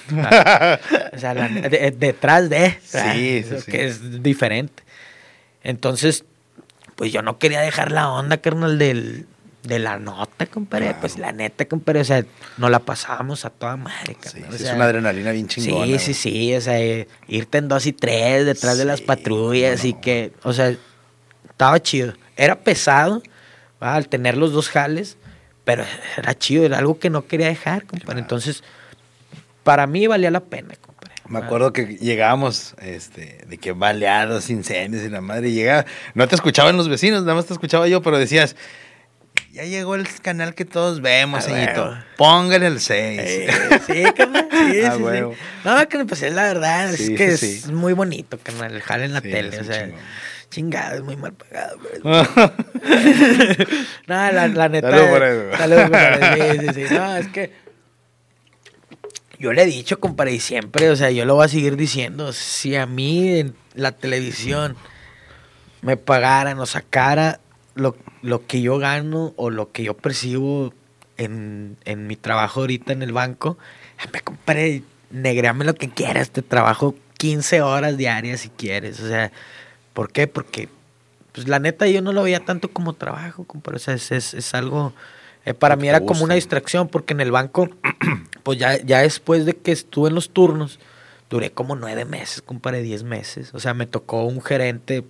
O 1.14 1.18
sea, 1.18 1.34
la- 1.34 1.48
de- 1.48 1.94
detrás 1.96 2.48
de. 2.50 2.70
Sí, 2.82 2.98
sí, 3.14 3.36
Eso 3.38 3.60
sí. 3.60 3.70
Que 3.70 3.86
es 3.86 4.22
diferente. 4.22 4.82
Entonces, 5.62 6.24
pues 6.96 7.12
yo 7.12 7.22
no 7.22 7.38
quería 7.38 7.60
dejar 7.60 7.90
la 7.92 8.10
onda, 8.10 8.36
carnal, 8.38 8.78
del, 8.78 9.26
de 9.62 9.78
la 9.78 9.98
nota, 9.98 10.46
compadre. 10.46 10.86
Claro. 10.86 11.00
Pues 11.00 11.18
la 11.18 11.32
neta, 11.32 11.64
compadre, 11.66 12.00
o 12.00 12.04
sea, 12.04 12.24
nos 12.58 12.70
la 12.70 12.80
pasábamos 12.80 13.44
a 13.44 13.50
toda 13.50 13.76
madre, 13.76 14.16
Sí, 14.22 14.42
es 14.52 14.70
una 14.72 14.84
adrenalina 14.84 15.32
bien 15.32 15.48
chingona. 15.48 15.86
Sí, 15.98 15.98
sí, 15.98 16.14
sí, 16.14 16.54
o 16.54 16.60
sea, 16.60 16.78
eh, 16.80 17.08
irte 17.28 17.58
en 17.58 17.68
dos 17.68 17.86
y 17.86 17.92
tres 17.92 18.44
detrás 18.46 18.76
de 18.78 18.84
las 18.84 19.00
patrullas 19.00 19.82
no, 19.82 19.88
y 19.90 19.94
que, 19.94 20.32
o 20.42 20.52
sea, 20.52 20.74
estaba 21.48 21.80
chido. 21.82 22.12
Era 22.36 22.60
pesado, 22.60 23.22
¿va? 23.82 23.94
al 23.94 24.08
tener 24.08 24.36
los 24.36 24.52
dos 24.52 24.68
jales, 24.68 25.16
pero 25.64 25.84
era 26.16 26.34
chido, 26.34 26.64
era 26.64 26.78
algo 26.78 26.98
que 26.98 27.10
no 27.10 27.26
quería 27.26 27.48
dejar, 27.48 27.84
compadre. 27.86 28.20
Entonces, 28.20 28.62
para 29.62 29.86
mí 29.86 30.06
valía 30.06 30.30
la 30.30 30.40
pena, 30.40 30.74
compadre. 30.80 31.14
Me 31.26 31.38
acuerdo 31.38 31.72
que 31.72 31.96
llegábamos, 31.96 32.74
este, 32.82 33.38
de 33.48 33.56
que 33.58 33.72
baleados, 33.72 34.50
incendios 34.50 35.02
y 35.04 35.08
la 35.08 35.22
madre 35.22 35.52
llegaba. 35.52 35.86
No 36.12 36.28
te 36.28 36.34
escuchaban 36.34 36.76
los 36.76 36.88
vecinos, 36.88 37.22
nada 37.22 37.34
más 37.34 37.46
te 37.46 37.54
escuchaba 37.54 37.88
yo, 37.88 38.02
pero 38.02 38.18
decías, 38.18 38.56
ya 39.50 39.64
llegó 39.64 39.94
el 39.94 40.06
canal 40.20 40.54
que 40.54 40.66
todos 40.66 41.00
vemos, 41.00 41.38
Ah, 41.38 41.42
señorito. 41.42 41.96
Póngale 42.18 42.66
el 42.66 42.78
6. 42.80 43.20
Eh, 43.22 43.48
sí, 43.86 44.02
carnal, 44.14 44.48
sí, 44.50 44.80
Ah, 44.84 44.96
sí. 44.98 45.36
No, 45.64 45.88
que 45.88 46.04
pues 46.04 46.22
es 46.22 46.34
la 46.34 46.42
verdad, 46.42 46.92
Sí, 46.92 47.14
es 47.14 47.18
que 47.18 47.36
sí, 47.38 47.46
es 47.64 47.70
muy 47.70 47.94
bonito, 47.94 48.38
carnal, 48.42 48.74
el 48.74 48.82
jale 48.82 49.06
en 49.06 49.14
la 49.14 49.22
tele, 49.22 49.58
o 49.58 49.64
sea. 49.64 49.88
Chingado, 50.54 50.96
es 50.96 51.02
muy 51.02 51.16
mal 51.16 51.32
pagado, 51.32 51.78
güey. 51.78 52.00
No, 54.06 54.14
la, 54.14 54.48
la 54.48 54.68
neta. 54.68 54.90
Salud 54.90 55.10
por 55.10 55.22
eso. 55.22 55.56
salud 55.56 55.76
por 55.90 56.00
eso, 56.00 56.34
Sí, 56.34 56.58
sí, 56.58 56.86
sí. 56.88 56.94
No, 56.94 57.16
es 57.16 57.28
que. 57.28 57.52
Yo 59.38 59.52
le 59.52 59.62
he 59.62 59.66
dicho, 59.66 59.98
compadre, 59.98 60.32
y 60.32 60.40
siempre, 60.40 60.88
o 60.90 60.96
sea, 60.96 61.10
yo 61.10 61.24
lo 61.24 61.34
voy 61.34 61.46
a 61.46 61.48
seguir 61.48 61.76
diciendo. 61.76 62.32
Si 62.32 62.76
a 62.76 62.86
mí 62.86 63.38
en 63.38 63.56
la 63.74 63.92
televisión 63.92 64.76
me 65.82 65.96
pagaran 65.96 66.58
o 66.60 66.66
sacara 66.66 67.40
lo, 67.74 67.96
lo 68.22 68.46
que 68.46 68.62
yo 68.62 68.78
gano 68.78 69.34
o 69.36 69.50
lo 69.50 69.72
que 69.72 69.82
yo 69.82 69.94
percibo 69.94 70.72
en, 71.16 71.76
en 71.84 72.06
mi 72.06 72.16
trabajo 72.16 72.60
ahorita 72.60 72.92
en 72.92 73.02
el 73.02 73.12
banco, 73.12 73.58
me 74.12 74.20
compadre, 74.20 74.82
negreame 75.10 75.64
lo 75.64 75.74
que 75.74 75.90
quieras. 75.90 76.30
Te 76.30 76.42
trabajo 76.42 76.94
15 77.18 77.60
horas 77.60 77.96
diarias 77.96 78.40
si 78.40 78.50
quieres. 78.50 79.00
O 79.00 79.08
sea, 79.08 79.32
¿por 79.94 80.12
qué? 80.12 80.26
Porque 80.26 80.68
pues 81.32 81.48
la 81.48 81.58
neta 81.58 81.86
yo 81.86 82.02
no 82.02 82.12
lo 82.12 82.22
veía 82.22 82.44
tanto 82.44 82.70
como 82.70 82.92
trabajo, 82.92 83.44
compadre. 83.44 83.76
O 83.76 83.80
sea, 83.80 83.94
es, 83.94 84.12
es, 84.12 84.34
es 84.34 84.54
algo... 84.54 84.92
eh, 85.44 85.54
para 85.54 85.74
que 85.74 85.82
mí 85.82 85.88
era 85.88 86.00
como 86.00 86.22
una 86.22 86.34
distracción 86.34 86.88
porque 86.88 87.14
en 87.14 87.20
el 87.20 87.32
banco, 87.32 87.70
pues 88.42 88.58
ya, 88.58 88.80
ya 88.82 89.00
después 89.00 89.46
de 89.46 89.56
que 89.56 89.72
estuve 89.72 90.10
en 90.10 90.14
los 90.14 90.30
turnos, 90.30 90.78
duré 91.30 91.50
como 91.50 91.74
nueve 91.74 92.04
meses, 92.04 92.42
compadre, 92.42 92.82
diez 92.82 93.02
meses. 93.02 93.52
O 93.54 93.58
sea, 93.58 93.74
me 93.74 93.86
tocó 93.86 94.24
un 94.24 94.40
gerente 94.42 95.04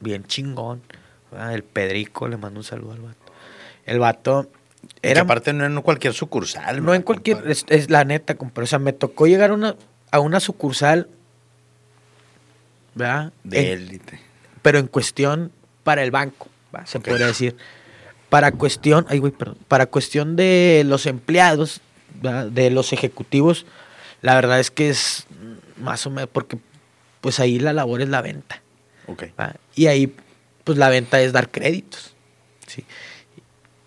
bien 0.00 0.24
chingón, 0.24 0.82
¿verdad? 1.30 1.54
el 1.54 1.62
Pedrico, 1.62 2.26
le 2.26 2.36
mando 2.36 2.58
un 2.60 2.64
saludo 2.64 2.92
al 2.92 3.00
vato. 3.00 3.32
El 3.86 3.98
vato 4.00 4.50
Era 5.02 5.12
era... 5.12 5.20
aparte 5.22 5.52
no 5.52 5.64
en 5.64 5.80
cualquier 5.82 6.14
sucursal. 6.14 6.76
No 6.78 6.82
¿verdad, 6.82 6.96
en 6.96 7.02
cualquier... 7.02 7.48
Es, 7.48 7.64
es 7.68 7.90
la 7.90 8.04
neta, 8.04 8.34
compadre. 8.34 8.64
O 8.64 8.66
sea, 8.66 8.78
me 8.80 8.92
tocó 8.92 9.26
llegar 9.28 9.50
a 9.50 9.54
una, 9.54 9.76
a 10.10 10.18
una 10.18 10.40
sucursal, 10.40 11.08
¿verdad? 12.94 13.32
De 13.42 13.72
élite. 13.72 14.20
pero 14.62 14.78
en 14.78 14.86
cuestión 14.86 15.52
para 15.82 16.02
el 16.02 16.10
banco, 16.10 16.48
se 16.86 16.98
Ok. 16.98 17.08
podría 17.08 17.26
decir. 17.26 17.56
Para 18.30 18.50
cuestión, 18.52 19.06
ay, 19.08 19.18
güey, 19.18 19.32
perdón, 19.32 19.58
para 19.68 19.86
cuestión 19.86 20.34
de 20.36 20.82
los 20.86 21.06
empleados, 21.06 21.80
de 22.50 22.70
los 22.70 22.92
ejecutivos, 22.92 23.66
la 24.22 24.34
verdad 24.34 24.58
es 24.60 24.70
que 24.70 24.88
es 24.88 25.26
más 25.76 26.06
o 26.06 26.10
menos, 26.10 26.30
porque 26.32 26.58
pues 27.20 27.38
ahí 27.40 27.58
la 27.58 27.72
labor 27.72 28.00
es 28.02 28.08
la 28.08 28.22
venta. 28.22 28.62
Ok. 29.06 29.24
¿va? 29.38 29.54
Y 29.74 29.86
ahí, 29.86 30.14
pues 30.64 30.78
la 30.78 30.88
venta 30.88 31.20
es 31.20 31.32
dar 31.32 31.50
créditos. 31.50 32.14
¿sí? 32.66 32.84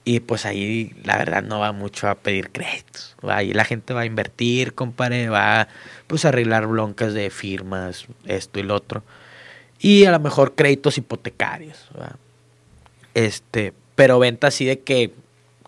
Y 0.05 0.21
pues 0.21 0.45
ahí, 0.45 0.95
la 1.03 1.17
verdad, 1.17 1.43
no 1.43 1.59
va 1.59 1.71
mucho 1.73 2.07
a 2.07 2.15
pedir 2.15 2.51
créditos. 2.51 3.15
Ahí 3.23 3.51
la 3.53 3.65
gente 3.65 3.93
va 3.93 4.01
a 4.01 4.05
invertir, 4.05 4.73
compadre, 4.73 5.27
va 5.29 5.67
pues 6.07 6.25
arreglar 6.25 6.67
broncas 6.67 7.13
de 7.13 7.29
firmas, 7.29 8.05
esto 8.25 8.59
y 8.59 8.63
lo 8.63 8.75
otro. 8.75 9.03
Y 9.79 10.05
a 10.05 10.11
lo 10.11 10.19
mejor 10.19 10.55
créditos 10.55 10.97
hipotecarios. 10.97 11.87
Este, 13.13 13.73
pero 13.95 14.19
venta 14.19 14.47
así 14.47 14.65
de 14.65 14.79
que 14.79 15.13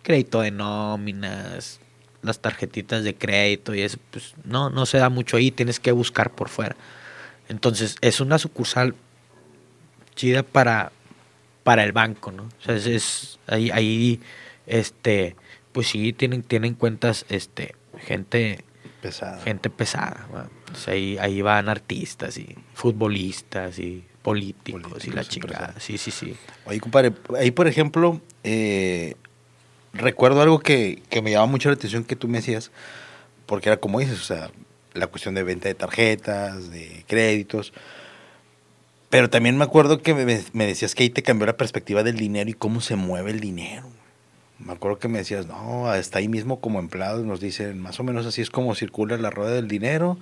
crédito 0.03 0.41
de 0.41 0.51
nóminas, 0.51 1.79
las 2.21 2.39
tarjetitas 2.39 3.03
de 3.03 3.15
crédito 3.15 3.73
y 3.75 3.81
eso, 3.81 3.97
pues 4.11 4.33
no, 4.43 4.69
no 4.69 4.85
se 4.85 4.97
da 4.97 5.09
mucho 5.09 5.37
ahí, 5.37 5.51
tienes 5.51 5.79
que 5.79 5.91
buscar 5.91 6.31
por 6.31 6.49
fuera. 6.49 6.75
Entonces, 7.47 7.95
es 8.01 8.19
una 8.19 8.37
sucursal 8.37 8.95
chida 10.15 10.43
para, 10.43 10.91
para 11.63 11.83
el 11.83 11.91
banco, 11.91 12.31
¿no? 12.31 12.43
O 12.43 12.63
sea, 12.63 12.75
es, 12.75 12.85
es- 12.85 13.39
ahí, 13.47 13.71
ahí, 13.71 14.19
este, 14.67 15.35
pues 15.71 15.87
sí, 15.87 16.13
tienen, 16.13 16.43
tienen 16.43 16.73
cuentas, 16.75 17.25
este, 17.29 17.75
gente, 18.05 18.63
Pesada. 19.01 19.39
gente 19.41 19.69
pesada, 19.69 20.27
sea, 20.75 20.93
ahí, 20.93 21.17
ahí 21.19 21.41
van 21.41 21.69
artistas 21.69 22.37
y 22.37 22.55
futbolistas 22.73 23.79
y 23.79 24.03
políticos, 24.21 25.05
y 25.05 25.11
la 25.11 25.23
chingada. 25.23 25.73
Sí, 25.79 25.97
sí, 25.97 26.11
sí. 26.11 26.35
Oye, 26.65 26.79
compadre, 26.79 27.13
ahí 27.37 27.51
por 27.51 27.67
ejemplo, 27.67 28.19
eh, 28.43 29.15
recuerdo 29.93 30.41
algo 30.41 30.59
que, 30.59 31.01
que 31.09 31.21
me 31.21 31.31
llamaba 31.31 31.49
mucho 31.49 31.69
la 31.69 31.75
atención 31.75 32.03
que 32.03 32.15
tú 32.15 32.27
me 32.27 32.39
decías, 32.39 32.71
porque 33.45 33.69
era 33.69 33.77
como 33.77 33.99
dices, 33.99 34.19
o 34.19 34.23
sea, 34.23 34.51
la 34.93 35.07
cuestión 35.07 35.33
de 35.35 35.43
venta 35.43 35.67
de 35.67 35.75
tarjetas, 35.75 36.69
de 36.69 37.05
créditos. 37.07 37.73
Pero 39.09 39.29
también 39.29 39.57
me 39.57 39.63
acuerdo 39.63 40.01
que 40.01 40.13
me, 40.13 40.43
me 40.53 40.67
decías 40.67 40.93
que 40.93 41.03
ahí 41.03 41.09
te 41.09 41.23
cambió 41.23 41.47
la 41.47 41.57
perspectiva 41.57 42.03
del 42.03 42.17
dinero 42.17 42.49
y 42.49 42.53
cómo 42.53 42.81
se 42.81 42.95
mueve 42.95 43.31
el 43.31 43.39
dinero. 43.39 43.87
Me 44.59 44.73
acuerdo 44.73 44.99
que 44.99 45.07
me 45.07 45.19
decías, 45.19 45.47
no, 45.47 45.89
hasta 45.89 46.19
ahí 46.19 46.27
mismo 46.27 46.59
como 46.59 46.79
empleados 46.79 47.25
nos 47.25 47.39
dicen, 47.39 47.79
más 47.79 47.99
o 47.99 48.03
menos 48.03 48.25
así 48.25 48.41
es 48.41 48.49
como 48.49 48.75
circula 48.75 49.17
la 49.17 49.29
rueda 49.29 49.51
del 49.51 49.67
dinero 49.67 50.17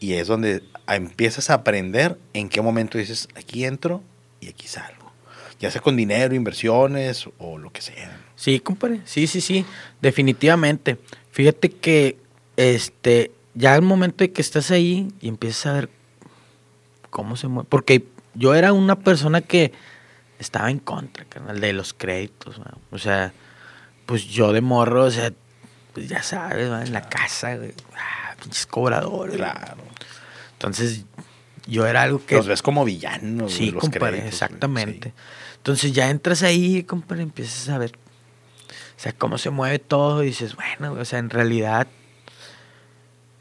y 0.00 0.14
es 0.14 0.26
donde 0.26 0.62
empiezas 0.88 1.50
a 1.50 1.54
aprender 1.54 2.18
en 2.32 2.48
qué 2.48 2.62
momento 2.62 2.98
dices, 2.98 3.28
aquí 3.34 3.64
entro 3.64 4.02
y 4.40 4.48
aquí 4.48 4.66
salgo. 4.66 5.12
Ya 5.58 5.70
sea 5.70 5.80
con 5.80 5.96
dinero, 5.96 6.34
inversiones 6.34 7.28
o 7.38 7.58
lo 7.58 7.70
que 7.72 7.80
sea. 7.80 8.20
Sí, 8.34 8.60
compadre. 8.60 9.00
Sí, 9.04 9.26
sí, 9.26 9.40
sí. 9.40 9.64
Definitivamente. 10.02 10.98
Fíjate 11.30 11.70
que 11.70 12.18
este 12.56 13.30
ya 13.54 13.74
el 13.74 13.82
momento 13.82 14.18
de 14.18 14.32
que 14.32 14.42
estás 14.42 14.70
ahí 14.70 15.08
y 15.20 15.28
empiezas 15.28 15.66
a 15.66 15.72
ver 15.72 15.88
cómo 17.08 17.36
se 17.36 17.48
mueve. 17.48 17.66
Porque 17.70 18.04
yo 18.34 18.54
era 18.54 18.74
una 18.74 18.96
persona 18.96 19.40
que 19.40 19.72
estaba 20.38 20.70
en 20.70 20.78
contra, 20.78 21.24
carnal, 21.24 21.58
de 21.58 21.72
los 21.72 21.94
créditos. 21.94 22.60
O 22.90 22.98
sea, 22.98 23.32
pues 24.06 24.24
yo 24.24 24.52
de 24.52 24.60
morro, 24.60 25.04
o 25.04 25.10
sea, 25.10 25.32
pues 25.92 26.08
ya 26.08 26.22
sabes, 26.22 26.70
¿va? 26.70 26.82
en 26.82 26.92
la 26.92 27.08
casa, 27.08 27.56
güey, 27.56 27.74
ah, 27.96 28.34
pinches 28.40 28.66
cobradores. 28.66 29.36
Claro. 29.36 29.82
Entonces, 30.52 31.04
yo 31.66 31.86
era 31.86 32.02
algo 32.02 32.24
que... 32.24 32.36
Los 32.36 32.46
ves 32.46 32.62
como 32.62 32.84
villanos. 32.84 33.52
Sí, 33.52 33.70
los 33.70 33.82
compadre, 33.82 34.26
exactamente. 34.26 35.12
Entonces 35.56 35.92
ya 35.92 36.08
entras 36.10 36.42
ahí, 36.42 36.84
compadre, 36.84 37.24
empiezas 37.24 37.68
a 37.68 37.78
ver, 37.78 37.92
o 38.96 39.00
sea, 39.00 39.12
cómo 39.12 39.36
se 39.36 39.50
mueve 39.50 39.78
todo 39.78 40.22
y 40.22 40.26
dices, 40.26 40.54
bueno, 40.54 40.92
o 40.92 41.04
sea, 41.04 41.18
en 41.18 41.28
realidad, 41.28 41.88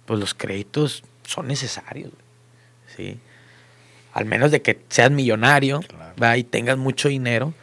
pues 0.06 0.20
los 0.20 0.34
créditos 0.34 1.04
son 1.24 1.48
necesarios, 1.48 2.12
¿sí? 2.96 3.20
Al 4.12 4.26
menos 4.26 4.52
de 4.52 4.62
que 4.62 4.82
seas 4.90 5.12
millonario, 5.12 5.82
¿va? 6.22 6.36
Y 6.38 6.44
tengas 6.44 6.78
mucho 6.78 7.10
dinero, 7.10 7.54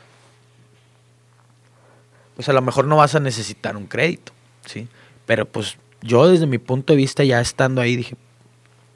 pues 2.35 2.49
a 2.49 2.53
lo 2.53 2.63
mejor 2.63 2.87
no 2.87 2.97
vas 2.97 3.15
a 3.15 3.21
necesitar 3.21 3.77
un 3.77 3.87
crédito, 3.87 4.33
¿sí? 4.67 4.89
Pero 5.27 5.47
pues 5.47 5.77
yo 6.01 6.29
desde 6.29 6.47
mi 6.47 6.59
punto 6.59 6.93
de 6.93 6.97
vista 6.97 7.25
ya 7.25 7.41
estando 7.41 7.81
ahí 7.81 7.97
dije, 7.97 8.17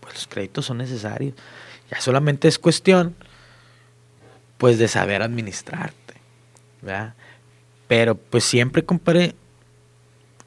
pues 0.00 0.14
los 0.14 0.26
créditos 0.26 0.66
son 0.66 0.78
necesarios. 0.78 1.34
Ya 1.90 2.00
solamente 2.00 2.48
es 2.48 2.58
cuestión 2.58 3.14
pues 4.58 4.78
de 4.78 4.88
saber 4.88 5.22
administrarte, 5.22 6.14
¿verdad? 6.82 7.14
Pero 7.88 8.16
pues 8.16 8.44
siempre 8.44 8.84
comparé 8.84 9.34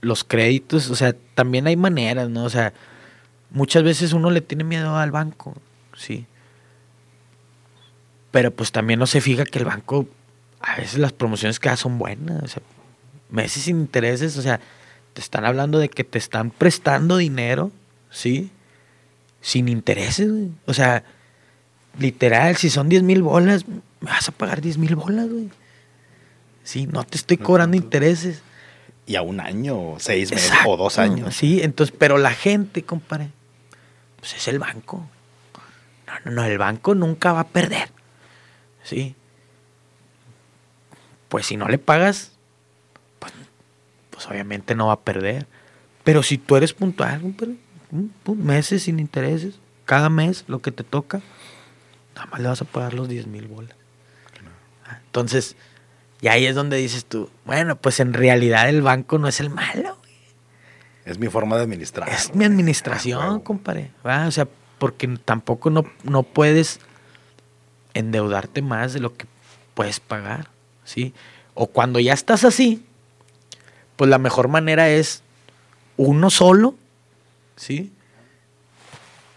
los 0.02 0.24
créditos, 0.24 0.90
o 0.90 0.96
sea, 0.96 1.16
también 1.36 1.68
hay 1.68 1.76
maneras, 1.76 2.30
¿no? 2.30 2.44
O 2.44 2.50
sea, 2.50 2.74
muchas 3.52 3.84
veces 3.84 4.14
uno 4.14 4.32
le 4.32 4.42
tiene 4.42 4.64
miedo 4.64 4.98
al 4.98 5.12
banco, 5.12 5.54
sí. 5.96 6.26
Pero 8.32 8.52
pues 8.52 8.72
también 8.72 9.00
no 9.00 9.08
se 9.08 9.22
fija 9.22 9.46
que 9.46 9.60
el 9.60 9.66
banco, 9.66 10.08
a 10.62 10.78
veces 10.78 11.00
las 11.00 11.14
promociones 11.14 11.60
que 11.60 11.70
da 11.70 11.78
son 11.78 11.98
buenas, 11.98 12.44
o 12.44 12.48
sea, 12.48 12.64
meses 13.30 13.64
sin 13.64 13.80
intereses, 13.80 14.38
o 14.38 14.42
sea, 14.42 14.60
te 15.14 15.22
están 15.22 15.46
hablando 15.46 15.80
de 15.80 15.90
que 15.90 16.04
te 16.04 16.18
están 16.18 16.52
prestando 16.52 17.18
dinero, 17.18 17.72
¿sí? 18.10 18.52
Sin 19.42 19.68
intereses, 19.68 20.32
güey. 20.32 20.52
O 20.66 20.74
sea, 20.74 21.04
literal, 21.98 22.58
si 22.58 22.70
son 22.70 22.90
10 22.90 23.04
mil 23.04 23.22
bolas, 23.22 23.68
me 23.68 23.82
vas 24.02 24.28
a 24.30 24.32
pagar 24.32 24.62
10 24.62 24.78
mil 24.78 24.96
bolas, 24.96 25.30
güey. 25.30 25.50
Sí, 26.64 26.88
no 26.88 27.04
te 27.04 27.18
estoy 27.18 27.38
cobrando 27.38 27.78
intereses. 27.78 28.42
Y 29.06 29.16
a 29.16 29.24
un 29.24 29.40
año, 29.40 29.94
o 29.94 30.00
seis 30.00 30.32
meses, 30.32 30.52
o 30.68 30.78
dos 30.78 31.00
años. 31.00 31.36
Sí, 31.36 31.62
entonces, 31.64 31.96
pero 31.98 32.20
la 32.20 32.32
gente, 32.32 32.84
compadre, 32.84 33.32
pues 34.20 34.36
es 34.36 34.48
el 34.48 34.60
banco. 34.60 35.10
No, 36.06 36.14
no, 36.26 36.32
no, 36.32 36.44
el 36.44 36.60
banco 36.60 36.94
nunca 36.94 37.34
va 37.34 37.40
a 37.40 37.48
perder. 37.48 37.90
Sí. 38.84 39.16
Pues 41.28 41.48
si 41.48 41.58
no 41.58 41.68
le 41.68 41.80
pagas, 41.80 42.34
pues 44.20 44.30
obviamente 44.30 44.76
no 44.76 44.88
va 44.88 44.94
a 44.94 45.00
perder. 45.00 45.48
Pero 46.04 46.24
si 46.24 46.38
tú 46.38 46.58
eres 46.58 46.74
puntual, 46.74 47.22
meses 48.36 48.84
sin 48.84 49.00
intereses, 49.00 49.60
cada 49.86 50.10
mes 50.10 50.44
lo 50.48 50.60
que 50.60 50.74
te 50.74 50.84
toca, 50.84 51.22
nada 52.16 52.28
más 52.30 52.42
le 52.42 52.50
vas 52.50 52.62
a 52.62 52.66
pagar 52.66 52.94
los 52.94 53.08
10 53.08 53.28
mil 53.28 53.48
bolas. 53.48 53.78
Entonces, 55.06 55.56
y 56.20 56.28
ahí 56.28 56.46
es 56.46 56.54
donde 56.54 56.76
dices 56.76 57.06
tú, 57.06 57.30
bueno, 57.46 57.78
pues 57.78 58.02
en 58.02 58.12
realidad 58.12 58.68
el 58.68 58.82
banco 58.82 59.20
no 59.20 59.30
es 59.30 59.40
el 59.40 59.50
malo. 59.50 59.98
Es 61.06 61.18
mi 61.18 61.30
forma 61.30 61.56
de 61.56 61.64
administrar. 61.64 62.10
Es 62.10 62.36
mi 62.36 62.44
administración, 62.44 63.38
ah, 63.38 63.42
compadre. 63.42 63.92
O 64.04 64.32
sea, 64.32 64.50
porque 64.80 65.08
tampoco 65.24 65.70
no, 65.70 65.86
no 66.04 66.24
puedes 66.24 66.82
endeudarte 67.94 68.62
más 68.62 68.92
de 68.92 69.00
lo 69.00 69.16
que 69.16 69.28
puedes 69.76 70.02
pagar, 70.02 70.50
¿sí? 70.84 71.14
O 71.54 71.68
cuando 71.68 72.02
ya 72.02 72.12
estás 72.12 72.44
así, 72.44 72.86
pues 74.00 74.10
la 74.10 74.18
mejor 74.18 74.48
manera 74.48 74.88
es 74.88 75.24
uno 75.98 76.30
solo, 76.30 76.74
¿sí? 77.58 77.92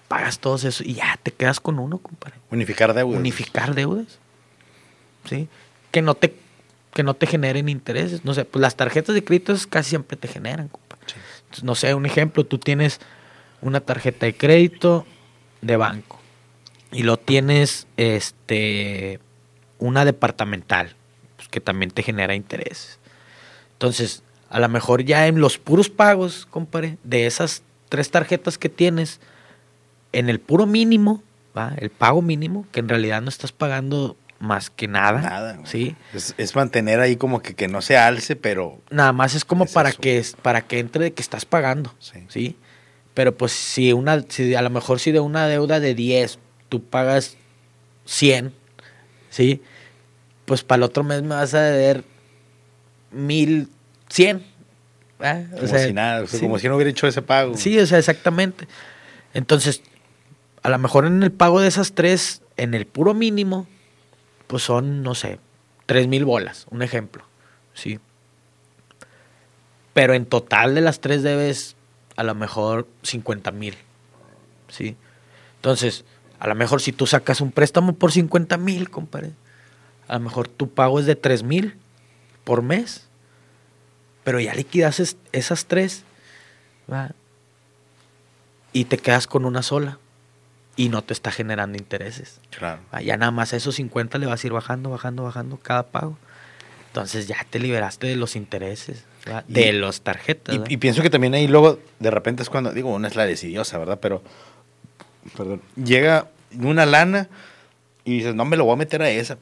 Pagas 0.07 0.39
todos 0.39 0.63
eso 0.63 0.85
y 0.85 0.95
ya 0.95 1.19
te 1.21 1.33
quedas 1.33 1.59
con 1.59 1.81
uno, 1.81 1.99
compadre. 1.99 2.37
Unificar 2.49 2.95
deudas. 2.95 3.19
Unificar 3.19 3.75
deudas. 3.75 4.21
¿Sí? 5.29 5.49
Que 5.91 6.01
no 6.01 6.15
te, 6.15 6.37
que 6.95 7.03
no 7.03 7.15
te 7.15 7.27
generen 7.27 7.69
intereses. 7.69 8.25
No 8.25 8.35
sé, 8.35 8.45
pues 8.45 8.63
las 8.63 8.77
tarjetas 8.77 9.17
de 9.17 9.25
crédito 9.25 9.53
casi 9.69 9.91
siempre 9.91 10.17
te 10.17 10.29
generan, 10.29 10.69
compadre. 10.69 11.07
no 11.65 11.75
sé, 11.75 11.93
un 11.97 12.07
ejemplo, 12.07 12.47
tú 12.47 12.59
tienes 12.59 13.01
una 13.63 13.81
tarjeta 13.81 14.27
de 14.27 14.37
crédito 14.37 15.05
de 15.61 15.77
banco 15.77 16.21
y 16.93 17.03
lo 17.03 17.17
tienes 17.17 17.89
este 17.97 19.19
una 19.81 20.05
departamental 20.05 20.95
pues, 21.35 21.49
que 21.49 21.61
también 21.61 21.91
te 21.91 22.05
genera 22.05 22.37
intereses. 22.37 23.01
Entonces, 23.73 24.23
a 24.53 24.61
lo 24.61 24.69
mejor 24.69 25.03
ya 25.03 25.27
en 25.27 25.41
los 25.41 25.57
puros 25.57 25.89
pagos, 25.89 26.47
compadre, 26.51 26.99
de 27.05 27.27
esas 27.27 27.63
tres 27.89 28.11
tarjetas 28.11 28.59
que 28.59 28.69
tienes, 28.69 29.19
en 30.13 30.29
el 30.29 30.41
puro 30.41 30.67
mínimo, 30.67 31.23
¿va? 31.57 31.73
el 31.79 31.89
pago 31.89 32.21
mínimo, 32.21 32.67
que 32.71 32.81
en 32.81 32.89
realidad 32.91 33.23
no 33.23 33.31
estás 33.31 33.51
pagando 33.51 34.15
más 34.41 34.69
que 34.69 34.89
nada. 34.89 35.23
Nada. 35.23 35.59
¿sí? 35.65 35.97
Es, 36.13 36.55
mantener 36.55 37.01
ahí 37.01 37.17
como 37.17 37.41
que, 37.41 37.55
que 37.55 37.67
no 37.67 37.81
se 37.81 37.97
alce, 37.97 38.37
pero... 38.37 38.79
Nada 38.91 39.15
más 39.15 39.35
es 39.35 39.47
como 39.47 39.65
para, 39.65 39.91
que, 39.91 40.23
para 40.43 40.61
que 40.61 40.81
entre 40.81 41.05
de 41.05 41.13
que 41.15 41.23
estás 41.23 41.47
pagando. 41.47 41.95
Sí. 42.29 42.57
Pero 43.15 43.35
pues 43.35 43.53
si, 43.53 43.95
una, 43.95 44.23
si 44.29 44.55
a 44.55 44.61
lo 44.61 44.69
mejor 44.69 45.01
si 45.01 45.13
de 45.13 45.21
una 45.21 45.47
deuda 45.47 45.81
de 45.81 45.95
10 45.95 46.39
tú 46.69 46.85
pagas 46.85 47.39
100, 48.05 48.53
¿sí? 49.31 49.63
Pues 50.45 50.63
para 50.63 50.79
el 50.79 50.83
otro 50.83 51.05
mes 51.05 51.23
me 51.23 51.35
vas 51.37 51.55
a 51.55 51.63
deber 51.63 52.05
1100. 54.19 54.53
Como 55.19 55.79
si 55.79 55.93
nada, 55.93 56.25
como 56.41 56.59
si 56.59 56.69
no 56.69 56.77
hubiera 56.77 56.91
hecho 56.91 57.07
ese 57.07 57.23
pago. 57.23 57.57
Sí, 57.57 57.79
o 57.79 57.87
sea, 57.87 57.99
exactamente. 57.99 58.67
Entonces, 59.35 59.83
a 60.63 60.69
lo 60.69 60.79
mejor 60.79 61.07
en 61.07 61.23
el 61.23 61.33
pago 61.33 61.61
de 61.61 61.69
esas 61.69 61.93
tres, 61.93 62.43
en 62.57 62.75
el 62.75 62.87
puro 62.87 63.15
mínimo, 63.15 63.67
pues 64.47 64.63
son, 64.65 65.03
no 65.03 65.15
sé, 65.15 65.39
tres 65.87 66.09
mil 66.09 66.25
bolas, 66.25 66.67
un 66.71 66.83
ejemplo, 66.83 67.25
¿sí? 67.75 68.01
Pero 69.95 70.15
en 70.15 70.27
total 70.27 70.75
de 70.75 70.81
las 70.81 71.01
tres 71.01 71.23
debes 71.23 71.77
a 72.17 72.25
lo 72.25 72.35
mejor 72.35 72.87
50 73.03 73.51
mil, 73.53 73.75
¿sí? 74.69 74.97
Entonces, 75.57 76.05
a 76.39 76.49
lo 76.49 76.55
mejor 76.55 76.81
si 76.81 76.93
tú 76.93 77.07
sacas 77.07 77.41
un 77.41 77.53
préstamo 77.53 77.95
por 77.95 78.11
50 78.13 78.57
mil, 78.57 78.91
compadre, 78.91 79.33
a 80.09 80.15
lo 80.15 80.21
mejor 80.21 80.49
tu 80.49 80.69
pago 80.69 80.99
es 80.99 81.07
de 81.07 81.15
3 81.15 81.43
mil 81.45 81.77
por 82.45 82.63
mes, 82.63 83.09
pero 84.25 84.41
ya 84.41 84.55
liquidas 84.55 85.17
esas 85.33 85.67
tres 85.67 86.05
y 88.73 88.85
te 88.85 88.99
quedas 88.99 89.27
con 89.27 89.45
una 89.45 89.63
sola 89.63 89.99
y 90.77 90.89
no 90.89 91.03
te 91.03 91.13
está 91.13 91.31
generando 91.31 91.79
intereses. 91.79 92.41
Claro. 92.57 92.81
Ya 93.03 93.17
nada 93.17 93.31
más 93.31 93.53
a 93.53 93.57
esos 93.57 93.75
50 93.77 94.19
le 94.19 94.27
vas 94.27 94.43
a 94.43 94.47
ir 94.47 94.53
bajando, 94.53 94.91
bajando, 94.91 95.23
bajando 95.25 95.59
cada 95.59 95.85
pago. 95.85 96.17
Entonces 96.89 97.27
ya 97.27 97.47
te 97.49 97.59
liberaste 97.59 98.07
de 98.07 98.17
los 98.17 98.37
intereses, 98.37 99.05
de 99.49 99.73
las 99.73 100.03
tarjetas. 100.03 100.55
Y, 100.69 100.75
y, 100.75 100.77
pienso 100.77 101.03
que 101.03 101.09
también 101.09 101.33
ahí 101.35 101.47
luego, 101.47 101.79
de 102.01 102.11
repente 102.11 102.43
es 102.43 102.51
cuando, 102.51 102.73
digo, 102.73 102.91
una 102.91 103.09
es 103.09 103.17
la 103.17 103.25
decidiosa, 103.25 103.79
¿verdad? 103.79 103.99
Pero 104.01 104.23
perdón, 105.37 105.63
llega 105.83 106.29
una 106.59 106.85
lana 106.85 107.29
y 108.05 108.19
dices, 108.19 108.35
no 108.35 108.45
me 108.45 108.57
lo 108.57 108.65
voy 108.65 108.75
a 108.75 108.77
meter 108.77 109.03
a 109.03 109.11
esa. 109.11 109.39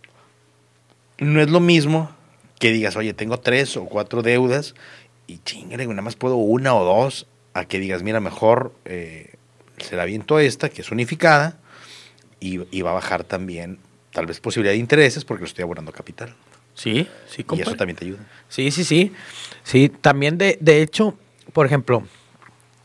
No 1.18 1.41
es 1.41 1.51
lo 1.51 1.61
mismo 1.61 2.11
que 2.61 2.70
digas, 2.70 2.94
oye, 2.94 3.14
tengo 3.14 3.40
tres 3.40 3.76
o 3.76 3.86
cuatro 3.86 4.22
deudas 4.22 4.74
y 5.26 5.38
chingale, 5.38 5.86
nada 5.86 6.02
más 6.02 6.14
puedo 6.14 6.36
una 6.36 6.74
o 6.76 6.84
dos, 6.84 7.26
a 7.54 7.64
que 7.64 7.80
digas, 7.80 8.02
mira, 8.02 8.20
mejor 8.20 8.74
eh, 8.84 9.34
se 9.78 9.96
la 9.96 10.04
viento 10.04 10.38
esta, 10.38 10.68
que 10.68 10.82
es 10.82 10.90
unificada, 10.92 11.58
y, 12.38 12.58
va 12.82 12.90
a 12.90 12.94
bajar 12.94 13.24
también 13.24 13.78
tal 14.12 14.26
vez 14.26 14.40
posibilidad 14.40 14.72
de 14.72 14.78
intereses 14.78 15.24
porque 15.24 15.42
lo 15.42 15.46
estoy 15.46 15.62
abonando 15.62 15.92
capital. 15.92 16.34
Sí, 16.74 17.06
sí, 17.28 17.44
Y 17.52 17.61
eso 17.61 17.74
también 17.76 17.96
te 17.96 18.04
ayuda. 18.04 18.20
Sí, 18.48 18.70
sí, 18.70 18.84
sí. 18.84 19.12
Sí, 19.62 19.88
también 19.88 20.38
de, 20.38 20.56
de 20.61 20.80
hecho, 20.80 21.18
por 21.52 21.66
ejemplo, 21.66 22.04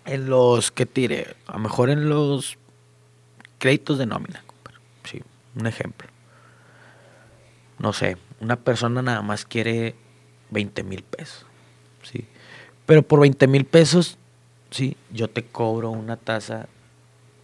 en 0.06 0.30
los 0.30 0.72
que 0.72 0.86
tire, 0.86 1.36
a 1.48 1.54
lo 1.54 1.60
mejor 1.60 1.90
en 1.90 2.10
los 2.10 2.58
créditos 3.60 3.98
de 3.98 4.06
nómina. 4.06 4.44
Sí, 5.04 5.22
un 5.56 5.68
ejemplo. 5.68 6.10
No 7.80 7.94
sé, 7.94 8.18
una 8.40 8.58
persona 8.58 9.02
nada 9.02 9.22
más 9.22 9.46
quiere 9.46 9.96
20 10.52 10.84
mil 10.84 11.04
pesos. 11.04 11.46
Sí. 12.04 12.26
Pero 12.86 13.02
por 13.02 13.20
20 13.20 13.48
mil 13.48 13.66
pesos, 13.66 14.18
sí, 14.70 14.98
yo 15.12 15.30
te 15.30 15.44
cobro 15.44 15.90
una 15.90 16.18
tasa 16.18 16.68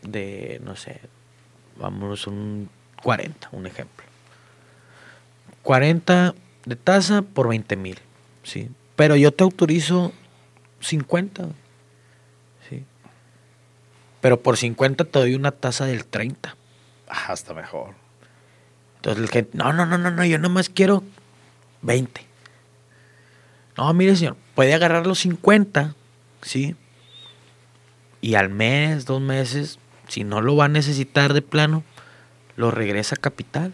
de, 0.02 0.60
no 0.64 0.76
sé, 0.76 1.00
vamos, 1.78 2.28
un 2.28 2.70
40, 3.02 3.50
un 3.52 3.66
ejemplo. 3.66 4.06
40 5.64 6.36
de 6.66 6.76
tasa 6.76 7.22
por 7.22 7.48
20 7.48 7.76
mil, 7.76 8.00
sí. 8.44 8.70
Pero 8.96 9.16
yo 9.16 9.32
te 9.32 9.44
autorizo 9.44 10.12
50. 10.80 11.50
Pero 14.22 14.40
por 14.40 14.56
50 14.56 15.06
te 15.06 15.20
doy 15.20 15.34
una 15.34 15.52
tasa 15.52 15.86
del 15.86 16.06
30. 16.06 16.56
Ah, 17.10 17.26
hasta 17.30 17.54
mejor. 17.54 17.96
Entonces 19.02 19.24
el 19.24 19.30
gente, 19.32 19.58
no, 19.58 19.74
no, 19.74 19.88
no, 19.88 19.98
no, 19.98 20.12
no, 20.12 20.24
yo 20.24 20.38
nomás 20.38 20.70
quiero 20.70 21.04
20. 21.82 22.22
No, 23.76 23.92
mire, 23.96 24.16
señor, 24.16 24.38
puede 24.54 24.76
agarrar 24.76 25.08
los 25.08 25.18
50, 25.22 25.96
¿sí? 26.44 26.76
Y 28.22 28.36
al 28.36 28.50
mes, 28.50 29.06
dos 29.06 29.20
meses, 29.20 29.80
si 30.08 30.24
no 30.24 30.40
lo 30.42 30.56
va 30.56 30.66
a 30.66 30.68
necesitar 30.68 31.34
de 31.34 31.42
plano, 31.42 31.84
lo 32.56 32.70
regresa 32.70 33.16
a 33.16 33.18
capital. 33.18 33.74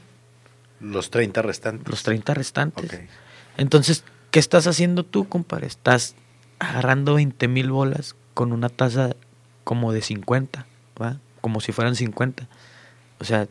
Los 0.79 1.11
30 1.11 1.41
restantes. 1.41 1.89
Los 1.89 2.03
30 2.03 2.33
restantes. 2.33 3.01
Entonces, 3.57 4.05
¿qué 4.31 4.39
estás 4.39 4.65
haciendo 4.65 5.03
tú, 5.03 5.27
compadre? 5.27 5.67
Estás 5.67 6.15
agarrando 6.59 7.15
20 7.15 7.49
mil 7.49 7.69
bolas 7.69 8.15
con 8.33 8.53
una 8.53 8.69
tasa 8.69 9.17
como 9.65 9.91
de 9.91 10.01
50, 10.01 10.65
¿va? 11.01 11.19
Como 11.41 11.59
si 11.59 11.73
fueran 11.73 11.97
50. 11.97 12.47
O 13.19 13.25
sea, 13.25 13.49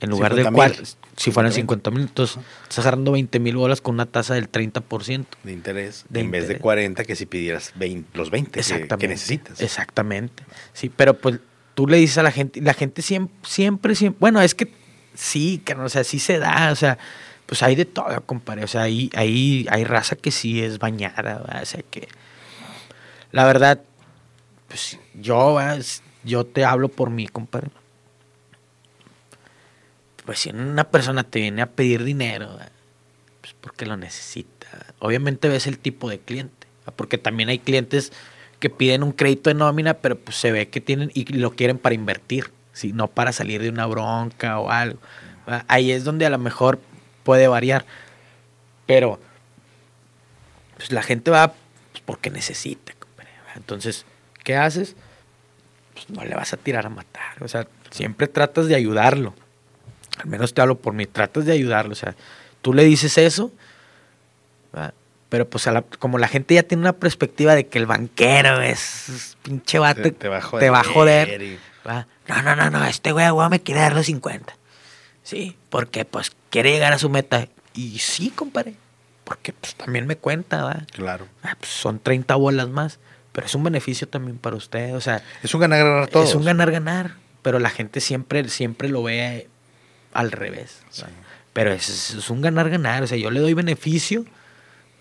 en 0.00 0.10
lugar 0.10 0.34
de 0.34 0.50
cual, 0.50 0.74
si 1.16 1.30
fueran 1.30 1.52
50 1.52 1.90
mil, 1.90 2.02
entonces 2.02 2.38
estás 2.62 2.78
agarrando 2.80 3.12
20 3.12 3.38
mil 3.38 3.56
bolas 3.56 3.82
con 3.82 3.94
una 3.94 4.06
tasa 4.06 4.34
del 4.34 4.50
30%. 4.50 5.26
De 5.42 5.52
interés. 5.52 6.06
en 6.12 6.30
vez 6.30 6.48
de 6.48 6.58
40 6.58 7.04
que 7.04 7.14
si 7.14 7.26
pidieras 7.26 7.74
los 8.14 8.30
20 8.30 8.60
que, 8.98 9.08
necesitas. 9.08 9.60
Exactamente. 9.60 10.42
Sí, 10.72 10.88
pero 10.88 11.18
pues 11.18 11.40
tú 11.74 11.86
le 11.86 11.98
dices 11.98 12.16
a 12.18 12.22
la 12.22 12.32
gente, 12.32 12.62
la 12.62 12.72
gente 12.72 13.02
siempre, 13.02 13.36
siempre, 13.42 13.94
siempre, 13.94 14.18
bueno, 14.18 14.40
es 14.40 14.54
que 14.54 14.72
sí, 15.14 15.60
que 15.64 15.74
o 15.74 15.88
sea, 15.90 16.02
sí 16.02 16.18
se 16.18 16.38
da, 16.38 16.72
o 16.72 16.76
sea, 16.76 16.96
pues 17.44 17.62
hay 17.62 17.74
de 17.74 17.84
todo, 17.84 18.24
compadre, 18.24 18.64
o 18.64 18.68
sea, 18.68 18.82
ahí, 18.82 19.10
ahí 19.14 19.66
hay 19.70 19.84
raza 19.84 20.16
que 20.16 20.30
sí 20.30 20.62
es 20.62 20.78
bañada, 20.78 21.60
o 21.60 21.66
sea, 21.66 21.82
que 21.90 22.08
la 23.32 23.44
verdad, 23.44 23.82
pues 24.68 24.98
yo, 25.14 25.58
yo 26.24 26.46
te 26.46 26.64
hablo 26.64 26.88
por 26.88 27.10
mí, 27.10 27.28
compadre 27.28 27.70
pues 30.30 30.38
si 30.38 30.50
una 30.50 30.84
persona 30.84 31.24
te 31.24 31.40
viene 31.40 31.60
a 31.60 31.66
pedir 31.66 32.04
dinero, 32.04 32.56
pues 33.40 33.52
porque 33.60 33.84
lo 33.84 33.96
necesita. 33.96 34.68
Obviamente 35.00 35.48
ves 35.48 35.66
el 35.66 35.76
tipo 35.76 36.08
de 36.08 36.20
cliente, 36.20 36.68
porque 36.94 37.18
también 37.18 37.48
hay 37.48 37.58
clientes 37.58 38.12
que 38.60 38.70
piden 38.70 39.02
un 39.02 39.10
crédito 39.10 39.50
de 39.50 39.54
nómina, 39.54 39.94
pero 39.94 40.16
pues 40.16 40.36
se 40.36 40.52
ve 40.52 40.68
que 40.68 40.80
tienen 40.80 41.10
y 41.14 41.24
lo 41.32 41.50
quieren 41.56 41.78
para 41.78 41.96
invertir, 41.96 42.52
¿sí? 42.72 42.92
no 42.92 43.08
para 43.08 43.32
salir 43.32 43.60
de 43.60 43.70
una 43.70 43.86
bronca 43.86 44.60
o 44.60 44.70
algo. 44.70 45.00
Ahí 45.66 45.90
es 45.90 46.04
donde 46.04 46.26
a 46.26 46.30
lo 46.30 46.38
mejor 46.38 46.80
puede 47.24 47.48
variar, 47.48 47.84
pero 48.86 49.18
pues 50.76 50.92
la 50.92 51.02
gente 51.02 51.32
va 51.32 51.54
pues, 51.90 52.04
porque 52.06 52.30
necesita. 52.30 52.92
Entonces, 53.56 54.06
¿qué 54.44 54.54
haces? 54.54 54.94
Pues 55.92 56.08
no 56.08 56.24
le 56.24 56.36
vas 56.36 56.52
a 56.52 56.56
tirar 56.56 56.86
a 56.86 56.88
matar, 56.88 57.42
o 57.42 57.48
sea, 57.48 57.66
siempre 57.90 58.28
tratas 58.28 58.68
de 58.68 58.76
ayudarlo 58.76 59.34
al 60.22 60.26
menos 60.26 60.54
te 60.54 60.60
hablo 60.60 60.78
por 60.78 60.92
mí, 60.92 61.06
tratas 61.06 61.46
de 61.46 61.52
ayudarlo, 61.52 61.92
o 61.92 61.96
sea, 61.96 62.14
tú 62.62 62.72
le 62.72 62.84
dices 62.84 63.18
eso, 63.18 63.50
pero 65.28 65.48
pues 65.48 65.68
como 65.98 66.18
la 66.18 66.28
gente 66.28 66.54
ya 66.54 66.64
tiene 66.64 66.82
una 66.82 66.92
perspectiva 66.92 67.54
de 67.54 67.68
que 67.68 67.78
el 67.78 67.86
banquero 67.86 68.60
es, 68.60 69.36
pinche 69.42 69.78
bate, 69.78 70.10
te, 70.10 70.28
va 70.28 70.38
a 70.38 70.84
joder. 70.84 71.58
No, 72.28 72.42
no, 72.42 72.56
no, 72.56 72.70
no, 72.70 72.84
este 72.84 73.12
güey, 73.12 73.30
güey 73.30 73.48
me 73.48 73.60
quiere 73.60 73.80
dar 73.80 73.94
los 73.94 74.06
50. 74.06 74.54
Sí, 75.22 75.56
porque 75.68 76.04
pues 76.04 76.32
quiere 76.50 76.72
llegar 76.72 76.92
a 76.92 76.98
su 76.98 77.08
meta. 77.08 77.46
Y 77.74 78.00
sí, 78.00 78.30
compadre, 78.30 78.74
porque 79.22 79.52
pues 79.52 79.76
también 79.76 80.06
me 80.08 80.16
cuenta, 80.16 80.64
¿va? 80.64 80.82
Claro. 80.92 81.26
Ah, 81.44 81.56
pues, 81.58 81.70
son 81.70 82.00
30 82.00 82.34
bolas 82.34 82.68
más, 82.68 82.98
pero 83.30 83.46
es 83.46 83.54
un 83.54 83.62
beneficio 83.62 84.08
también 84.08 84.38
para 84.38 84.56
usted, 84.56 84.96
o 84.96 85.00
sea. 85.00 85.22
Es 85.44 85.54
un 85.54 85.60
ganar-ganar 85.60 86.08
todo. 86.08 86.24
Es 86.24 86.34
un 86.34 86.44
ganar-ganar, 86.44 87.14
pero 87.42 87.60
la 87.60 87.70
gente 87.70 88.00
siempre, 88.00 88.48
siempre 88.48 88.88
lo 88.88 89.04
ve 89.04 89.48
al 90.12 90.32
revés. 90.32 90.82
Pero 91.52 91.72
es, 91.72 92.14
es 92.14 92.30
un 92.30 92.40
ganar-ganar. 92.40 93.02
O 93.02 93.06
sea, 93.06 93.18
yo 93.18 93.30
le 93.30 93.40
doy 93.40 93.54
beneficio. 93.54 94.24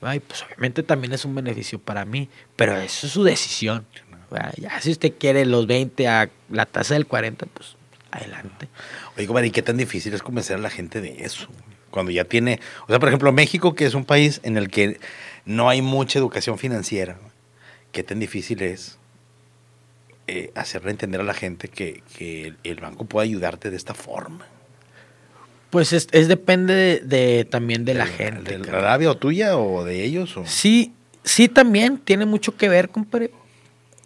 Y 0.01 0.19
pues 0.19 0.43
obviamente 0.43 0.83
también 0.83 1.13
es 1.13 1.25
un 1.25 1.35
beneficio 1.35 1.79
para 1.79 2.05
mí. 2.05 2.29
Pero 2.55 2.77
eso 2.77 3.07
es 3.07 3.13
su 3.13 3.23
decisión. 3.23 3.85
Ya 4.57 4.79
si 4.81 4.91
usted 4.91 5.13
quiere 5.17 5.45
los 5.45 5.65
20 5.67 6.07
a 6.07 6.29
la 6.49 6.65
tasa 6.65 6.93
del 6.93 7.07
40, 7.07 7.45
pues 7.47 7.75
adelante. 8.11 8.67
Oye, 9.17 9.47
¿y 9.47 9.51
qué 9.51 9.61
tan 9.61 9.77
difícil 9.77 10.13
es 10.13 10.21
convencer 10.21 10.57
a 10.57 10.59
la 10.59 10.69
gente 10.69 11.01
de 11.01 11.23
eso? 11.23 11.47
Cuando 11.89 12.11
ya 12.11 12.23
tiene, 12.25 12.59
o 12.83 12.87
sea, 12.87 12.99
por 12.99 13.09
ejemplo, 13.09 13.31
México, 13.31 13.73
que 13.73 13.85
es 13.85 13.95
un 13.95 14.05
país 14.05 14.39
en 14.43 14.57
el 14.57 14.69
que 14.69 14.99
no 15.45 15.69
hay 15.69 15.81
mucha 15.81 16.19
educación 16.19 16.59
financiera, 16.59 17.17
¿qué 17.91 18.03
tan 18.03 18.19
difícil 18.19 18.61
es 18.61 18.99
eh, 20.27 20.51
hacerle 20.53 20.91
entender 20.91 21.21
a 21.21 21.23
la 21.23 21.33
gente 21.33 21.67
que, 21.67 22.03
que 22.15 22.53
el 22.63 22.79
banco 22.79 23.05
puede 23.05 23.27
ayudarte 23.27 23.71
de 23.71 23.77
esta 23.77 23.95
forma? 23.95 24.45
Pues 25.69 25.93
es, 25.93 26.07
depende 26.27 27.01
de, 27.03 27.45
también 27.45 27.85
de, 27.85 27.93
la 27.93 28.07
gente. 28.07 28.57
¿De 28.57 28.71
la 28.71 28.79
rabia 28.79 29.11
o 29.11 29.17
tuya 29.17 29.57
o 29.57 29.83
de 29.83 30.03
ellos? 30.03 30.35
O? 30.35 30.45
Sí, 30.45 30.93
sí 31.23 31.47
también 31.47 31.99
tiene 31.99 32.25
mucho 32.25 32.57
que 32.57 32.69
ver, 32.69 32.89
compadre. 32.89 33.31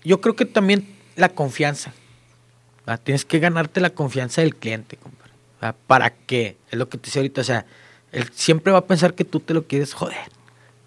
Yo 0.03 0.19
creo 0.19 0.35
que 0.35 0.45
también 0.45 0.85
la 1.15 1.29
confianza. 1.29 1.93
Tienes 3.05 3.23
que 3.23 3.39
ganarte 3.39 3.79
la 3.79 3.91
confianza 3.91 4.41
del 4.41 4.55
cliente, 4.55 4.97
compadre. 4.97 5.31
¿Para 5.87 6.09
qué? 6.09 6.57
Es 6.69 6.77
lo 6.77 6.89
que 6.89 6.97
te 6.97 7.05
decía 7.05 7.21
ahorita. 7.21 7.39
O 7.39 7.45
sea, 7.45 7.65
él 8.11 8.29
siempre 8.33 8.73
va 8.73 8.79
a 8.79 8.85
pensar 8.85 9.13
que 9.13 9.23
tú 9.23 9.39
te 9.39 9.53
lo 9.53 9.65
quieres 9.65 9.93
joder. 9.93 10.17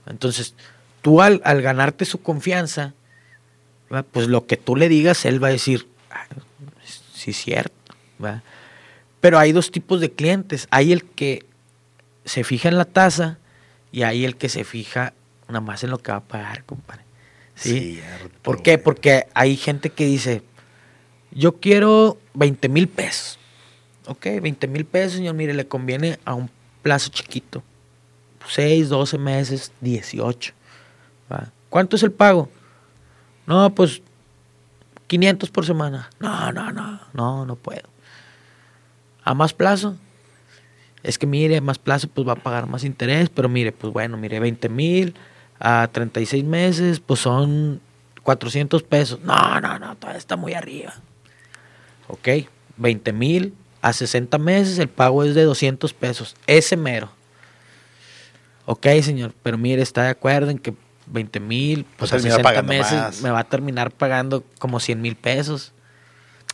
Entonces, 0.06 0.54
tú 1.00 1.22
al, 1.22 1.40
ganarte 1.40 2.04
su 2.04 2.20
confianza, 2.20 2.92
pues 4.12 4.28
lo 4.28 4.46
que 4.46 4.58
tú 4.58 4.76
le 4.76 4.90
digas, 4.90 5.24
él 5.24 5.42
va 5.42 5.48
a 5.48 5.52
decir, 5.52 5.88
ah, 6.10 6.26
sí 7.14 7.30
es 7.30 7.36
cierto. 7.38 7.94
¿va? 8.22 8.42
Pero 9.20 9.38
hay 9.38 9.52
dos 9.52 9.70
tipos 9.70 10.00
de 10.00 10.12
clientes. 10.12 10.68
Hay 10.70 10.92
el 10.92 11.04
que 11.04 11.46
se 12.24 12.44
fija 12.44 12.68
en 12.68 12.78
la 12.78 12.84
tasa 12.84 13.38
y 13.92 14.02
hay 14.02 14.24
el 14.24 14.36
que 14.36 14.48
se 14.48 14.64
fija 14.64 15.14
nada 15.48 15.60
más 15.60 15.84
en 15.84 15.90
lo 15.90 15.98
que 15.98 16.12
va 16.12 16.18
a 16.18 16.24
pagar, 16.24 16.64
compadre. 16.64 17.02
¿Sí? 17.54 18.00
¿Por 18.42 18.62
qué? 18.62 18.78
Porque 18.78 19.26
hay 19.32 19.56
gente 19.56 19.90
que 19.90 20.04
dice, 20.04 20.42
yo 21.30 21.56
quiero 21.58 22.18
20 22.34 22.68
mil 22.68 22.88
pesos. 22.88 23.38
Ok, 24.06 24.26
20 24.42 24.68
mil 24.68 24.84
pesos, 24.84 25.14
señor, 25.14 25.34
mire, 25.34 25.54
le 25.54 25.66
conviene 25.66 26.18
a 26.24 26.34
un 26.34 26.50
plazo 26.82 27.10
chiquito. 27.10 27.62
6, 28.48 28.88
12 28.88 29.18
meses, 29.18 29.72
18. 29.80 30.52
¿Cuánto 31.68 31.96
es 31.96 32.02
el 32.02 32.12
pago? 32.12 32.48
No, 33.46 33.74
pues 33.74 34.02
500 35.06 35.50
por 35.50 35.66
semana. 35.66 36.10
No, 36.20 36.52
no, 36.52 36.70
no, 36.72 37.00
no, 37.12 37.46
no 37.46 37.56
puedo. 37.56 37.88
A 39.26 39.34
más 39.34 39.52
plazo, 39.52 39.96
es 41.02 41.18
que 41.18 41.26
mire, 41.26 41.56
a 41.56 41.60
más 41.60 41.80
plazo 41.80 42.06
pues 42.06 42.26
va 42.26 42.34
a 42.34 42.36
pagar 42.36 42.68
más 42.68 42.84
interés, 42.84 43.28
pero 43.28 43.48
mire, 43.48 43.72
pues 43.72 43.92
bueno, 43.92 44.16
mire, 44.16 44.38
20 44.38 44.68
mil 44.68 45.14
a 45.58 45.88
36 45.90 46.44
meses, 46.44 47.00
pues 47.00 47.18
son 47.18 47.80
400 48.22 48.84
pesos. 48.84 49.20
No, 49.22 49.60
no, 49.60 49.80
no, 49.80 49.96
todavía 49.96 50.18
está 50.18 50.36
muy 50.36 50.54
arriba. 50.54 50.94
Ok, 52.06 52.28
20 52.76 53.12
mil 53.12 53.52
a 53.82 53.92
60 53.92 54.38
meses, 54.38 54.78
el 54.78 54.88
pago 54.88 55.24
es 55.24 55.34
de 55.34 55.42
200 55.42 55.92
pesos. 55.92 56.36
Ese 56.46 56.76
mero. 56.76 57.10
Ok, 58.64 58.86
señor, 59.02 59.34
pero 59.42 59.58
mire, 59.58 59.82
está 59.82 60.04
de 60.04 60.10
acuerdo 60.10 60.52
en 60.52 60.58
que 60.58 60.72
20 61.06 61.40
mil, 61.40 61.84
pues, 61.96 62.12
a 62.12 62.20
60 62.20 62.62
meses 62.62 63.22
me 63.22 63.30
va 63.30 63.40
a 63.40 63.44
terminar 63.44 63.90
pagando 63.90 64.44
como 64.60 64.78
100 64.78 65.02
mil 65.02 65.16
pesos. 65.16 65.72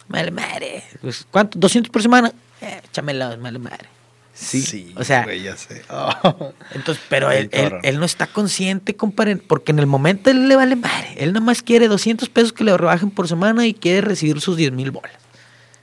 Madre, 0.09 0.31
madre. 0.31 0.85
Pues, 1.03 1.27
¿Cuánto? 1.31 1.59
¿200 1.59 1.91
por 1.91 2.01
semana? 2.01 2.33
Eh, 2.63 2.81
échamelo, 2.85 3.37
madre 3.39 3.59
madre. 3.59 3.89
Sí, 4.35 4.95
o 4.97 5.05
sea, 5.05 5.33
ya 5.35 5.57
sé. 5.57 5.83
entonces, 6.75 7.05
pero 7.09 7.31
él, 7.31 7.51
él, 7.53 7.99
no 7.99 8.07
está 8.07 8.27
consciente, 8.27 8.97
compadre, 8.97 9.37
porque 9.37 9.73
en 9.73 9.79
el 9.79 9.87
momento 9.87 10.31
él 10.31 10.49
le 10.49 10.57
vale 10.57 10.75
madre. 10.75 11.15
Él 11.19 11.35
nada 11.35 11.45
más 11.45 11.63
quiere 11.63 11.87
200 11.87 12.31
pesos 12.31 12.53
que 12.53 12.65
le 12.65 12.77
rebajen 12.77 13.11
por 13.11 13.29
semana 13.29 13.67
y 13.67 13.75
quiere 13.75 14.01
recibir 14.01 14.41
sus 14.41 14.57
10 14.57 14.73
mil 14.73 14.91
bolas. 14.91 15.13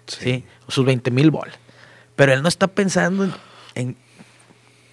Sí. 0.08 0.44
O 0.66 0.72
sus 0.72 0.84
20 0.84 1.12
mil 1.12 1.30
bolas. 1.30 1.56
Pero 2.16 2.34
él 2.34 2.42
no 2.42 2.50
está 2.50 2.68
pensando 2.68 3.32
en, 3.76 3.96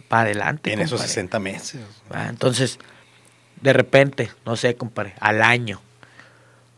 para 0.09 0.25
adelante. 0.25 0.73
En 0.73 0.81
esos 0.81 1.01
60 1.01 1.39
meses. 1.39 1.81
Ah, 2.11 2.27
entonces, 2.29 2.79
de 3.63 3.73
repente, 3.73 4.31
no 4.45 4.57
sé, 4.57 4.77
compadre, 4.77 5.15
al 5.19 5.41
año. 5.41 5.81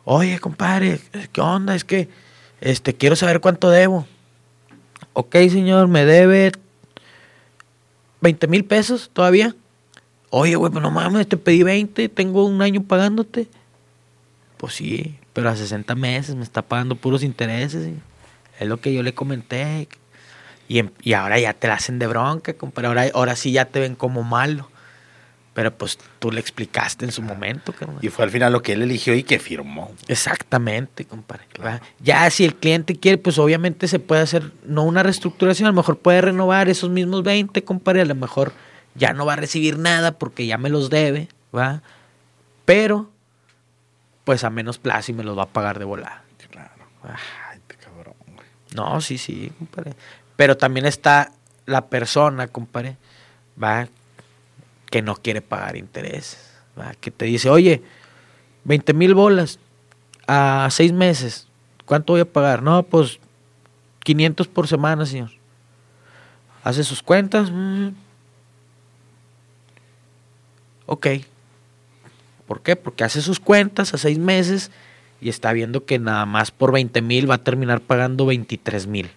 Oye, 0.04 0.38
compadre, 0.38 1.00
¿qué 1.32 1.40
onda? 1.40 1.74
Es 1.74 1.84
que 1.84 2.08
este, 2.60 2.94
quiero 2.94 3.16
saber 3.16 3.40
cuánto 3.40 3.68
debo 3.68 4.06
ok 5.18 5.34
señor, 5.50 5.88
me 5.88 6.04
debe 6.04 6.52
20 8.20 8.46
mil 8.46 8.64
pesos 8.64 9.10
todavía. 9.12 9.52
Oye, 10.30 10.54
güey, 10.54 10.70
pues 10.70 10.80
no 10.80 10.92
mames, 10.92 11.28
te 11.28 11.36
pedí 11.36 11.64
20, 11.64 12.08
tengo 12.08 12.44
un 12.44 12.62
año 12.62 12.84
pagándote. 12.84 13.48
Pues 14.58 14.74
sí, 14.74 15.18
pero 15.32 15.48
a 15.48 15.56
60 15.56 15.92
meses 15.96 16.36
me 16.36 16.44
está 16.44 16.62
pagando 16.62 16.94
puros 16.94 17.24
intereses. 17.24 17.90
Es 18.60 18.68
lo 18.68 18.80
que 18.80 18.94
yo 18.94 19.02
le 19.02 19.12
comenté. 19.12 19.88
Y, 20.68 20.84
y 21.02 21.12
ahora 21.14 21.40
ya 21.40 21.52
te 21.52 21.66
la 21.66 21.74
hacen 21.74 21.98
de 21.98 22.06
bronca, 22.06 22.54
compadre. 22.54 22.86
Ahora, 22.86 23.06
ahora 23.12 23.34
sí 23.34 23.50
ya 23.50 23.64
te 23.64 23.80
ven 23.80 23.96
como 23.96 24.22
malo. 24.22 24.70
Pero 25.58 25.76
pues 25.76 25.98
tú 26.20 26.30
le 26.30 26.38
explicaste 26.38 27.04
en 27.04 27.10
su 27.10 27.20
momento. 27.20 27.74
Y 28.00 28.10
fue 28.10 28.24
al 28.24 28.30
final 28.30 28.52
lo 28.52 28.62
que 28.62 28.74
él 28.74 28.82
eligió 28.82 29.12
y 29.16 29.24
que 29.24 29.40
firmó. 29.40 29.90
Exactamente, 30.06 31.04
compadre. 31.04 31.46
Ya 31.98 32.30
si 32.30 32.44
el 32.44 32.54
cliente 32.54 32.94
quiere, 32.94 33.18
pues 33.18 33.40
obviamente 33.40 33.88
se 33.88 33.98
puede 33.98 34.22
hacer, 34.22 34.52
no 34.62 34.84
una 34.84 35.02
reestructuración, 35.02 35.66
a 35.66 35.70
lo 35.72 35.76
mejor 35.76 35.98
puede 35.98 36.20
renovar 36.20 36.68
esos 36.68 36.90
mismos 36.90 37.24
20, 37.24 37.64
compadre, 37.64 38.02
a 38.02 38.04
lo 38.04 38.14
mejor 38.14 38.52
ya 38.94 39.12
no 39.14 39.26
va 39.26 39.32
a 39.32 39.36
recibir 39.36 39.80
nada 39.80 40.12
porque 40.12 40.46
ya 40.46 40.58
me 40.58 40.68
los 40.68 40.90
debe, 40.90 41.26
¿va? 41.52 41.82
Pero, 42.64 43.10
pues 44.22 44.44
a 44.44 44.50
menos 44.50 44.78
plazo 44.78 45.10
y 45.10 45.14
me 45.16 45.24
los 45.24 45.36
va 45.36 45.42
a 45.42 45.48
pagar 45.48 45.80
de 45.80 45.86
volada. 45.86 46.22
Claro. 46.52 46.70
Ay, 47.02 47.58
cabrón, 47.82 48.14
No, 48.76 49.00
sí, 49.00 49.18
sí, 49.18 49.50
compadre. 49.58 49.94
Pero 50.36 50.56
también 50.56 50.86
está 50.86 51.32
la 51.66 51.86
persona, 51.86 52.46
compadre, 52.46 52.96
va, 53.60 53.88
que 54.90 55.02
no 55.02 55.14
quiere 55.16 55.40
pagar 55.42 55.76
intereses, 55.76 56.38
que 57.00 57.10
te 57.10 57.26
dice, 57.26 57.50
oye, 57.50 57.82
20 58.64 58.92
mil 58.94 59.14
bolas 59.14 59.58
a 60.26 60.68
seis 60.70 60.92
meses, 60.92 61.48
¿cuánto 61.84 62.12
voy 62.12 62.20
a 62.20 62.32
pagar? 62.32 62.62
No, 62.62 62.82
pues 62.82 63.18
500 64.00 64.48
por 64.48 64.68
semana, 64.68 65.04
señor. 65.06 65.30
Hace 66.64 66.84
sus 66.84 67.02
cuentas. 67.02 67.50
Mm. 67.50 67.88
Ok. 70.86 71.06
¿Por 72.46 72.62
qué? 72.62 72.76
Porque 72.76 73.04
hace 73.04 73.20
sus 73.20 73.40
cuentas 73.40 73.92
a 73.92 73.98
seis 73.98 74.18
meses 74.18 74.70
y 75.20 75.28
está 75.28 75.52
viendo 75.52 75.84
que 75.84 75.98
nada 75.98 76.24
más 76.24 76.50
por 76.50 76.72
20 76.72 77.02
mil 77.02 77.30
va 77.30 77.36
a 77.36 77.44
terminar 77.44 77.80
pagando 77.80 78.26
23 78.26 78.86
mil. 78.86 79.10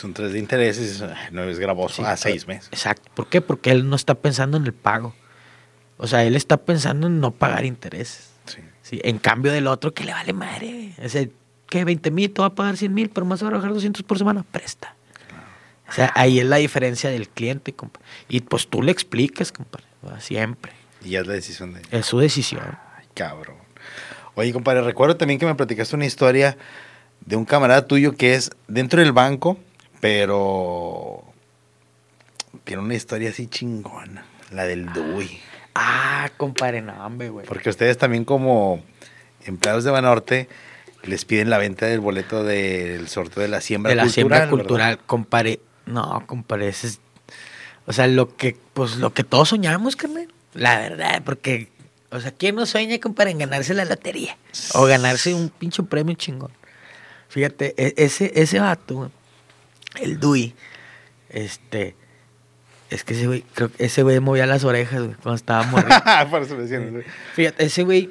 Son 0.00 0.14
tres 0.14 0.32
de 0.32 0.38
intereses, 0.38 1.04
no 1.30 1.42
es 1.44 1.58
gravoso 1.58 2.06
a 2.06 2.16
seis 2.16 2.46
meses. 2.46 2.70
Exacto. 2.72 3.10
¿Por 3.14 3.28
qué? 3.28 3.42
Porque 3.42 3.70
él 3.70 3.86
no 3.90 3.96
está 3.96 4.14
pensando 4.14 4.56
en 4.56 4.64
el 4.64 4.72
pago. 4.72 5.14
O 5.98 6.06
sea, 6.06 6.24
él 6.24 6.36
está 6.36 6.56
pensando 6.56 7.06
en 7.06 7.20
no 7.20 7.32
pagar 7.32 7.66
intereses. 7.66 8.30
Sí. 8.82 8.98
En 9.04 9.18
cambio 9.18 9.52
del 9.52 9.66
otro, 9.66 9.92
que 9.92 10.04
le 10.04 10.12
vale 10.12 10.32
madre. 10.32 10.94
O 11.04 11.08
sea, 11.08 11.28
que 11.68 11.84
20 11.84 12.10
mil, 12.10 12.32
te 12.32 12.40
va 12.40 12.46
a 12.46 12.54
pagar 12.54 12.78
100 12.78 12.94
mil, 12.94 13.10
pero 13.10 13.26
más 13.26 13.44
va 13.44 13.48
a 13.48 13.50
bajar 13.50 13.74
200 13.74 14.02
por 14.02 14.16
semana, 14.16 14.42
presta. 14.50 14.96
O 15.86 15.92
sea, 15.92 16.10
ahí 16.14 16.40
es 16.40 16.46
la 16.46 16.56
diferencia 16.56 17.10
del 17.10 17.28
cliente, 17.28 17.74
compadre. 17.74 18.06
Y 18.28 18.40
pues 18.40 18.68
tú 18.68 18.82
le 18.82 18.92
explicas, 18.92 19.52
compadre, 19.52 19.84
siempre. 20.20 20.72
Y 21.04 21.10
ya 21.10 21.20
es 21.20 21.26
la 21.26 21.34
decisión 21.34 21.74
de 21.74 21.82
Es 21.90 22.06
su 22.06 22.18
decisión. 22.18 22.78
Ay, 22.96 23.04
cabrón. 23.12 23.56
Oye, 24.34 24.52
compadre, 24.52 24.80
recuerdo 24.80 25.16
también 25.16 25.38
que 25.38 25.46
me 25.46 25.54
platicaste 25.54 25.94
una 25.94 26.06
historia 26.06 26.56
de 27.26 27.36
un 27.36 27.44
camarada 27.44 27.86
tuyo 27.86 28.16
que 28.16 28.34
es 28.34 28.50
dentro 28.66 29.00
del 29.00 29.12
banco, 29.12 29.58
pero 30.00 31.22
tiene 32.64 32.82
una 32.82 32.94
historia 32.94 33.30
así 33.30 33.46
chingona, 33.46 34.24
la 34.50 34.64
del 34.64 34.92
DUI. 34.92 35.40
Ah, 35.74 36.30
compadre, 36.36 36.82
no, 36.82 36.92
hombre, 37.04 37.28
güey. 37.28 37.46
Porque 37.46 37.70
ustedes 37.70 37.96
también 37.98 38.24
como 38.24 38.82
empleados 39.44 39.84
de 39.84 39.90
Banorte 39.90 40.48
les 41.04 41.24
piden 41.24 41.50
la 41.50 41.58
venta 41.58 41.86
del 41.86 42.00
boleto 42.00 42.44
del 42.44 43.08
sorteo 43.08 43.42
de 43.42 43.48
la 43.48 43.60
siembra 43.60 43.90
cultural. 43.90 44.04
De 44.04 44.08
la 44.08 44.12
siembra 44.12 44.48
cultural, 44.48 44.98
compadre. 45.06 45.60
No, 45.86 46.24
compadre, 46.26 46.68
es... 46.68 47.00
O 47.86 47.92
sea, 47.92 48.06
lo 48.06 48.36
que, 48.36 48.56
pues, 48.74 48.96
lo 48.96 49.12
que 49.12 49.24
todos 49.24 49.48
soñamos, 49.50 49.96
carnal. 49.96 50.28
La 50.54 50.78
verdad, 50.78 51.22
porque... 51.24 51.68
O 52.12 52.20
sea, 52.20 52.32
¿quién 52.32 52.56
no 52.56 52.66
sueña, 52.66 52.98
compadre, 52.98 53.30
en 53.30 53.38
ganarse 53.38 53.72
la 53.72 53.84
lotería? 53.84 54.36
O 54.74 54.84
ganarse 54.84 55.32
un 55.32 55.48
pinche 55.48 55.82
premio 55.84 56.14
chingón. 56.16 56.50
Fíjate, 57.28 57.74
e, 57.76 57.94
ese, 57.96 58.32
ese 58.34 58.58
vato, 58.58 59.12
el 59.98 60.20
Dui, 60.20 60.54
este... 61.28 61.96
Es 62.90 63.04
que 63.04 63.14
ese 63.14 63.28
güey, 63.28 63.42
creo 63.54 63.70
que 63.70 63.84
ese 63.84 64.02
güey 64.02 64.18
movía 64.18 64.46
las 64.46 64.64
orejas, 64.64 65.00
güey, 65.00 65.14
cuando 65.14 65.36
estaba 65.36 65.62
morriendo. 65.62 66.04
Fíjate, 67.34 67.64
ese 67.64 67.84
güey 67.84 68.10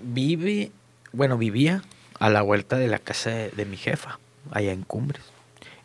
vive, 0.00 0.72
bueno, 1.12 1.38
vivía 1.38 1.82
a 2.18 2.30
la 2.30 2.42
vuelta 2.42 2.76
de 2.76 2.88
la 2.88 2.98
casa 2.98 3.30
de 3.30 3.64
mi 3.64 3.76
jefa, 3.76 4.18
allá 4.50 4.72
en 4.72 4.82
Cumbres. 4.82 5.22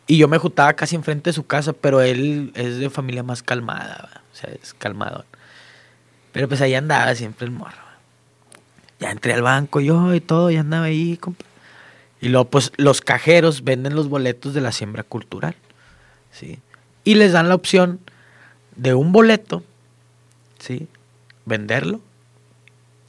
Y 0.08 0.16
yo 0.16 0.26
me 0.26 0.38
juntaba 0.38 0.72
casi 0.72 0.96
enfrente 0.96 1.30
de 1.30 1.34
su 1.34 1.46
casa, 1.46 1.72
pero 1.72 2.00
él 2.00 2.50
es 2.54 2.78
de 2.78 2.90
familia 2.90 3.22
más 3.22 3.42
calmada, 3.42 4.22
o 4.32 4.36
sea, 4.36 4.50
es 4.50 4.74
calmador. 4.74 5.26
Pero 6.32 6.48
pues 6.48 6.60
ahí 6.60 6.74
andaba 6.74 7.14
siempre 7.14 7.44
el 7.44 7.52
morro. 7.52 7.76
Ya 9.00 9.10
entré 9.10 9.34
al 9.34 9.42
banco 9.42 9.80
yo 9.80 10.14
y 10.14 10.20
todo, 10.20 10.50
y 10.50 10.56
andaba 10.56 10.86
ahí, 10.86 11.16
compa. 11.18 11.44
Y 12.20 12.28
luego, 12.28 12.46
pues, 12.46 12.72
los 12.76 13.00
cajeros 13.00 13.64
venden 13.64 13.94
los 13.94 14.08
boletos 14.08 14.54
de 14.54 14.60
la 14.60 14.72
siembra 14.72 15.02
cultural, 15.02 15.54
¿sí? 16.32 16.58
Y 17.04 17.14
les 17.14 17.32
dan 17.32 17.48
la 17.48 17.54
opción 17.54 18.00
de 18.76 18.94
un 18.94 19.12
boleto, 19.12 19.62
¿sí? 20.58 20.88
Venderlo 21.44 22.00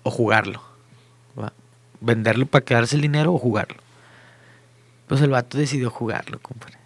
o 0.03 0.11
jugarlo. 0.11 0.61
Venderlo 2.01 2.45
para 2.45 2.63
quedarse 2.63 2.95
el 2.95 3.01
dinero 3.01 3.33
o 3.33 3.37
jugarlo. 3.37 3.77
Pues 5.07 5.21
el 5.21 5.31
vato 5.31 5.57
decidió 5.57 5.89
jugarlo, 5.89 6.39
compadre. 6.39 6.77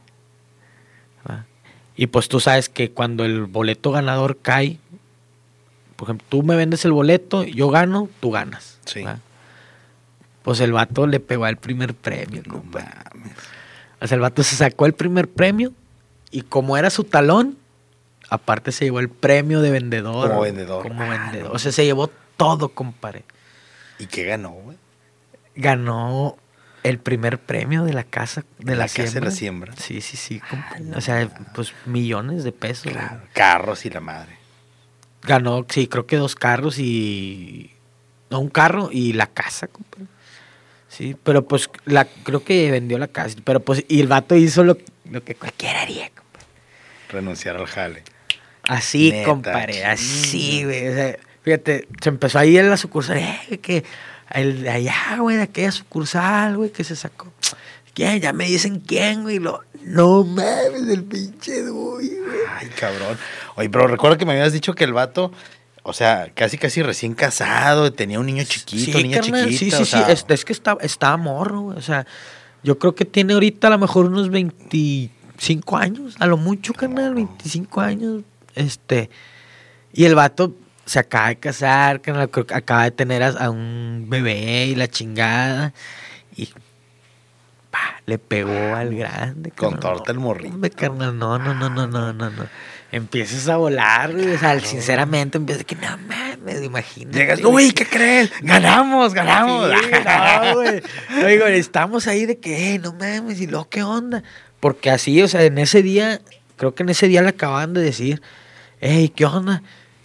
Y 1.95 2.07
pues 2.07 2.27
tú 2.27 2.39
sabes 2.39 2.69
que 2.69 2.91
cuando 2.91 3.23
el 3.23 3.43
boleto 3.43 3.91
ganador 3.91 4.39
cae, 4.41 4.79
por 5.95 6.07
ejemplo, 6.07 6.25
tú 6.29 6.41
me 6.41 6.55
vendes 6.55 6.85
el 6.85 6.91
boleto, 6.91 7.43
yo 7.43 7.69
gano, 7.69 8.09
tú 8.19 8.31
ganas. 8.31 8.79
Sí. 8.85 9.03
Pues 10.43 10.59
el 10.59 10.73
vato 10.73 11.07
le 11.07 11.19
pegó 11.19 11.45
al 11.45 11.57
primer 11.57 11.93
premio. 11.93 12.43
No 12.45 12.63
O 13.99 14.07
sea, 14.07 14.15
el 14.15 14.21
vato 14.21 14.43
se 14.43 14.55
sacó 14.55 14.85
el 14.85 14.93
primer 14.93 15.29
premio 15.29 15.73
y 16.31 16.41
como 16.41 16.77
era 16.77 16.89
su 16.89 17.03
talón, 17.03 17.57
aparte 18.29 18.71
se 18.71 18.85
llevó 18.85 18.99
el 18.99 19.09
premio 19.09 19.61
de 19.61 19.71
vendedor. 19.71 20.29
Como 20.29 20.41
vendedor. 20.41 20.83
Como 20.83 21.07
vendedor. 21.07 21.55
O 21.55 21.59
sea, 21.59 21.71
se 21.71 21.85
llevó 21.85 22.09
todo, 22.37 22.69
compadre. 22.69 23.23
¿Y 23.99 24.07
qué 24.07 24.25
ganó, 24.25 24.49
güey? 24.49 24.77
Ganó 25.55 26.37
el 26.83 26.99
primer 26.99 27.39
premio 27.39 27.83
de 27.85 27.93
la 27.93 28.03
casa 28.03 28.43
de 28.59 28.75
la, 28.75 28.87
casa 28.87 29.19
de 29.19 29.21
la 29.21 29.31
siembra. 29.31 29.73
Sí, 29.77 30.01
sí, 30.01 30.17
sí. 30.17 30.41
o 30.95 31.01
sea, 31.01 31.29
pues 31.55 31.73
millones 31.85 32.43
de 32.43 32.51
pesos. 32.51 32.91
carros 33.33 33.85
y 33.85 33.89
la 33.89 34.01
madre. 34.01 34.37
Ganó, 35.21 35.65
sí, 35.69 35.87
creo 35.87 36.05
que 36.05 36.17
dos 36.17 36.35
carros 36.35 36.79
y. 36.79 37.71
No, 38.29 38.39
un 38.39 38.49
carro 38.49 38.89
y 38.91 39.13
la 39.13 39.27
casa, 39.27 39.67
compadre. 39.67 40.07
Sí, 40.95 41.15
pero 41.23 41.43
pues 41.43 41.71
la, 41.85 42.05
creo 42.05 42.43
que 42.43 42.69
vendió 42.69 42.99
la 42.99 43.07
casa. 43.07 43.35
Pero 43.43 43.61
pues, 43.61 43.83
y 43.87 43.99
el 43.99 44.07
vato 44.07 44.35
hizo 44.35 44.63
lo, 44.63 44.77
lo 45.09 45.23
que 45.23 45.33
cualquiera 45.33 45.81
haría, 45.81 46.09
compadre. 46.09 46.47
Renunciar 47.09 47.57
al 47.57 47.65
jale. 47.65 48.03
Así, 48.67 49.11
compadre, 49.25 49.85
así, 49.85 50.63
güey. 50.63 50.87
O 50.87 50.93
sea, 50.93 51.17
fíjate, 51.41 51.87
se 51.99 52.09
empezó 52.09 52.37
ahí 52.37 52.57
en 52.57 52.69
la 52.69 52.77
sucursal, 52.77 53.17
eh, 53.17 53.57
que 53.57 53.83
el 54.29 54.61
de 54.61 54.69
allá, 54.69 55.17
güey, 55.19 55.37
de 55.37 55.43
aquella 55.43 55.71
sucursal, 55.71 56.57
güey, 56.57 56.71
que 56.71 56.83
se 56.83 56.95
sacó. 56.95 57.33
¿Quién? 57.95 58.21
Ya 58.21 58.31
me 58.31 58.45
dicen 58.45 58.79
quién, 58.79 59.23
güey. 59.23 59.39
Lo, 59.39 59.63
no 59.81 60.23
mames, 60.23 60.87
el 60.89 61.03
pinche 61.03 61.63
güey. 61.69 62.11
Ay, 62.51 62.69
cabrón. 62.79 63.17
Oye, 63.55 63.69
pero 63.69 63.87
recuerdo 63.87 64.17
que 64.17 64.25
me 64.25 64.33
habías 64.33 64.53
dicho 64.53 64.75
que 64.75 64.83
el 64.83 64.93
vato, 64.93 65.31
o 65.83 65.91
sea, 65.91 66.31
casi 66.33 66.57
casi 66.57 66.81
recién 66.81 67.13
casado, 67.13 67.91
tenía 67.91 68.19
un 68.19 68.25
niño 68.25 68.43
chiquito, 68.45 68.97
niña 68.99 69.19
chiquita. 69.19 69.47
Sí, 69.49 69.69
sí, 69.69 69.85
sí. 69.85 69.97
Es, 70.07 70.45
que 70.45 70.53
está, 70.53 70.77
está 70.79 71.15
morro, 71.17 71.61
güey. 71.61 71.77
O 71.77 71.81
sea, 71.81 72.07
yo 72.63 72.79
creo 72.79 72.95
que 72.95 73.03
tiene 73.03 73.33
ahorita 73.33 73.67
a 73.67 73.71
lo 73.71 73.77
mejor 73.77 74.05
unos 74.05 74.29
25 74.29 75.75
años, 75.77 76.15
a 76.19 76.25
lo 76.25 76.37
mucho, 76.37 76.73
carnal, 76.73 77.13
25 77.13 77.81
años. 77.81 78.23
Este. 78.55 79.09
Y 79.91 80.05
el 80.05 80.15
vato, 80.15 80.55
se 80.85 80.99
acaba 80.99 81.27
de 81.27 81.35
casar, 81.35 81.99
que 81.99 82.11
acaba 82.11 82.83
de 82.85 82.91
tener 82.91 83.21
a, 83.21 83.49
un 83.49 84.05
bebé 84.07 84.67
y 84.67 84.75
la 84.75 84.87
chingada. 84.87 85.73
Y 86.37 86.47
le 88.05 88.17
pegó 88.19 88.75
al 88.75 88.95
grande. 88.95 89.51
Con 89.51 89.79
torta 89.79 90.13
el 90.13 90.19
morrito. 90.19 90.57
no, 90.89 91.11
no, 91.11 91.39
no, 91.39 91.53
no, 91.53 91.69
no, 91.69 91.87
no, 91.87 92.13
no. 92.13 92.47
Empiezas 92.93 93.49
a 93.49 93.57
volar, 93.57 94.13
O 94.13 94.37
sea, 94.37 94.59
sinceramente 94.59 95.39
empiezas 95.39 95.65
que 95.65 95.75
no 95.75 95.97
mames, 95.97 96.63
imagínate. 96.63 97.17
Llegas, 97.17 97.43
uy, 97.43 97.71
¿qué 97.71 97.87
crees? 97.87 98.31
Ganamos, 98.43 99.15
ganamos. 99.15 99.67
no, 99.67 100.53
güey. 100.53 100.83
Oigo, 101.25 101.47
estamos 101.47 102.05
ahí 102.05 102.27
de 102.27 102.37
que, 102.37 102.77
no 102.77 102.93
mames, 102.93 103.41
y 103.41 103.47
luego, 103.47 103.67
¿qué 103.67 103.81
onda? 103.81 104.21
Porque 104.59 104.91
así, 104.91 105.19
o 105.23 105.27
sea, 105.27 105.41
en 105.41 105.57
ese 105.57 105.81
día, 105.81 106.21
creo 106.55 106.75
que 106.75 106.83
en 106.83 106.89
ese 106.89 107.07
día 107.07 107.23
le 107.23 107.29
acaban 107.29 107.73
de 107.73 107.81
decir, 107.81 108.21
hey, 108.79 109.11
¿qué 109.15 109.25
onda? 109.25 109.63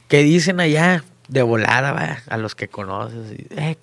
¿Qué 0.09 0.22
dicen 0.22 0.59
allá? 0.59 1.05
De 1.28 1.43
volada, 1.43 1.93
vaya, 1.93 2.22
a 2.30 2.39
los 2.39 2.55
que 2.55 2.68
conoces. 2.68 3.39
Eh, 3.51 3.76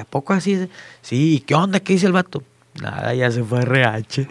¿A 0.00 0.04
poco 0.04 0.32
así? 0.32 0.68
Sí, 1.00 1.44
¿qué 1.46 1.54
onda? 1.54 1.78
¿Qué 1.78 1.92
dice 1.92 2.06
el 2.06 2.12
vato? 2.12 2.42
Nada, 2.82 3.14
ya 3.14 3.30
se 3.30 3.44
fue 3.44 3.60
a 3.60 3.62
RH. 3.62 4.26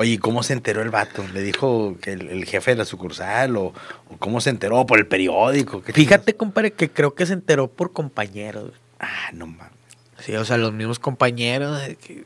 Oye, 0.00 0.20
¿cómo 0.20 0.44
se 0.44 0.52
enteró 0.52 0.80
el 0.80 0.90
vato? 0.90 1.26
¿Le 1.34 1.42
dijo 1.42 1.96
que 2.00 2.12
el, 2.12 2.44
jefe 2.44 2.70
de 2.70 2.76
la 2.76 2.84
sucursal 2.84 3.56
o, 3.56 3.72
cómo 4.20 4.40
se 4.40 4.50
enteró? 4.50 4.86
¿Por 4.86 5.00
el 5.00 5.08
periódico? 5.08 5.82
Fíjate, 5.82 6.36
compadre, 6.36 6.72
que 6.72 6.88
creo 6.88 7.16
que 7.16 7.26
se 7.26 7.32
enteró 7.32 7.66
por 7.66 7.92
compañeros. 7.92 8.70
Ah, 9.00 9.30
no 9.32 9.48
mames. 9.48 9.72
Sí, 10.20 10.36
o 10.36 10.44
sea, 10.44 10.56
los 10.56 10.72
mismos 10.72 11.00
compañeros 11.00 11.80
de 11.80 11.96
que... 11.96 12.24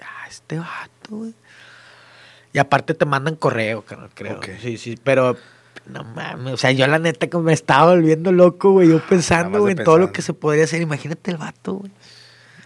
Ah, 0.00 0.28
este 0.28 0.60
vato, 0.60 1.08
güey. 1.08 1.34
Y 2.52 2.60
aparte 2.60 2.94
te 2.94 3.04
mandan 3.04 3.34
correo, 3.34 3.84
creo. 4.14 4.38
Sí, 4.62 4.78
sí, 4.78 4.96
pero 5.02 5.36
no 5.86 6.04
mames, 6.04 6.54
o 6.54 6.56
sea, 6.56 6.70
yo 6.70 6.86
la 6.86 7.00
neta 7.00 7.26
que 7.26 7.38
me 7.38 7.52
estaba 7.52 7.90
volviendo 7.90 8.30
loco, 8.30 8.70
güey, 8.70 8.90
yo 8.90 9.04
pensando, 9.04 9.68
en 9.68 9.82
todo 9.82 9.98
lo 9.98 10.12
que 10.12 10.22
se 10.22 10.34
podría 10.34 10.62
hacer. 10.64 10.80
Imagínate 10.80 11.32
el 11.32 11.36
vato, 11.36 11.74
güey. 11.74 11.90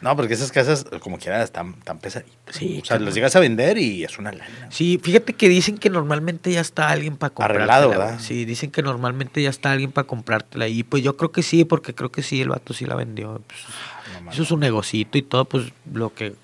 No, 0.04 0.14
porque 0.16 0.34
esas 0.34 0.52
casas, 0.52 0.84
como 1.00 1.16
quiera, 1.16 1.42
están 1.42 1.80
tan 1.80 1.98
pesaditas. 1.98 2.54
Sí. 2.54 2.80
O 2.82 2.84
sea, 2.84 2.98
las 2.98 3.14
llegas 3.14 3.34
a 3.36 3.40
vender 3.40 3.78
y 3.78 4.04
es 4.04 4.18
una 4.18 4.32
lana. 4.32 4.68
Sí, 4.68 5.00
fíjate 5.02 5.32
que 5.32 5.48
dicen 5.48 5.78
que 5.78 5.88
normalmente 5.88 6.52
ya 6.52 6.60
está 6.60 6.90
alguien 6.90 7.16
para 7.16 7.32
comprártela. 7.32 7.74
Arreglado, 7.74 7.88
¿verdad? 7.88 8.18
Sí, 8.20 8.44
dicen 8.44 8.70
que 8.70 8.82
normalmente 8.82 9.40
ya 9.42 9.48
está 9.48 9.72
alguien 9.72 9.92
para 9.92 10.06
comprártela. 10.06 10.68
Y 10.68 10.82
pues 10.82 11.02
yo 11.02 11.16
creo 11.16 11.32
que 11.32 11.42
sí, 11.42 11.64
porque 11.64 11.94
creo 11.94 12.12
que 12.12 12.22
sí, 12.22 12.42
el 12.42 12.50
vato 12.50 12.74
sí 12.74 12.84
la 12.84 12.96
vendió. 12.96 13.40
Pues, 13.46 14.34
eso 14.34 14.42
es 14.42 14.50
un 14.50 14.60
negocito 14.60 15.16
y 15.16 15.22
todo, 15.22 15.46
pues 15.46 15.72
lo 15.90 16.12
que 16.12 16.34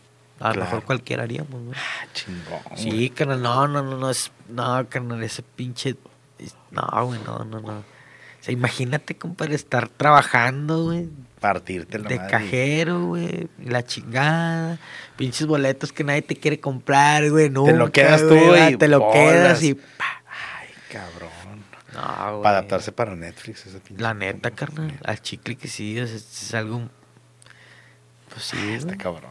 A 0.41 0.55
lo 0.55 0.63
mejor 0.63 0.85
cualquiera 0.85 1.25
haríamos, 1.25 1.51
güey. 1.51 1.77
Ah, 1.77 2.07
chingón. 2.15 2.79
Sí, 2.79 3.11
carnal, 3.11 3.43
no, 3.43 3.69
no, 3.69 3.83
no, 3.83 3.99
no, 3.99 4.09
es, 4.09 4.33
no, 4.49 4.89
carnal, 4.89 5.23
ese 5.23 5.43
pinche, 5.43 5.97
no, 6.71 6.89
güey, 7.05 7.21
no, 7.27 7.45
no, 7.45 7.61
no. 7.61 7.79
O 7.81 8.43
sea, 8.43 8.55
imagínate, 8.55 9.19
compadre, 9.19 9.55
estar 9.55 9.91
trabajando, 9.91 10.85
güey. 10.85 11.11
Partirte 11.41 11.99
la 11.99 12.09
De 12.09 12.16
cajero, 12.18 13.07
güey. 13.07 13.49
La 13.64 13.84
chingada. 13.84 14.78
Pinches 15.16 15.47
boletos 15.47 15.93
que 15.93 16.05
nadie 16.05 16.22
te 16.22 16.36
quiere 16.36 16.61
comprar, 16.61 17.30
güey. 17.30 17.49
Nunca, 17.49 17.72
te 17.72 17.78
lo 17.78 17.93
quedas 17.93 18.20
tú, 18.20 18.38
güey. 18.38 18.76
Te 18.76 18.88
lo 18.88 19.11
quedas 19.11 19.62
y 19.62 19.74
pa. 19.74 20.22
Ay, 20.28 20.68
cabrón. 20.91 21.30
No. 21.95 22.43
Para 22.43 22.59
adaptarse 22.59 22.93
para 22.93 23.16
Netflix. 23.16 23.66
Ese 23.66 23.80
la 23.97 24.12
neta, 24.12 24.51
carnal. 24.51 24.99
Al 25.03 25.20
chicle 25.22 25.57
que 25.57 25.68
sí, 25.68 25.99
es, 25.99 26.12
es 26.12 26.55
algo. 26.55 26.82
Pues 28.28 28.45
sí. 28.45 28.57
Ah, 28.61 28.76
está 28.76 28.97
cabrón. 28.97 29.30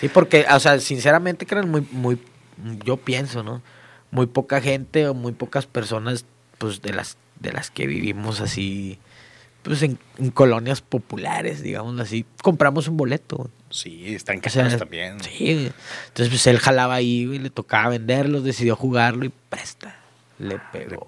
Sí, 0.00 0.08
porque, 0.08 0.44
o 0.50 0.58
sea, 0.58 0.80
sinceramente, 0.80 1.46
carnal, 1.46 1.68
muy, 1.68 1.86
muy. 1.92 2.20
Yo 2.84 2.96
pienso, 2.96 3.42
¿no? 3.42 3.62
Muy 4.10 4.26
poca 4.26 4.60
gente 4.60 5.08
o 5.08 5.14
muy 5.14 5.32
pocas 5.32 5.66
personas, 5.66 6.24
pues 6.58 6.82
de 6.82 6.92
las 6.92 7.16
de 7.40 7.52
las 7.52 7.70
que 7.70 7.86
vivimos 7.86 8.40
así, 8.40 8.98
pues 9.64 9.82
en, 9.82 9.98
colonias 10.32 10.82
populares, 10.82 11.62
digamos 11.62 11.98
así, 11.98 12.26
compramos 12.42 12.86
un 12.86 12.96
boleto. 12.96 13.50
Sí, 13.70 14.14
están 14.14 14.38
caros 14.38 14.76
también. 14.76 15.18
Sí, 15.20 15.70
entonces 16.06 16.28
pues 16.28 16.46
él 16.46 16.58
jalaba 16.58 16.94
ahí 16.94 17.22
y 17.22 17.38
le 17.38 17.50
tocaba 17.50 17.88
venderlos, 17.88 18.44
decidió 18.44 18.76
jugarlo 18.76 19.24
y 19.24 19.32
presta, 19.48 19.96
le 20.38 20.60
pegó. 20.70 21.06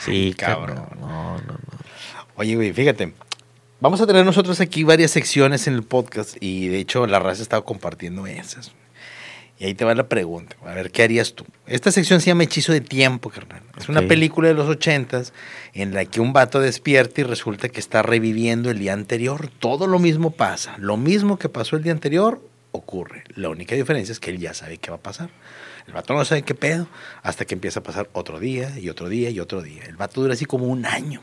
Sí, 0.00 0.34
cabrón. 0.36 0.84
No, 1.00 1.38
no, 1.38 1.38
no. 1.38 1.58
Oye, 2.36 2.56
güey, 2.56 2.72
fíjate, 2.72 3.14
vamos 3.80 4.00
a 4.00 4.06
tener 4.06 4.26
nosotros 4.26 4.60
aquí 4.60 4.82
varias 4.82 5.12
secciones 5.12 5.66
en 5.68 5.74
el 5.74 5.84
podcast 5.84 6.36
y 6.40 6.68
de 6.68 6.80
hecho 6.80 7.06
la 7.06 7.20
raza 7.20 7.40
ha 7.40 7.44
estado 7.44 7.64
compartiendo 7.64 8.26
esas. 8.26 8.72
Y 9.58 9.66
ahí 9.66 9.74
te 9.74 9.84
va 9.84 9.94
la 9.94 10.08
pregunta. 10.08 10.56
A 10.64 10.74
ver, 10.74 10.90
¿qué 10.90 11.04
harías 11.04 11.34
tú? 11.34 11.44
Esta 11.66 11.92
sección 11.92 12.20
se 12.20 12.26
llama 12.26 12.42
Hechizo 12.42 12.72
de 12.72 12.80
Tiempo, 12.80 13.30
carnal. 13.30 13.62
Es 13.78 13.88
una 13.88 14.02
película 14.02 14.48
de 14.48 14.54
los 14.54 14.68
ochentas 14.68 15.32
en 15.72 15.94
la 15.94 16.04
que 16.04 16.20
un 16.20 16.32
vato 16.32 16.60
despierta 16.60 17.20
y 17.20 17.24
resulta 17.24 17.68
que 17.68 17.78
está 17.78 18.02
reviviendo 18.02 18.70
el 18.70 18.80
día 18.80 18.92
anterior. 18.92 19.48
Todo 19.60 19.86
lo 19.86 20.00
mismo 20.00 20.32
pasa. 20.32 20.74
Lo 20.78 20.96
mismo 20.96 21.38
que 21.38 21.48
pasó 21.48 21.76
el 21.76 21.84
día 21.84 21.92
anterior 21.92 22.42
ocurre. 22.72 23.22
La 23.36 23.48
única 23.48 23.76
diferencia 23.76 24.12
es 24.12 24.18
que 24.18 24.30
él 24.30 24.38
ya 24.38 24.54
sabe 24.54 24.78
qué 24.78 24.90
va 24.90 24.96
a 24.96 25.02
pasar. 25.02 25.30
El 25.86 25.92
vato 25.92 26.14
no 26.14 26.24
sabe 26.24 26.42
qué 26.42 26.54
pedo 26.54 26.88
hasta 27.22 27.44
que 27.44 27.54
empieza 27.54 27.80
a 27.80 27.82
pasar 27.82 28.08
otro 28.12 28.40
día 28.40 28.76
y 28.78 28.88
otro 28.88 29.08
día 29.08 29.30
y 29.30 29.38
otro 29.38 29.62
día. 29.62 29.84
El 29.84 29.96
vato 29.96 30.20
dura 30.20 30.34
así 30.34 30.46
como 30.46 30.66
un 30.66 30.84
año. 30.84 31.22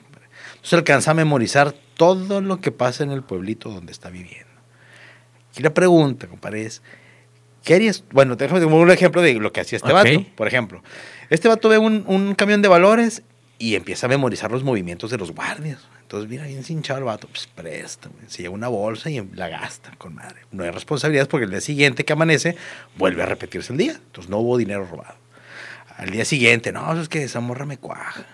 Entonces 0.51 0.73
alcanza 0.73 1.11
a 1.11 1.15
memorizar 1.15 1.73
todo 1.95 2.39
lo 2.39 2.61
que 2.61 2.71
pasa 2.71 3.03
en 3.03 3.11
el 3.11 3.23
pueblito 3.23 3.69
donde 3.69 3.91
está 3.91 4.09
viviendo. 4.09 4.49
Aquí 5.51 5.61
la 5.61 5.73
pregunta, 5.73 6.27
compadre, 6.27 6.65
es 6.65 6.81
¿Qué 7.63 7.75
harías? 7.75 8.03
Bueno, 8.11 8.35
déjame 8.35 8.65
un 8.65 8.91
ejemplo 8.91 9.21
de 9.21 9.35
lo 9.35 9.51
que 9.51 9.61
hacía 9.61 9.77
este 9.77 9.93
vato. 9.93 10.09
Por 10.35 10.47
ejemplo, 10.47 10.83
este 11.29 11.47
vato 11.47 11.69
ve 11.69 11.77
un, 11.77 12.35
camión 12.35 12.61
de 12.61 12.67
valores 12.67 13.23
y 13.59 13.75
empieza 13.75 14.07
a 14.07 14.09
memorizar 14.09 14.51
los 14.51 14.63
movimientos 14.63 15.11
de 15.11 15.17
los 15.17 15.31
guardias. 15.31 15.79
Entonces, 16.01 16.29
mira, 16.29 16.45
bien 16.45 16.63
hinchado 16.67 16.99
el 16.99 17.05
vato, 17.05 17.27
pues 17.27 17.47
presta, 17.47 18.09
se 18.27 18.41
lleva 18.41 18.53
una 18.53 18.67
bolsa 18.67 19.09
y 19.09 19.25
la 19.33 19.47
gasta 19.47 19.91
con 19.97 20.15
madre. 20.15 20.41
No 20.51 20.63
hay 20.63 20.71
responsabilidades 20.71 21.29
porque 21.29 21.45
el 21.45 21.51
día 21.51 21.61
siguiente 21.61 22.03
que 22.03 22.13
amanece 22.13 22.57
vuelve 22.97 23.23
a 23.23 23.27
repetirse 23.27 23.71
el 23.71 23.77
día. 23.77 23.93
Entonces, 23.93 24.29
no 24.29 24.39
hubo 24.39 24.57
dinero 24.57 24.85
robado. 24.85 25.15
Al 25.97 26.09
día 26.09 26.25
siguiente, 26.25 26.71
no, 26.71 26.99
es 26.99 27.07
que 27.07 27.23
esa 27.23 27.39
morra 27.39 27.65
me 27.65 27.77
cuaja. 27.77 28.25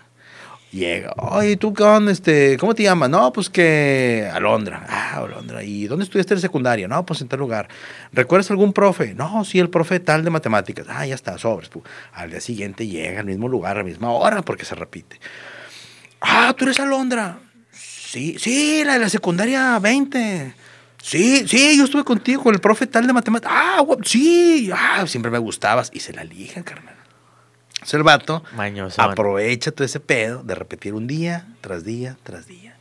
Llega, 0.72 1.14
oye, 1.18 1.56
¿tú 1.56 1.74
qué 1.74 1.84
onda? 1.84 2.12
Este, 2.12 2.58
¿Cómo 2.58 2.76
te 2.76 2.84
llamas? 2.84 3.10
No, 3.10 3.32
pues 3.32 3.50
que 3.50 4.30
Alondra. 4.34 4.86
Ah, 4.90 5.18
Alondra. 5.18 5.64
¿Y 5.64 5.88
dónde 5.88 6.04
estudiaste 6.04 6.34
en 6.34 6.42
secundaria? 6.42 6.90
No, 6.90 7.06
pues 7.06 7.22
en 7.22 7.30
tal 7.30 7.40
lugar. 7.40 7.70
¿Recuerdas 8.12 8.52
algún 8.52 8.74
profe? 8.74 9.14
No, 9.14 9.46
sí, 9.46 9.60
el 9.60 9.70
profe 9.70 10.02
tal 10.02 10.26
de 10.26 10.30
matemáticas. 10.30 10.86
Ah, 10.90 11.06
ya 11.06 11.16
está, 11.16 11.38
sobres. 11.38 11.70
Al 12.12 12.32
día 12.32 12.42
siguiente 12.42 12.86
llega 12.86 13.22
al 13.22 13.26
mismo 13.26 13.48
lugar, 13.48 13.78
a 13.78 13.80
la 13.80 13.86
misma 13.86 14.12
hora, 14.12 14.42
porque 14.42 14.66
se 14.66 14.76
repite. 14.76 15.20
Ah, 16.20 16.54
tú 16.58 16.66
eres 16.66 16.80
Alondra. 16.82 17.40
Sí, 17.72 18.36
sí, 18.38 18.84
la 18.84 18.94
de 18.94 19.00
la 19.00 19.10
secundaria 19.10 19.80
20. 19.80 20.54
Sí, 21.02 21.48
sí, 21.48 21.78
yo 21.78 21.86
estuve 21.86 22.04
contigo 22.04 22.44
con 22.44 22.54
el 22.54 22.60
profe 22.60 22.88
tal 22.88 23.08
de 23.08 23.14
matemáticas. 23.14 23.54
Ah, 23.56 23.86
sí, 24.04 24.70
ah, 24.76 25.06
siempre 25.08 25.32
me 25.32 25.38
gustabas. 25.38 25.92
Y 25.94 26.02
se 26.02 26.12
la 26.12 26.26
liga, 26.26 26.62
carnal 26.64 26.97
el 27.94 28.04
vato 28.04 28.44
aprovecha 28.98 29.72
todo 29.72 29.86
ese 29.86 30.00
pedo 30.00 30.44
de 30.44 30.56
repetir 30.56 30.94
un 30.94 31.08
día 31.08 31.48
tras 31.62 31.84
día 31.84 32.18
tras 32.24 32.48
día. 32.48 32.76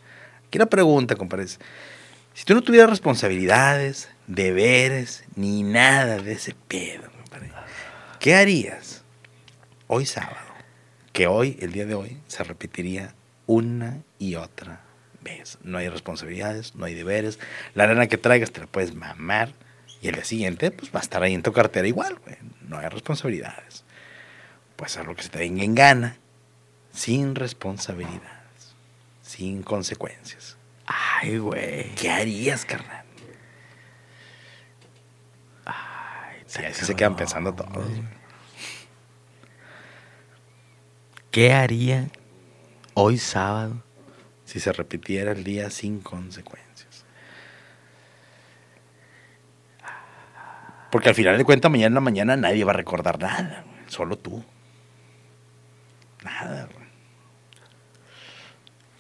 Aquí 0.49 0.59
la 0.59 0.67
pregunta, 0.67 1.17
compadre, 1.17 1.47
si 1.47 2.45
tú 2.45 2.55
no 2.55 2.63
tuvieras 2.63 2.91
responsabilidades, 2.91 4.09
deberes, 4.27 5.25
ni 5.35 5.63
nada 5.63 6.19
de 6.19 6.33
ese 6.33 6.55
pedo, 6.69 7.11
compadre, 7.11 7.53
¿qué 8.21 8.35
harías 8.35 9.03
hoy 9.87 10.07
sábado? 10.07 10.37
Que 11.13 11.27
hoy, 11.27 11.57
el 11.61 11.73
día 11.73 11.87
de 11.87 11.95
hoy, 11.95 12.19
se 12.27 12.45
repetiría 12.45 13.15
una 13.47 14.03
y 14.19 14.35
otra 14.35 14.81
vez. 15.23 15.59
No 15.63 15.79
hay 15.79 15.89
responsabilidades, 15.89 16.75
no 16.75 16.85
hay 16.85 16.95
deberes. 16.95 17.39
La 17.75 17.87
lana 17.87 18.07
que 18.07 18.19
traigas 18.19 18.53
te 18.53 18.61
la 18.61 18.67
puedes 18.67 18.95
mamar. 18.95 19.53
Y 20.03 20.09
el 20.09 20.17
día 20.17 20.25
siguiente, 20.25 20.71
pues 20.71 20.95
va 20.95 21.01
a 21.01 21.03
estar 21.03 21.23
ahí 21.23 21.33
en 21.33 21.43
tu 21.43 21.53
cartera 21.53 21.89
igual, 21.89 22.19
güey. 22.23 22.37
No 22.69 22.77
hay 22.77 22.89
responsabilidades 22.89 23.86
pues 24.77 24.97
a 24.99 25.03
lo 25.03 25.15
que 25.15 25.23
se 25.23 25.31
te 25.31 25.39
venga 25.39 25.65
en 25.65 25.75
gana, 25.75 26.17
sin 26.93 27.35
responsabilidades, 27.35 28.75
sin 29.23 29.63
consecuencias. 29.63 30.57
Ay, 30.87 31.39
güey. 31.39 31.95
¿Qué 31.95 32.11
harías, 32.11 32.65
carnal? 32.65 33.05
Ay, 35.65 36.43
sí, 36.47 36.65
así 36.65 36.85
se 36.85 36.95
quedan 36.95 37.17
pensando 37.17 37.53
todos. 37.55 37.89
¿Qué 41.31 41.53
haría 41.53 42.09
hoy 42.95 43.19
sábado 43.19 43.83
si 44.45 44.61
se 44.61 44.73
repitiera 44.73 45.33
el 45.33 45.45
día 45.45 45.71
sin 45.71 46.01
consecuencias? 46.01 47.05
Porque 50.91 51.09
al 51.09 51.15
final 51.15 51.37
de 51.37 51.45
cuentas, 51.45 51.71
mañana 51.71 51.89
en 51.89 51.95
la 51.95 52.01
mañana 52.01 52.37
nadie 52.37 52.65
va 52.65 52.73
a 52.73 52.77
recordar 52.77 53.19
nada, 53.19 53.65
solo 53.89 54.17
tú. 54.17 54.43
Nada, 56.27 56.69
güey. 56.75 56.87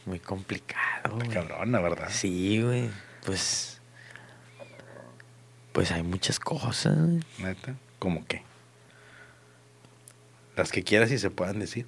Muy 0.04 0.20
complicado. 0.20 1.16
Güey. 1.16 1.28
Cabrona, 1.28 1.80
¿verdad? 1.80 2.08
Sí, 2.08 2.62
güey. 2.62 2.88
Pues. 3.24 3.80
Pues 5.72 5.90
hay 5.90 6.04
muchas 6.04 6.38
cosas, 6.38 6.96
güey. 6.96 7.20
Neta. 7.38 7.74
¿Cómo 7.98 8.24
qué? 8.26 8.44
Las 10.54 10.70
que 10.70 10.84
quieras 10.84 11.10
y 11.10 11.18
se 11.18 11.30
puedan 11.30 11.58
decir. 11.58 11.86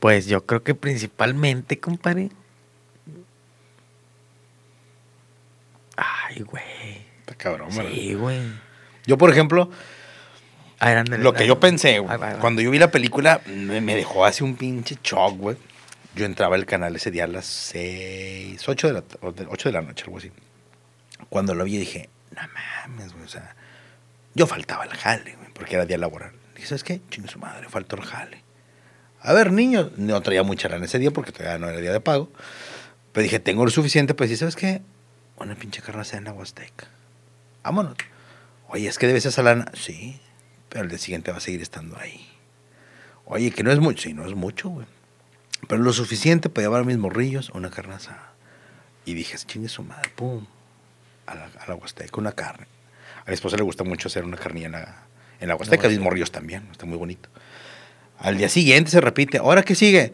Pues 0.00 0.26
yo 0.26 0.44
creo 0.46 0.64
que 0.64 0.74
principalmente, 0.74 1.78
compadre. 1.78 2.30
Ay, 5.96 6.42
güey. 6.42 7.06
Está 7.20 7.36
cabrón, 7.36 7.70
Sí, 7.70 8.14
güey. 8.14 8.40
Yo, 9.06 9.16
por 9.16 9.30
ejemplo, 9.30 9.70
Lo 10.80 11.32
que 11.32 11.46
yo 11.46 11.58
pensé, 11.58 12.02
cuando 12.40 12.62
yo 12.62 12.70
vi 12.70 12.78
la 12.78 12.90
película, 12.90 13.40
me, 13.46 13.94
dejó 13.96 14.24
así 14.24 14.44
un 14.44 14.56
pinche 14.56 14.96
shock, 15.02 15.36
güey. 15.36 15.56
Yo 16.14 16.24
entraba 16.24 16.56
al 16.56 16.66
canal 16.66 16.94
ese 16.96 17.10
día 17.10 17.24
a 17.24 17.28
las 17.28 17.46
6, 17.46 18.68
8 18.68 18.86
de 18.88 18.92
la, 18.92 19.04
8 19.20 19.68
de 19.68 19.72
la 19.72 19.82
noche, 19.82 20.04
algo 20.04 20.18
así. 20.18 20.32
Cuando 21.28 21.54
lo 21.54 21.64
vi 21.64 21.78
dije, 21.78 22.08
no 22.34 22.42
mames, 22.86 23.12
güey, 23.12 23.24
o 23.24 23.28
sea, 23.28 23.54
yo 24.34 24.46
faltaba 24.46 24.84
el 24.84 24.90
jale, 24.90 25.36
güey, 25.36 25.52
porque 25.52 25.74
era 25.74 25.84
día 25.84 25.98
laboral. 25.98 26.32
Dije, 26.54 26.68
¿sabes 26.68 26.84
qué? 26.84 27.00
Chingue 27.10 27.28
su 27.28 27.38
madre, 27.38 27.68
faltó 27.68 27.96
el 27.96 28.02
jale. 28.02 28.42
A 29.20 29.32
ver, 29.32 29.52
niño, 29.52 29.90
no 29.96 30.20
traía 30.22 30.42
mucha 30.42 30.68
lana 30.68 30.84
ese 30.84 30.98
día 30.98 31.10
porque 31.10 31.32
todavía 31.32 31.58
no 31.58 31.68
era 31.68 31.80
día 31.80 31.92
de 31.92 32.00
pago. 32.00 32.30
Pero 33.12 33.22
dije, 33.22 33.40
tengo 33.40 33.64
lo 33.64 33.70
suficiente, 33.70 34.14
pues, 34.14 34.36
¿sabes 34.38 34.56
qué? 34.56 34.82
Una 35.36 35.54
pinche 35.54 35.82
carne 35.82 36.02
en 36.12 36.24
la 36.24 36.32
Huasteca. 36.32 36.86
Vámonos. 37.62 37.96
Oye, 38.68 38.88
es 38.88 38.98
que 38.98 39.06
debes 39.06 39.26
esa 39.26 39.42
lana. 39.42 39.70
Sí, 39.74 40.20
pero 40.68 40.84
el 40.84 40.90
día 40.90 40.98
siguiente 40.98 41.30
va 41.30 41.38
a 41.38 41.40
seguir 41.40 41.62
estando 41.62 41.98
ahí. 41.98 42.28
Oye, 43.24 43.50
que 43.50 43.62
no 43.62 43.70
es 43.70 43.78
mucho, 43.78 44.02
sí, 44.02 44.14
no 44.14 44.26
es 44.26 44.34
mucho, 44.34 44.68
güey. 44.70 44.86
Pero 45.68 45.82
lo 45.82 45.92
suficiente 45.92 46.48
para 46.48 46.66
llevar 46.66 46.84
mis 46.84 46.98
morrillos 46.98 47.50
una 47.50 47.70
carne 47.70 47.94
asada. 47.94 48.32
Y 49.04 49.14
dije, 49.14 49.36
chingue 49.38 49.68
su 49.68 49.82
madre, 49.82 50.10
pum, 50.14 50.46
a 51.26 51.34
la, 51.34 51.44
a 51.58 51.68
la 51.68 51.74
Huasteca, 51.74 52.18
una 52.18 52.32
carne. 52.32 52.66
A 53.24 53.28
mi 53.28 53.34
esposa 53.34 53.56
le 53.56 53.62
gusta 53.62 53.84
mucho 53.84 54.08
hacer 54.08 54.24
una 54.24 54.36
carnilla 54.36 54.66
en 54.66 54.72
la, 54.72 55.08
en 55.40 55.48
la 55.48 55.56
Huasteca, 55.56 55.88
mis 55.88 56.00
morrillos 56.00 56.32
también, 56.32 56.68
está 56.70 56.86
muy 56.86 56.98
bonito. 56.98 57.28
Al 58.18 58.36
día 58.36 58.48
siguiente 58.48 58.90
se 58.90 59.00
repite, 59.00 59.38
¿ahora 59.38 59.62
qué 59.62 59.74
sigue? 59.74 60.12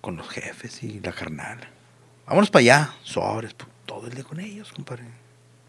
Con 0.00 0.16
los 0.16 0.28
jefes 0.28 0.82
y 0.82 1.00
la 1.00 1.12
carnal. 1.12 1.58
Vámonos 2.26 2.50
para 2.50 2.60
allá, 2.60 2.94
sobres, 3.02 3.54
todo 3.84 4.06
el 4.06 4.14
día 4.14 4.24
con 4.24 4.40
ellos, 4.40 4.72
compadre. 4.72 5.04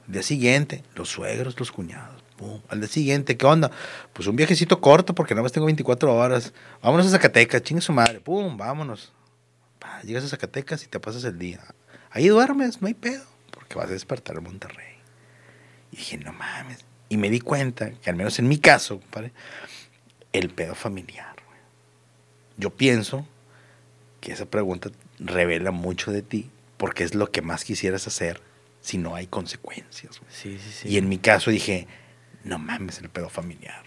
Al 0.07 0.13
día 0.13 0.23
siguiente, 0.23 0.83
los 0.95 1.09
suegros, 1.09 1.59
los 1.59 1.71
cuñados. 1.71 2.22
Al 2.67 2.79
día 2.79 2.89
siguiente, 2.89 3.37
¿qué 3.37 3.45
onda? 3.45 3.71
Pues 4.13 4.27
un 4.27 4.35
viajecito 4.35 4.81
corto 4.81 5.13
porque 5.13 5.33
nada 5.33 5.43
más 5.43 5.51
tengo 5.51 5.65
24 5.65 6.13
horas. 6.13 6.53
Vámonos 6.81 7.07
a 7.07 7.09
Zacatecas, 7.09 7.61
chingue 7.61 7.81
su 7.81 7.93
madre. 7.93 8.19
Pum, 8.19 8.57
vámonos. 8.57 9.13
llegas 10.03 10.23
a 10.25 10.29
Zacatecas 10.29 10.83
y 10.83 10.87
te 10.87 10.99
pasas 10.99 11.23
el 11.23 11.37
día. 11.37 11.61
ahí 12.09 12.27
duermes, 12.27 12.81
no 12.81 12.87
hay 12.87 12.93
pedo, 12.93 13.23
porque 13.51 13.75
vas 13.75 13.89
a 13.89 13.93
despertar 13.93 14.37
en 14.37 14.43
Monterrey. 14.43 14.95
Y 15.91 15.97
dije, 15.97 16.17
no 16.17 16.33
mames. 16.33 16.85
Y 17.09 17.17
me 17.17 17.29
di 17.29 17.39
cuenta 17.39 17.91
que 17.91 18.09
al 18.09 18.15
menos 18.15 18.39
en 18.39 18.47
mi 18.47 18.57
caso, 18.57 18.99
compadre, 18.99 19.31
el 20.31 20.49
pedo 20.49 20.75
familiar. 20.75 21.35
Yo 22.57 22.71
pienso 22.71 23.25
que 24.21 24.31
esa 24.31 24.45
pregunta 24.45 24.89
revela 25.19 25.71
mucho 25.71 26.11
de 26.11 26.21
ti, 26.21 26.49
porque 26.77 27.03
es 27.03 27.15
lo 27.15 27.31
que 27.31 27.41
más 27.41 27.63
quisieras 27.63 28.07
hacer 28.07 28.41
si 28.81 28.97
no 28.97 29.15
hay 29.15 29.27
consecuencias. 29.27 30.19
Sí, 30.29 30.57
sí, 30.59 30.71
sí. 30.71 30.89
Y 30.89 30.97
en 30.97 31.09
mi 31.09 31.17
caso 31.17 31.51
dije, 31.51 31.87
no 32.43 32.59
mames, 32.59 32.99
el 32.99 33.09
pedo 33.09 33.29
familiar. 33.29 33.83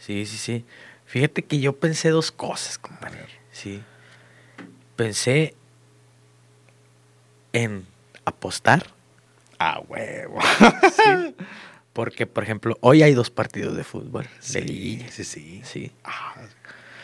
Sí, 0.00 0.24
sí, 0.24 0.38
sí. 0.38 0.64
Fíjate 1.04 1.42
que 1.42 1.60
yo 1.60 1.76
pensé 1.76 2.08
dos 2.08 2.32
cosas, 2.32 2.78
compadre. 2.78 3.26
Sí. 3.52 3.82
Pensé 4.96 5.54
en 7.52 7.86
apostar. 8.24 8.86
Ah, 9.58 9.80
huevo. 9.86 10.38
sí. 10.82 11.34
Porque, 11.92 12.26
por 12.26 12.44
ejemplo, 12.44 12.78
hoy 12.80 13.02
hay 13.02 13.12
dos 13.14 13.30
partidos 13.30 13.76
de 13.76 13.84
fútbol. 13.84 14.26
Sí, 14.38 15.04
sí, 15.10 15.24
sí. 15.24 15.60
sí. 15.64 15.92
Ah. 16.04 16.34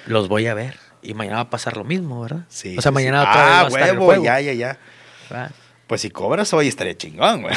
Los 0.06 0.28
voy 0.28 0.46
a 0.46 0.54
ver. 0.54 0.78
Y 1.02 1.12
mañana 1.14 1.36
va 1.36 1.42
a 1.42 1.50
pasar 1.50 1.76
lo 1.76 1.84
mismo, 1.84 2.22
¿verdad? 2.22 2.46
Sí. 2.48 2.76
O 2.78 2.80
sea, 2.80 2.92
mañana 2.92 3.22
sí. 3.22 3.28
otra 3.28 3.44
vez 3.44 3.50
ah, 3.50 3.56
va 3.56 3.60
a 3.60 3.66
estar 3.68 3.82
huevo, 3.82 4.12
el 4.12 4.18
juego. 4.18 4.24
ya, 4.24 4.40
ya, 4.40 4.52
ya. 4.52 4.78
¿verdad? 5.28 5.50
Pues 5.86 6.00
si 6.00 6.10
cobras 6.10 6.52
hoy 6.54 6.68
estaría 6.68 6.96
chingón, 6.96 7.42
güey. 7.42 7.54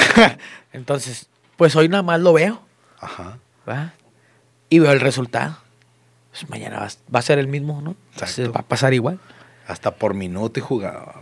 Entonces, 0.73 1.29
pues 1.55 1.75
hoy 1.75 1.87
nada 1.87 2.03
más 2.03 2.19
lo 2.19 2.33
veo. 2.33 2.68
Ajá. 3.01 3.37
¿verdad? 3.65 3.93
Y 4.69 4.79
veo 4.79 4.91
el 4.91 4.99
resultado. 4.99 5.57
Pues 6.31 6.49
mañana 6.49 6.79
va, 6.79 6.87
va 7.13 7.19
a 7.19 7.23
ser 7.23 7.39
el 7.39 7.47
mismo, 7.47 7.81
¿no? 7.81 7.95
Entonces, 8.13 8.49
va 8.49 8.59
a 8.61 8.63
pasar 8.63 8.93
igual. 8.93 9.19
Hasta 9.67 9.91
por 9.95 10.13
minuto 10.13 10.59
y 10.59 10.63
jugaba. 10.63 11.21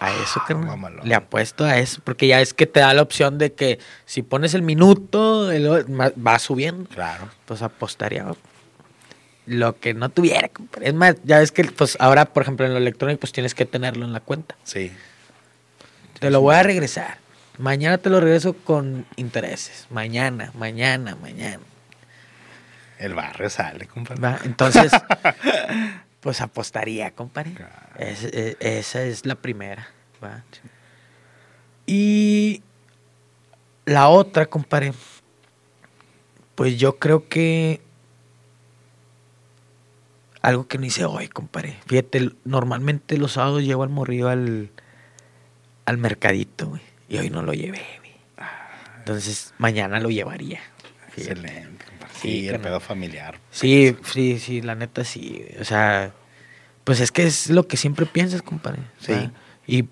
A 0.00 0.10
eso, 0.10 0.40
Ah, 0.40 0.44
carnal. 0.48 0.66
mamalón. 0.66 1.06
Le 1.08 1.14
apuesto 1.14 1.64
a 1.64 1.78
eso, 1.78 2.00
porque 2.02 2.26
ya 2.26 2.40
es 2.40 2.54
que 2.54 2.66
te 2.66 2.80
da 2.80 2.92
la 2.94 3.02
opción 3.02 3.38
de 3.38 3.52
que 3.52 3.78
si 4.04 4.22
pones 4.22 4.54
el 4.54 4.62
minuto, 4.62 5.50
el- 5.52 5.68
va 5.68 6.38
subiendo. 6.38 6.88
Claro. 6.90 7.28
Pues 7.46 7.62
apostaría 7.62 8.26
lo 9.46 9.78
que 9.78 9.94
no 9.94 10.08
tuviera. 10.08 10.50
Es 10.80 10.94
más, 10.94 11.16
ya 11.24 11.38
ves 11.38 11.52
que 11.52 11.64
pues 11.64 11.96
ahora, 12.00 12.24
por 12.26 12.42
ejemplo, 12.42 12.66
en 12.66 12.72
lo 12.72 12.78
electrónico, 12.78 13.20
pues 13.20 13.32
tienes 13.32 13.54
que 13.54 13.64
tenerlo 13.64 14.04
en 14.04 14.12
la 14.12 14.20
cuenta. 14.20 14.56
Sí. 14.64 14.92
Te 16.18 16.30
lo 16.30 16.40
voy 16.40 16.54
a 16.56 16.62
regresar. 16.62 17.18
Mañana 17.58 17.98
te 17.98 18.10
lo 18.10 18.20
regreso 18.20 18.54
con 18.54 19.06
intereses. 19.16 19.86
Mañana, 19.90 20.50
mañana, 20.54 21.16
mañana. 21.16 21.60
El 22.98 23.14
barrio 23.14 23.50
sale, 23.50 23.86
compadre. 23.86 24.20
¿va? 24.22 24.38
Entonces, 24.44 24.92
pues 26.20 26.40
apostaría, 26.40 27.10
compadre. 27.12 27.52
Claro. 27.54 27.74
Es- 27.98 28.24
es- 28.24 28.56
esa 28.60 29.02
es 29.02 29.26
la 29.26 29.34
primera. 29.34 29.88
¿va? 30.22 30.42
Y 31.86 32.62
la 33.84 34.08
otra, 34.08 34.46
compadre, 34.46 34.92
pues 36.54 36.78
yo 36.78 36.98
creo 36.98 37.28
que 37.28 37.80
algo 40.40 40.66
que 40.66 40.78
no 40.78 40.86
hice 40.86 41.04
hoy, 41.04 41.28
compadre. 41.28 41.78
Fíjate, 41.86 42.30
normalmente 42.44 43.16
los 43.18 43.32
sábados 43.32 43.62
llevo 43.62 43.82
al 43.82 43.88
morrillo 43.90 44.28
al, 44.28 44.70
al 45.84 45.98
mercadito, 45.98 46.68
güey. 46.68 46.82
Y 47.08 47.18
hoy 47.18 47.30
no 47.30 47.42
lo 47.42 47.52
llevé, 47.52 47.82
güey. 47.98 48.12
Entonces, 48.98 49.52
mañana 49.58 50.00
lo 50.00 50.10
llevaría. 50.10 50.60
Fíjate. 51.10 51.32
Excelente. 51.40 51.84
Sí, 52.20 52.28
Sí, 52.42 52.48
el 52.48 52.60
pedo 52.60 52.78
familiar. 52.78 53.38
Sí, 53.50 53.96
sí, 54.04 54.38
sí, 54.38 54.62
la 54.62 54.74
neta 54.76 55.04
sí. 55.04 55.44
O 55.60 55.64
sea, 55.64 56.12
pues 56.84 57.00
es 57.00 57.10
que 57.10 57.24
es 57.24 57.50
lo 57.50 57.66
que 57.66 57.76
siempre 57.76 58.06
piensas, 58.06 58.42
compadre. 58.42 58.82
Sí. 59.00 59.14
Y 59.66 59.84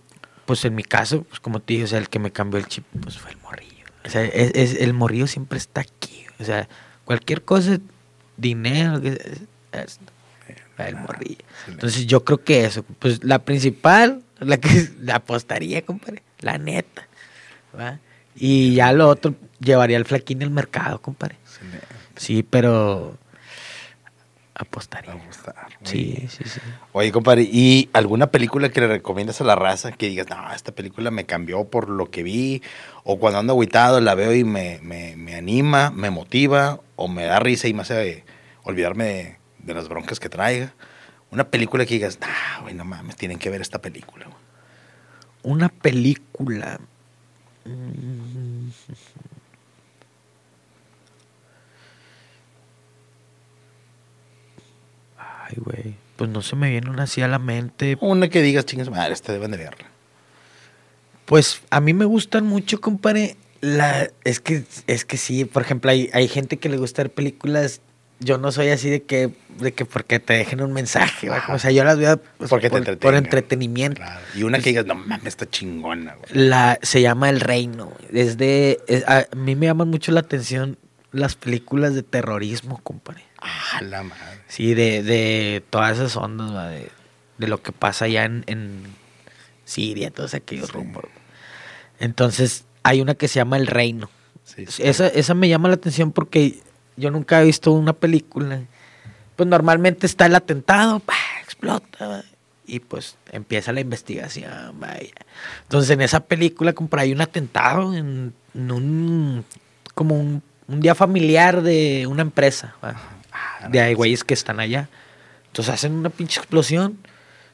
pues 0.47 0.65
en 0.65 0.75
mi 0.77 0.85
caso, 0.85 1.23
pues 1.25 1.41
como 1.41 1.61
te 1.61 1.75
digo, 1.75 1.85
o 1.85 1.89
sea, 1.89 1.99
el 1.99 2.09
que 2.09 2.19
me 2.21 2.31
cambió 2.31 2.59
el 2.61 2.67
chip, 2.67 2.85
pues 3.03 3.19
fue 3.19 3.33
el 3.33 3.39
morrillo. 3.39 3.85
O 4.05 4.09
sea, 4.11 4.25
es, 4.25 4.53
es- 4.55 4.81
el 4.81 4.93
morrillo 4.95 5.27
siempre 5.27 5.59
está 5.59 5.81
aquí. 5.81 6.25
O 6.39 6.45
sea, 6.45 6.69
cualquier 7.05 7.43
cosa, 7.43 7.79
dinero, 8.37 9.01
que- 9.01 9.19
es- 9.73 9.99
el 10.79 10.97
morrillo. 10.97 11.45
Entonces 11.69 12.07
yo 12.07 12.25
creo 12.25 12.43
que 12.43 12.65
eso, 12.65 12.85
pues 12.99 13.23
la 13.25 13.41
principal, 13.41 14.23
la 14.39 14.57
que 14.57 14.89
la 15.01 15.17
apostaría, 15.17 15.83
compadre, 15.85 16.23
la 16.41 16.59
neta. 16.59 17.07
¿va? 17.78 17.99
Y 18.36 18.74
ya 18.74 18.93
lo 18.93 19.09
otro, 19.09 19.34
llevaría 19.61 19.97
el 19.97 20.05
flaquín 20.05 20.43
al 20.43 20.51
mercado, 20.51 21.01
compadre. 21.01 21.36
Excelente. 21.45 21.86
Sí, 22.16 22.43
pero 22.43 23.16
apostaría. 24.55 25.12
Apostar, 25.12 25.55
Sí, 25.84 26.14
bien. 26.18 26.28
sí, 26.28 26.45
sí. 26.45 26.61
Oye, 26.93 27.12
compadre, 27.12 27.43
¿y 27.51 27.88
alguna 27.93 28.26
película 28.28 28.68
que 28.68 28.80
le 28.80 28.88
recomiendas 28.88 29.41
a 29.41 29.45
la 29.45 29.55
raza 29.57 29.93
que 29.93 30.09
digas, 30.09 30.28
no, 30.28 30.53
esta 30.53 30.72
película 30.72 31.11
me 31.11 31.24
cambió 31.24 31.64
por 31.64 31.88
lo 31.88 32.11
que 32.11 32.22
vi? 32.22 32.62
O 33.05 33.18
cuando 33.18 33.38
ando 33.38 33.53
agüitado 33.55 34.01
la 34.01 34.14
veo 34.14 34.34
y 34.34 34.45
me, 34.45 34.78
me, 34.82 35.16
me 35.16 35.34
anima, 35.34 35.91
me 35.91 36.11
motiva, 36.11 36.80
o 36.97 37.09
me 37.09 37.24
da 37.24 37.38
risa 37.41 37.68
y 37.68 37.74
me 37.74 37.82
hace 37.82 38.24
olvidarme 38.64 39.05
de, 39.05 39.36
de 39.61 39.74
las 39.74 39.88
broncas 39.88 40.20
que 40.20 40.28
traiga. 40.28 40.74
Una 41.30 41.45
película 41.49 41.86
que 41.86 41.95
digas, 41.95 42.18
ah, 42.22 42.61
güey, 42.62 42.74
no 42.74 42.84
mames, 42.84 43.16
tienen 43.16 43.38
que 43.38 43.49
ver 43.51 43.61
esta 43.62 43.80
película. 43.80 44.26
güey". 44.26 44.36
Una 45.43 45.68
película. 45.68 46.80
Ay, 55.16 55.57
güey. 55.57 55.95
Pues 56.16 56.30
no 56.30 56.43
se 56.43 56.55
me 56.57 56.70
viene 56.70 56.91
una 56.91 57.05
así 57.05 57.22
a 57.22 57.28
la 57.28 57.38
mente. 57.38 57.97
Una 58.01 58.28
que 58.28 58.43
digas, 58.43 58.66
chingas, 58.66 58.91
madre, 58.91 59.14
esta 59.14 59.32
deben 59.32 59.51
de 59.53 59.57
verla. 59.57 59.86
Pues 61.24 61.62
a 61.70 61.80
mí 61.80 61.95
me 61.95 62.05
gustan 62.05 62.47
mucho, 62.47 62.80
compadre. 62.80 63.36
La, 63.62 64.09
es 64.24 64.41
que, 64.41 64.64
es 64.86 65.05
que 65.05 65.16
sí, 65.16 65.45
por 65.45 65.62
ejemplo, 65.62 65.91
hay, 65.91 66.11
hay 66.12 66.28
gente 66.28 66.59
que 66.59 66.68
le 66.68 66.76
gusta 66.76 67.03
ver 67.03 67.12
películas. 67.12 67.80
Yo 68.23 68.37
no 68.39 68.53
soy 68.53 68.68
así 68.68 68.91
de 68.91 69.03
que, 69.03 69.31
de 69.59 69.73
que 69.73 69.85
porque 69.87 70.21
te 70.21 70.35
dejen 70.35 70.61
un 70.61 70.73
mensaje. 70.75 71.31
Ajá. 71.31 71.55
o 71.55 71.59
sea, 71.59 71.71
yo 71.71 71.85
las 71.85 71.99
veo 71.99 72.18
pues, 72.39 72.51
Porque 72.51 72.66
te 72.68 72.71
por, 72.71 72.79
entretengan. 72.81 73.01
por 73.01 73.14
entretenimiento. 73.14 73.97
Claro. 73.97 74.21
Y 74.35 74.43
una 74.43 74.59
que 74.59 74.71
digas, 74.71 74.85
no 74.87 74.95
mames, 74.95 75.27
está 75.27 75.49
chingona, 75.49 76.14
güey. 76.16 76.29
La, 76.49 76.79
se 76.83 77.01
llama 77.01 77.31
El 77.31 77.41
Reino. 77.41 77.87
güey. 77.87 78.21
Es 78.23 78.37
a 79.09 79.27
mí 79.35 79.57
me 79.57 79.66
llaman 79.66 79.89
mucho 79.89 80.12
la 80.12 80.21
atención 80.21 80.77
las 81.12 81.35
películas 81.35 81.95
de 81.95 82.03
terrorismo, 82.03 82.79
compadre. 82.83 83.25
Ah, 83.41 83.81
la 83.83 84.03
madre. 84.03 84.23
Sí, 84.49 84.75
de, 84.75 85.03
de 85.03 85.62
todas 85.71 85.97
esas 85.97 86.14
ondas, 86.16 86.55
¿va? 86.55 86.68
de, 86.68 86.89
de 87.39 87.49
lo 87.49 87.62
que 87.62 87.73
pasa 87.73 88.05
allá 88.05 88.25
en, 88.27 88.45
en 88.49 88.83
Siria, 89.64 90.11
todos 90.11 90.35
aquellos 90.35 90.66
Sí. 90.66 90.73
rumbos. 90.75 91.05
Entonces, 91.99 92.64
hay 92.83 93.01
una 93.01 93.14
que 93.14 93.29
se 93.29 93.37
llama 93.37 93.57
El 93.57 93.66
Reino. 93.66 94.11
Sí, 94.45 94.66
sí. 94.68 94.83
Esa, 94.85 95.07
esa 95.09 95.35
me 95.35 95.49
llama 95.49 95.68
la 95.68 95.75
atención 95.75 96.12
porque 96.12 96.61
yo 96.97 97.11
nunca 97.11 97.41
he 97.41 97.45
visto 97.45 97.72
una 97.72 97.93
película. 97.93 98.62
Pues 99.36 99.49
normalmente 99.49 100.07
está 100.07 100.26
el 100.26 100.34
atentado, 100.34 101.01
¡pah! 101.01 101.14
explota, 101.43 102.24
y 102.66 102.78
pues 102.78 103.16
empieza 103.32 103.72
la 103.72 103.80
investigación, 103.80 104.78
vaya. 104.78 105.12
Entonces 105.62 105.91
en 105.91 106.01
esa 106.01 106.20
película 106.20 106.72
como 106.72 106.88
por 106.88 107.01
ahí 107.01 107.12
un 107.12 107.20
atentado 107.20 107.95
en, 107.95 108.32
en 108.55 108.70
un 108.70 109.45
como 109.95 110.14
un, 110.14 110.43
un 110.68 110.80
día 110.80 110.95
familiar 110.95 111.62
de 111.62 112.07
una 112.07 112.22
empresa. 112.22 112.76
Ah, 112.82 113.68
de 113.68 113.80
hay 113.80 113.95
güeyes 113.95 114.22
que 114.22 114.34
están 114.34 114.61
allá. 114.61 114.88
Entonces 115.49 115.74
hacen 115.74 115.93
una 115.93 116.11
pinche 116.11 116.38
explosión. 116.38 116.99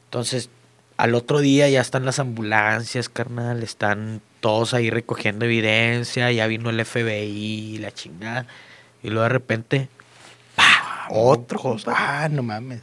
Entonces 0.05 0.51
al 0.99 1.14
otro 1.14 1.41
día 1.41 1.68
ya 1.68 1.80
están 1.80 2.05
las 2.05 2.18
ambulancias, 2.18 3.09
carnal, 3.09 3.62
están 3.62 4.20
todos 4.41 4.74
ahí 4.74 4.91
recogiendo 4.91 5.45
evidencia, 5.45 6.30
ya 6.32 6.47
vino 6.47 6.70
el 6.70 6.84
FBI, 6.84 7.78
la 7.78 7.93
chingada. 7.93 8.47
Y 9.03 9.09
luego 9.11 9.23
de 9.25 9.29
repente, 9.31 9.89
¡pah! 10.55 11.07
otro. 11.11 11.77
Ah, 11.87 12.29
no 12.31 12.43
mames. 12.43 12.81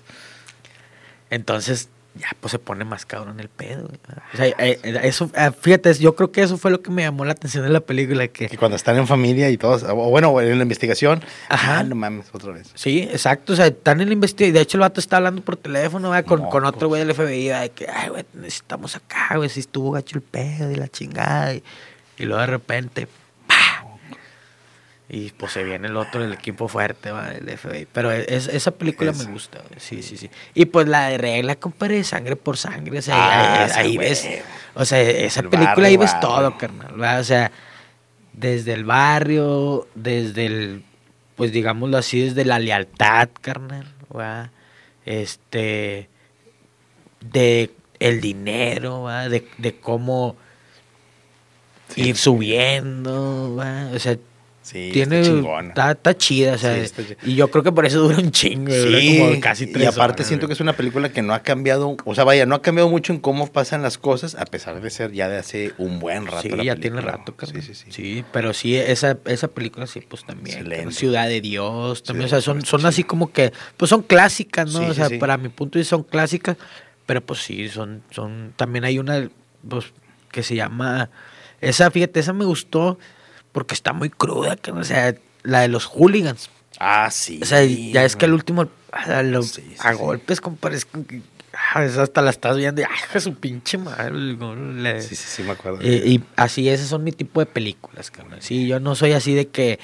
Entonces, 1.30 1.90
ya 2.16 2.28
pues 2.40 2.52
se 2.52 2.60
pone 2.60 2.86
más 2.86 3.08
cabrón 3.08 3.40
el 3.40 3.50
pedo. 3.50 3.88
güey. 3.88 4.00
O 4.34 4.38
sea, 4.38 4.46
eh, 4.48 4.56
eh, 4.84 5.00
eso, 5.04 5.32
eh, 5.36 5.50
fíjate, 5.60 5.92
yo 5.96 6.16
creo 6.16 6.32
que 6.32 6.44
eso 6.44 6.58
fue 6.58 6.70
lo 6.70 6.80
que 6.84 6.92
me 6.92 7.02
llamó 7.02 7.26
la 7.26 7.32
atención 7.32 7.64
de 7.64 7.72
la 7.72 7.80
película, 7.80 8.28
Que 8.28 8.48
que 8.48 8.58
cuando 8.58 8.76
están 8.76 8.98
en 8.98 9.08
familia 9.08 9.50
y 9.50 9.58
todos, 9.58 9.82
o 9.82 9.96
bueno, 9.96 10.40
en 10.40 10.56
la 10.58 10.62
investigación, 10.64 11.24
Ajá. 11.50 11.80
ah, 11.80 11.84
no 11.84 11.96
mames, 11.96 12.28
otra 12.32 12.52
vez. 12.54 12.70
Sí, 12.76 13.02
exacto. 13.12 13.54
O 13.54 13.56
sea, 13.56 13.66
están 13.66 14.00
en 14.00 14.10
la 14.10 14.14
investigación. 14.14 14.54
De 14.54 14.62
hecho, 14.62 14.78
el 14.78 14.82
vato 14.82 15.00
está 15.00 15.18
hablando 15.18 15.42
por 15.42 15.58
teléfono 15.58 16.10
¿va? 16.10 16.22
con, 16.22 16.42
No, 16.44 16.50
con 16.50 16.66
otro 16.66 16.88
pues. 16.88 17.04
güey 17.04 17.06
del 17.06 17.16
FBI. 17.16 17.48
De 17.62 17.72
que, 17.72 17.88
ay, 17.90 18.10
güey, 18.10 18.26
necesitamos 18.34 18.96
acá, 18.96 19.36
güey. 19.38 19.50
Si 19.50 19.62
estuvo 19.62 19.90
gacho 19.92 20.16
el 20.18 20.22
pedo 20.22 20.70
y 20.72 20.76
la 20.76 20.88
chingada. 20.90 21.56
Y, 21.56 21.64
y 22.20 22.26
luego 22.26 22.42
de 22.42 22.48
repente, 22.48 23.08
¡pah! 23.08 23.23
Y 25.16 25.30
pues 25.32 25.52
se 25.52 25.64
viene 25.64 25.88
el 25.90 25.96
otro 25.98 26.24
del 26.24 26.34
equipo 26.34 26.68
fuerte, 26.68 27.12
¿va? 27.12 27.30
del 27.30 27.48
FBI. 27.56 27.88
Pero 27.94 28.12
es- 28.12 28.48
esa 28.48 28.72
película 28.72 29.12
Esa. 29.12 29.26
me 29.28 29.32
gusta, 29.32 29.60
güey. 29.60 29.80
Sí, 29.80 30.02
sí, 30.02 30.18
sí. 30.18 30.28
Y 30.56 30.66
pues 30.66 30.88
la 30.88 31.10
de 31.10 31.20
regla, 31.20 31.56
compadre, 31.56 32.04
sangre 32.04 32.36
por 32.36 32.58
sangre. 32.58 32.98
O 32.98 33.02
sea, 33.04 33.16
Ah, 33.16 33.68
ahí, 33.76 33.96
ves. 33.96 34.28
O 34.74 34.86
sea, 34.86 35.00
esa 35.02 35.42
El 35.42 35.50
película 35.50 35.70
barrio, 35.76 35.86
ahí 35.86 35.98
ves 35.98 36.14
barrio. 36.14 36.30
todo, 36.30 36.58
carnal. 36.58 37.00
¿va? 37.00 37.20
O 37.20 37.24
sea, 37.24 37.52
desde 38.34 38.74
el 38.74 38.86
barrio, 38.86 39.88
desde 39.94 40.48
el, 40.48 40.84
pues 41.36 41.52
digámoslo 41.52 41.98
así, 41.98 42.22
desde 42.22 42.44
la 42.44 42.58
lealtad, 42.58 43.30
carnal, 43.40 43.86
¿va? 44.18 44.50
Este, 45.06 46.10
de 47.22 47.70
el 48.00 48.20
dinero, 48.20 49.04
¿va? 49.04 49.30
De, 49.30 49.48
de 49.60 49.76
cómo 49.76 50.36
ir 51.96 52.18
subiendo, 52.18 53.56
¿va? 53.56 53.90
o 53.94 54.00
sea, 54.00 54.18
Sí, 54.64 54.92
tiene, 54.94 55.20
está 55.20 55.34
chingona. 55.36 55.68
está, 55.70 55.92
está 55.92 56.18
chida, 56.18 56.54
o 56.54 56.58
sea, 56.58 56.74
Sí, 56.76 56.80
está 56.80 57.04
chi- 57.06 57.18
y 57.24 57.36
yo 57.36 57.52
creo 57.52 57.64
que 57.64 57.72
por 57.74 57.86
eso 57.86 58.00
dura 58.00 58.18
un 58.20 58.32
chingo, 58.32 58.74
dura 58.74 59.00
Sí, 59.02 59.18
como 59.20 59.40
casi 59.42 59.68
tres 59.68 59.84
y 59.84 59.86
aparte 59.88 60.22
horas, 60.22 60.28
siento 60.28 60.48
que 60.48 60.54
es 60.54 60.62
una 60.62 60.72
película 60.74 61.10
que 61.10 61.22
no 61.22 61.34
ha 61.34 61.42
cambiado, 61.42 61.98
o 62.06 62.16
sea, 62.16 62.24
vaya, 62.24 62.46
no 62.46 62.56
ha 62.56 62.62
cambiado 62.62 62.90
mucho 62.90 63.12
en 63.12 63.20
cómo 63.20 63.52
pasan 63.52 63.82
las 63.82 63.98
cosas, 63.98 64.36
a 64.36 64.46
pesar 64.46 64.80
de 64.82 64.90
ser 64.90 65.12
ya 65.12 65.28
de 65.28 65.38
hace 65.38 65.74
un 65.78 66.00
buen 66.00 66.26
rato. 66.28 66.44
Sí, 66.44 66.50
la 66.50 66.64
ya 66.64 66.76
tiene 66.78 67.02
rato. 67.02 67.36
Sí, 67.46 67.62
sí, 67.62 67.74
sí. 67.74 67.92
Sí, 67.92 68.26
pero 68.32 68.54
sí, 68.54 68.78
esa, 68.78 69.18
esa 69.26 69.50
película 69.50 69.86
sí, 69.86 70.00
pues 70.00 70.24
también. 70.24 70.66
Ciudad 70.94 71.28
de 71.28 71.42
Dios, 71.42 72.02
también, 72.04 72.28
o 72.28 72.30
sea, 72.30 72.40
son, 72.40 72.64
son 72.66 72.80
sí. 72.82 72.88
así 72.88 73.04
como 73.04 73.34
que, 73.34 73.52
pues 73.76 73.90
son 73.90 74.02
clásicas, 74.02 74.72
¿no? 74.72 74.88
O 74.88 74.94
sea, 74.94 75.10
para 75.20 75.38
mi 75.38 75.50
punto 75.50 75.78
de 75.78 75.82
vista 75.82 75.98
son 75.98 76.04
clásicas, 76.04 76.56
pero 77.06 77.20
pues 77.20 77.42
sí, 77.42 77.68
son, 77.68 78.02
son, 78.12 78.54
también 78.56 78.86
hay 78.86 78.98
una, 78.98 79.30
pues, 79.68 79.88
que 80.32 80.42
se 80.42 80.56
llama, 80.56 81.10
esa, 81.60 81.92
fíjate, 81.92 82.22
esa 82.22 82.32
me 82.32 82.46
gustó 82.46 82.98
porque 83.54 83.74
está 83.74 83.94
muy 83.94 84.10
cruda, 84.10 84.58
que, 84.58 84.72
o 84.72 84.84
sea, 84.84 85.16
la 85.44 85.62
de 85.62 85.70
los 85.70 85.86
hooligans. 85.86 86.50
Ah, 86.80 87.10
sí. 87.12 87.40
O 87.42 87.46
sea, 87.46 87.64
ya 87.64 88.04
es 88.04 88.16
que 88.18 88.26
el 88.26 88.34
último, 88.34 88.68
a, 88.92 89.24
lo- 89.24 89.44
Sí, 89.44 89.62
sí, 89.62 89.76
a 89.80 89.94
golpes, 89.94 90.42
compadre, 90.42 90.78
es 90.78 90.88
ah, 91.76 91.80
hasta 92.02 92.22
la 92.22 92.32
estás 92.32 92.58
viendo 92.58 92.82
y, 92.82 92.84
ah, 92.84 93.20
su 93.20 93.36
pinche 93.36 93.78
madre, 93.78 94.12
le- 94.12 95.02
Sí, 95.02 95.16
sí, 95.16 95.26
sí, 95.28 95.44
me 95.44 95.52
acuerdo. 95.52 95.80
eh, 95.82 96.02
y 96.06 96.24
así, 96.36 96.68
esos 96.68 96.88
son 96.90 97.04
mi 97.04 97.12
tipo 97.12 97.40
de 97.40 97.46
películas, 97.46 98.12
carnal. 98.12 98.42
Sí, 98.42 98.68
yo 98.68 98.80
no 98.80 98.96
soy 98.96 99.14
así 99.14 99.34
de 99.36 99.48
que, 99.48 99.80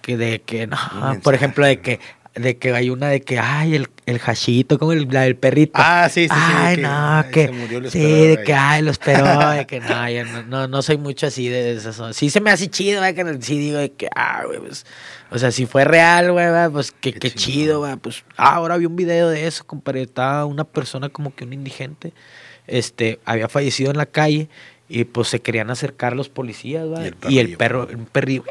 que 0.00 0.16
de 0.16 0.40
que, 0.40 0.66
no, 0.68 0.78
por 1.22 1.34
ejemplo, 1.34 1.66
de 1.66 1.80
que, 1.80 2.00
de 2.38 2.56
que 2.56 2.72
hay 2.72 2.90
una 2.90 3.08
de 3.08 3.20
que, 3.20 3.38
ay, 3.38 3.74
el, 3.74 3.88
el 4.06 4.20
hachito, 4.24 4.78
como 4.78 4.92
el, 4.92 5.08
la 5.10 5.22
del 5.22 5.36
perrito. 5.36 5.72
Ah, 5.74 6.08
sí, 6.10 6.28
sí, 6.28 6.34
sí, 6.34 6.52
Ay, 6.56 6.76
que, 6.76 6.82
no, 6.82 6.90
ay, 6.90 7.30
que, 7.30 7.46
se 7.46 7.52
murió, 7.52 7.80
lo 7.80 7.90
sí, 7.90 7.98
de 7.98 8.38
ahí. 8.38 8.44
que, 8.44 8.54
ay, 8.54 8.82
lo 8.82 8.90
esperó, 8.90 9.50
de 9.50 9.66
que 9.66 9.80
no, 9.80 10.10
yo 10.10 10.24
no, 10.24 10.42
no, 10.42 10.68
no 10.68 10.82
soy 10.82 10.98
mucho 10.98 11.26
así 11.26 11.48
de 11.48 11.72
esas. 11.72 12.16
Sí 12.16 12.30
se 12.30 12.40
me 12.40 12.50
hace 12.50 12.68
chido, 12.68 13.00
¿verdad? 13.00 13.24
que 13.24 13.42
sí 13.42 13.58
digo 13.58 13.78
de 13.78 13.92
que, 13.92 14.08
ah, 14.14 14.42
güey, 14.46 14.60
pues, 14.60 14.86
o 15.30 15.38
sea, 15.38 15.50
si 15.50 15.66
fue 15.66 15.84
real, 15.84 16.32
güey, 16.32 16.46
pues 16.70 16.92
qué, 16.92 17.12
Qué 17.12 17.30
chido, 17.30 17.80
güey, 17.80 17.96
pues, 17.96 18.24
ah, 18.36 18.54
ahora 18.54 18.76
vi 18.76 18.86
un 18.86 18.96
video 18.96 19.28
de 19.28 19.46
eso, 19.46 19.64
compadre, 19.66 20.02
estaba 20.02 20.44
una 20.44 20.64
persona 20.64 21.08
como 21.08 21.34
que 21.34 21.44
un 21.44 21.52
indigente, 21.52 22.12
este, 22.66 23.18
había 23.24 23.48
fallecido 23.48 23.90
en 23.90 23.96
la 23.96 24.06
calle 24.06 24.48
y 24.88 25.04
pues 25.04 25.28
se 25.28 25.40
querían 25.40 25.70
acercar 25.70 26.16
los 26.16 26.28
policías, 26.28 26.86
¿va? 26.86 27.02
Y 27.02 27.06
el 27.06 27.16
y 27.28 27.38
el 27.38 27.56
perro, 27.56 27.88
un 27.92 28.06
perrillo, 28.06 28.44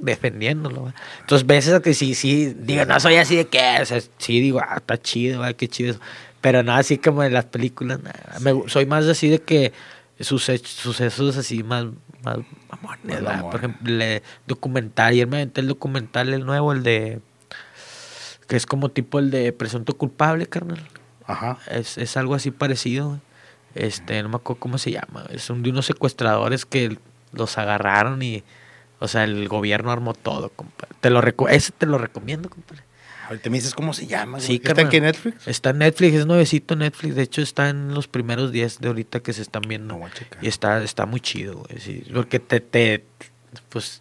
defendiéndolo. 0.00 0.92
Entonces, 1.20 1.46
veces 1.46 1.80
que 1.80 1.94
sí, 1.94 2.14
sí, 2.14 2.54
digo, 2.58 2.84
no 2.84 2.98
soy 3.00 3.16
así 3.16 3.36
de 3.36 3.46
que, 3.46 3.78
o 3.80 3.84
sea, 3.86 4.00
sí 4.18 4.40
digo, 4.40 4.60
ah, 4.60 4.76
está 4.76 5.00
chido, 5.00 5.42
qué 5.56 5.68
chido. 5.68 5.92
eso. 5.92 6.00
Pero 6.40 6.62
no 6.62 6.72
así 6.74 6.98
como 6.98 7.22
en 7.24 7.32
las 7.32 7.46
películas, 7.46 8.00
nada. 8.02 8.36
Me 8.40 8.68
soy 8.68 8.86
más 8.86 9.06
así 9.06 9.28
de 9.28 9.40
que 9.40 9.72
suce- 10.20 10.58
sucesos 10.58 11.36
así 11.36 11.62
más, 11.62 11.86
más. 12.22 12.38
Por 13.42 13.56
ejemplo, 13.56 13.92
el 14.04 14.22
documental, 14.46 15.12
ayer 15.12 15.26
me 15.26 15.36
aventé 15.38 15.60
el 15.60 15.68
documental, 15.68 16.32
el 16.32 16.44
nuevo, 16.44 16.72
el 16.72 16.82
de, 16.82 17.20
que 18.48 18.56
es 18.56 18.66
como 18.66 18.90
tipo 18.90 19.18
el 19.18 19.30
de 19.30 19.52
presunto 19.52 19.96
culpable, 19.96 20.46
carnal. 20.46 20.86
Ajá. 21.26 21.58
Es, 21.70 21.98
es 21.98 22.16
algo 22.16 22.34
así 22.34 22.50
parecido. 22.50 23.20
Este, 23.74 24.22
no 24.22 24.28
me 24.28 24.36
acuerdo 24.36 24.60
cómo 24.60 24.78
se 24.78 24.92
llama. 24.92 25.26
Es 25.30 25.50
un 25.50 25.62
de 25.62 25.70
unos 25.70 25.86
secuestradores 25.86 26.64
que 26.64 26.96
los 27.32 27.58
agarraron 27.58 28.22
y, 28.22 28.42
o 28.98 29.08
sea, 29.08 29.24
el 29.24 29.48
gobierno 29.48 29.90
armó 29.90 30.14
todo, 30.14 30.48
compadre. 30.50 30.94
Te 31.00 31.10
lo 31.10 31.20
reco- 31.22 31.48
ese 31.50 31.72
te 31.72 31.86
lo 31.86 31.98
recomiendo, 31.98 32.48
compadre. 32.50 32.82
Ahorita 33.28 33.50
me 33.50 33.56
dices 33.56 33.74
cómo 33.74 33.92
se 33.92 34.06
llama. 34.06 34.38
Sí. 34.38 34.60
¿Está 34.62 34.82
aquí 34.82 34.98
en 34.98 35.02
Netflix? 35.02 35.48
Está 35.48 35.70
en 35.70 35.78
Netflix, 35.78 36.14
es 36.14 36.26
nuevecito 36.26 36.76
Netflix. 36.76 37.16
De 37.16 37.22
hecho, 37.22 37.42
está 37.42 37.68
en 37.70 37.92
los 37.92 38.06
primeros 38.06 38.52
10 38.52 38.78
de 38.78 38.86
ahorita 38.86 39.18
que 39.20 39.32
se 39.32 39.42
están 39.42 39.62
viendo. 39.66 39.98
No. 39.98 40.06
Y 40.40 40.46
está, 40.46 40.80
está 40.84 41.06
muy 41.06 41.18
chido, 41.20 41.56
güey. 41.56 41.80
sí, 41.80 42.04
porque 42.14 42.38
te, 42.38 42.60
te, 42.60 43.04
pues, 43.68 44.00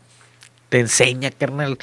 te 0.69 0.79
enseña, 0.79 1.31
carnal, 1.31 1.79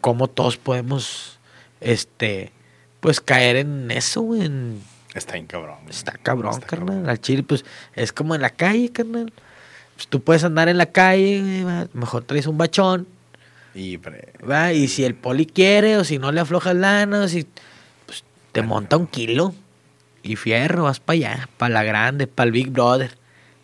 cómo 0.00 0.28
todos 0.28 0.56
podemos, 0.56 1.38
este, 1.82 2.52
pues, 3.00 3.20
caer 3.20 3.56
en 3.56 3.90
eso, 3.90 4.22
güey, 4.22 4.46
en- 4.46 4.82
Está 5.14 5.34
bien 5.34 5.46
cabrón. 5.46 5.76
güey. 5.82 5.90
Está 5.90 6.12
cabrón, 6.12 6.54
Está 6.54 6.66
carnal. 6.66 6.88
cabrón. 6.88 7.10
Al 7.10 7.20
chile, 7.20 7.42
pues, 7.42 7.64
es 7.94 8.12
como 8.14 8.34
en 8.34 8.40
la 8.40 8.50
calle, 8.50 8.90
carnal. 8.92 9.30
Pues 9.96 10.08
tú 10.08 10.20
puedes 10.22 10.44
andar 10.44 10.68
en 10.68 10.78
la 10.78 10.86
calle, 10.86 11.64
va, 11.64 11.86
mejor 11.94 12.22
traes 12.24 12.46
un 12.46 12.58
bachón, 12.58 13.06
Y, 13.74 13.98
pre- 13.98 14.32
va, 14.48 14.72
y 14.72 14.88
si 14.88 15.04
el 15.04 15.14
poli 15.14 15.44
quiere, 15.46 15.96
o 15.98 16.04
si 16.04 16.18
no 16.18 16.32
le 16.32 16.40
aflojas 16.40 16.74
lana, 16.76 17.22
o 17.22 17.28
si, 17.28 17.46
pues, 18.06 18.24
te 18.52 18.62
monta 18.62 18.96
un 18.96 19.06
kilo 19.06 19.54
y 20.22 20.36
fierro, 20.36 20.84
vas 20.84 21.00
para 21.00 21.14
allá, 21.16 21.48
para 21.58 21.74
la 21.74 21.82
grande, 21.82 22.26
para 22.26 22.46
el 22.46 22.52
Big 22.52 22.70
Brother. 22.70 23.16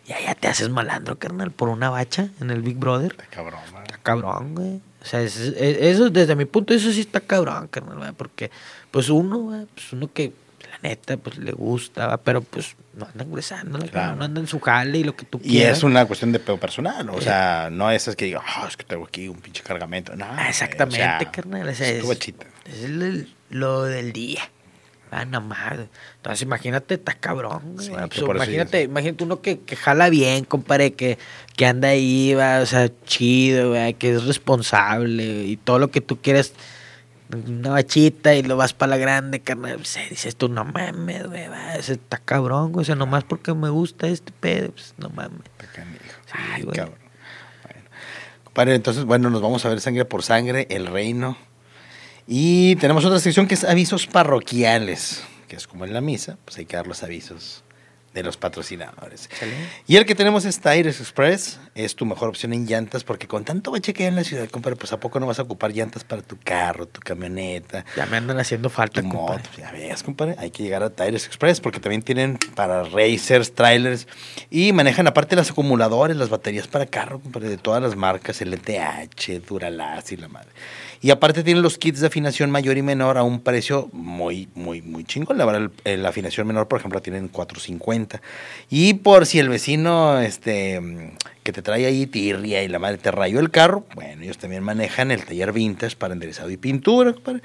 Y 0.07 0.11
allá 0.13 0.35
te 0.35 0.47
haces 0.47 0.69
malandro, 0.69 1.17
carnal, 1.17 1.51
por 1.51 1.69
una 1.69 1.89
bacha 1.89 2.29
en 2.41 2.49
el 2.51 2.61
Big 2.61 2.77
Brother. 2.77 3.11
está 3.13 3.25
cabrón, 3.27 3.61
güey. 3.71 3.83
Está 3.83 3.97
cabrón, 3.99 4.55
güey. 4.55 4.81
O 5.01 5.05
sea, 5.05 5.21
es- 5.21 5.37
es- 5.37 5.55
eso 5.57 6.09
desde 6.09 6.35
mi 6.35 6.45
punto 6.45 6.73
de 6.73 6.77
vista 6.79 6.93
sí 6.93 7.01
está 7.01 7.19
cabrón, 7.19 7.67
carnal, 7.69 7.97
¿verdad? 7.97 8.13
porque 8.17 8.51
pues 8.91 9.09
uno, 9.09 9.47
¿verdad? 9.47 9.67
pues 9.73 9.93
uno 9.93 10.09
que 10.13 10.31
neta 10.83 11.17
pues 11.17 11.37
le 11.37 11.51
gusta, 11.53 12.17
pero 12.17 12.41
pues 12.41 12.75
no 12.95 13.05
anda 13.05 13.23
ingresando, 13.23 13.79
Claro. 13.79 14.15
no 14.17 14.25
anda 14.25 14.41
en 14.41 14.47
su 14.47 14.59
jale 14.59 14.99
y 14.99 15.03
lo 15.03 15.15
que 15.15 15.25
tú 15.25 15.39
Y 15.43 15.49
quieras. 15.51 15.77
es 15.79 15.83
una 15.83 16.05
cuestión 16.05 16.31
de 16.31 16.39
pedo 16.39 16.57
personal, 16.59 17.09
o 17.09 17.21
sea, 17.21 17.69
no 17.71 17.89
es 17.89 18.07
es 18.07 18.15
que 18.15 18.25
diga, 18.25 18.41
ah, 18.45 18.65
es 18.67 18.77
que 18.77 18.83
tengo 18.83 19.05
aquí 19.05 19.27
un 19.27 19.37
pinche 19.39 19.63
cargamento. 19.63 20.15
No, 20.15 20.25
Ah, 20.29 20.49
exactamente, 20.49 21.01
o 21.01 21.19
sea, 21.19 21.31
carnal. 21.31 21.67
o 21.69 21.73
sea, 21.73 21.89
es 21.89 22.03
es, 22.65 22.83
el- 22.83 23.33
lo 23.49 23.83
del 23.83 24.13
día. 24.13 24.41
Ah, 25.15 25.25
nada 25.25 25.41
más. 25.45 25.73
Entonces, 26.15 26.41
imagínate, 26.41 26.95
está 26.95 27.13
cabrón. 27.13 27.75
Sí, 27.79 27.91
imagínate, 28.25 28.81
imagínate 28.81 29.23
uno 29.23 29.41
que, 29.41 29.59
que 29.59 29.75
jala 29.75 30.09
bien, 30.09 30.43
compadre, 30.43 30.93
que, 30.93 31.19
que 31.55 31.67
anda 31.67 31.89
ahí, 31.89 32.33
va, 32.33 32.61
o 32.61 32.65
sea, 32.65 32.89
chido, 33.05 33.69
güey, 33.69 33.93
que 33.93 34.15
es 34.15 34.23
responsable 34.25 35.43
y 35.45 35.57
todo 35.57 35.77
lo 35.77 35.91
que 35.91 36.01
tú 36.01 36.19
quieres, 36.19 36.53
una 37.33 37.71
bachita 37.71 38.35
y 38.35 38.43
lo 38.43 38.57
vas 38.57 38.73
para 38.73 38.91
la 38.91 38.97
grande, 38.97 39.41
carnal. 39.41 39.79
O 39.81 39.85
sea, 39.85 40.07
dices 40.09 40.35
tú, 40.35 40.49
no 40.49 40.65
mames, 40.65 41.27
güey, 41.27 41.47
está 41.77 42.17
cabrón, 42.17 42.71
güey, 42.71 42.83
o 42.83 42.85
sea, 42.85 42.95
nomás 42.95 43.23
porque 43.23 43.53
me 43.53 43.69
gusta 43.69 44.07
este 44.07 44.31
pedo, 44.31 44.71
pues, 44.71 44.93
no 44.97 45.09
mames. 45.09 45.41
Sí, 45.59 46.33
Ay, 46.33 46.63
güey. 46.63 46.75
cabrón. 46.75 46.99
Bueno. 47.63 47.89
Compadre, 48.43 48.75
entonces, 48.75 49.05
bueno, 49.05 49.29
nos 49.29 49.41
vamos 49.41 49.65
a 49.65 49.69
ver 49.69 49.81
sangre 49.81 50.05
por 50.05 50.23
sangre, 50.23 50.67
el 50.69 50.87
reino. 50.87 51.37
Y 52.27 52.75
tenemos 52.77 53.03
otra 53.05 53.19
sección 53.19 53.47
que 53.47 53.55
es 53.55 53.63
avisos 53.63 54.07
parroquiales, 54.07 55.23
que 55.47 55.55
es 55.57 55.67
como 55.67 55.85
en 55.85 55.93
la 55.93 56.01
misa, 56.01 56.37
pues 56.45 56.57
hay 56.57 56.65
que 56.65 56.77
dar 56.77 56.87
los 56.87 57.03
avisos 57.03 57.63
de 58.13 58.23
los 58.23 58.37
patrocinadores. 58.37 59.29
Y 59.87 59.95
el 59.95 60.05
que 60.05 60.13
tenemos 60.15 60.45
es 60.45 60.59
Tires 60.59 60.99
Express, 60.99 61.59
es 61.75 61.95
tu 61.95 62.05
mejor 62.05 62.29
opción 62.29 62.53
en 62.53 62.65
llantas, 62.67 63.03
porque 63.03 63.27
con 63.27 63.43
tanto 63.43 63.71
bache 63.71 63.93
que 63.93 64.03
hay 64.03 64.09
en 64.09 64.15
la 64.15 64.23
ciudad, 64.23 64.47
compadre, 64.49 64.75
pues 64.75 64.93
a 64.93 64.99
poco 64.99 65.19
no 65.19 65.25
vas 65.27 65.39
a 65.39 65.43
ocupar 65.43 65.71
llantas 65.73 66.03
para 66.03 66.21
tu 66.21 66.37
carro, 66.43 66.85
tu 66.87 66.99
camioneta, 67.01 67.85
Ya 67.97 68.05
me 68.05 68.17
andan 68.17 68.39
haciendo 68.39 68.69
falta, 68.69 69.01
tu 69.01 69.09
compadre. 69.09 69.43
moto. 69.43 69.49
Ya 69.57 69.71
ves, 69.71 70.03
compadre, 70.03 70.35
hay 70.37 70.51
que 70.51 70.61
llegar 70.63 70.83
a 70.83 70.89
Tires 70.91 71.25
Express, 71.25 71.59
porque 71.59 71.79
también 71.79 72.01
tienen 72.03 72.37
para 72.55 72.83
racers, 72.83 73.53
trailers, 73.53 74.07
y 74.49 74.71
manejan 74.73 75.07
aparte 75.07 75.35
los 75.35 75.49
acumuladores, 75.51 76.15
las 76.15 76.29
baterías 76.29 76.67
para 76.67 76.85
carro, 76.85 77.19
compadre, 77.19 77.49
de 77.49 77.57
todas 77.57 77.81
las 77.81 77.95
marcas, 77.95 78.41
LTH, 78.41 79.39
Duralast 79.47 80.11
y 80.11 80.17
la 80.17 80.27
madre. 80.27 80.49
Y 81.03 81.11
aparte 81.11 81.43
tienen 81.43 81.61
los 81.61 81.77
kits 81.77 81.99
de 81.99 82.07
afinación 82.07 82.49
mayor 82.49 82.77
y 82.77 82.81
menor 82.81 83.17
a 83.17 83.23
un 83.23 83.41
precio 83.41 83.89
muy, 83.91 84.47
muy, 84.55 84.81
muy 84.81 85.03
chingón. 85.03 85.37
La 85.37 85.43
verdad, 85.43 85.69
la 85.83 86.07
afinación 86.07 86.47
menor, 86.47 86.69
por 86.69 86.79
ejemplo, 86.79 86.99
la 86.99 87.03
tienen 87.03 87.27
450. 87.27 88.21
Y 88.69 88.93
por 88.93 89.25
si 89.25 89.39
el 89.39 89.49
vecino 89.49 90.21
este, 90.21 90.79
que 91.43 91.51
te 91.51 91.61
trae 91.61 91.85
ahí 91.85 92.07
tirria 92.07 92.63
y 92.63 92.69
la 92.69 92.79
madre 92.79 92.99
te 92.99 93.11
rayó 93.11 93.41
el 93.41 93.51
carro, 93.51 93.85
bueno, 93.95 94.23
ellos 94.23 94.37
también 94.37 94.63
manejan 94.63 95.11
el 95.11 95.25
taller 95.25 95.51
vintage 95.51 95.97
para 95.97 96.13
enderezado 96.13 96.49
y 96.49 96.55
pintura, 96.55 97.11
compadre. 97.11 97.41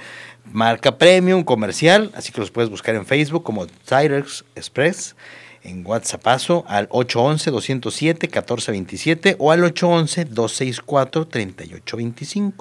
Marca 0.53 0.97
premium, 0.97 1.43
comercial, 1.43 2.13
así 2.15 2.31
que 2.31 2.41
los 2.41 2.53
puedes 2.53 2.71
buscar 2.71 2.95
en 2.95 3.07
Facebook 3.07 3.43
como 3.43 3.67
Tires 3.67 4.45
Express 4.55 5.17
en 5.65 5.85
WhatsApp 5.85 6.25
al 6.69 6.89
811-207-1427 6.91 9.35
o 9.41 9.51
al 9.51 9.65
811-264-3825. 9.65 12.53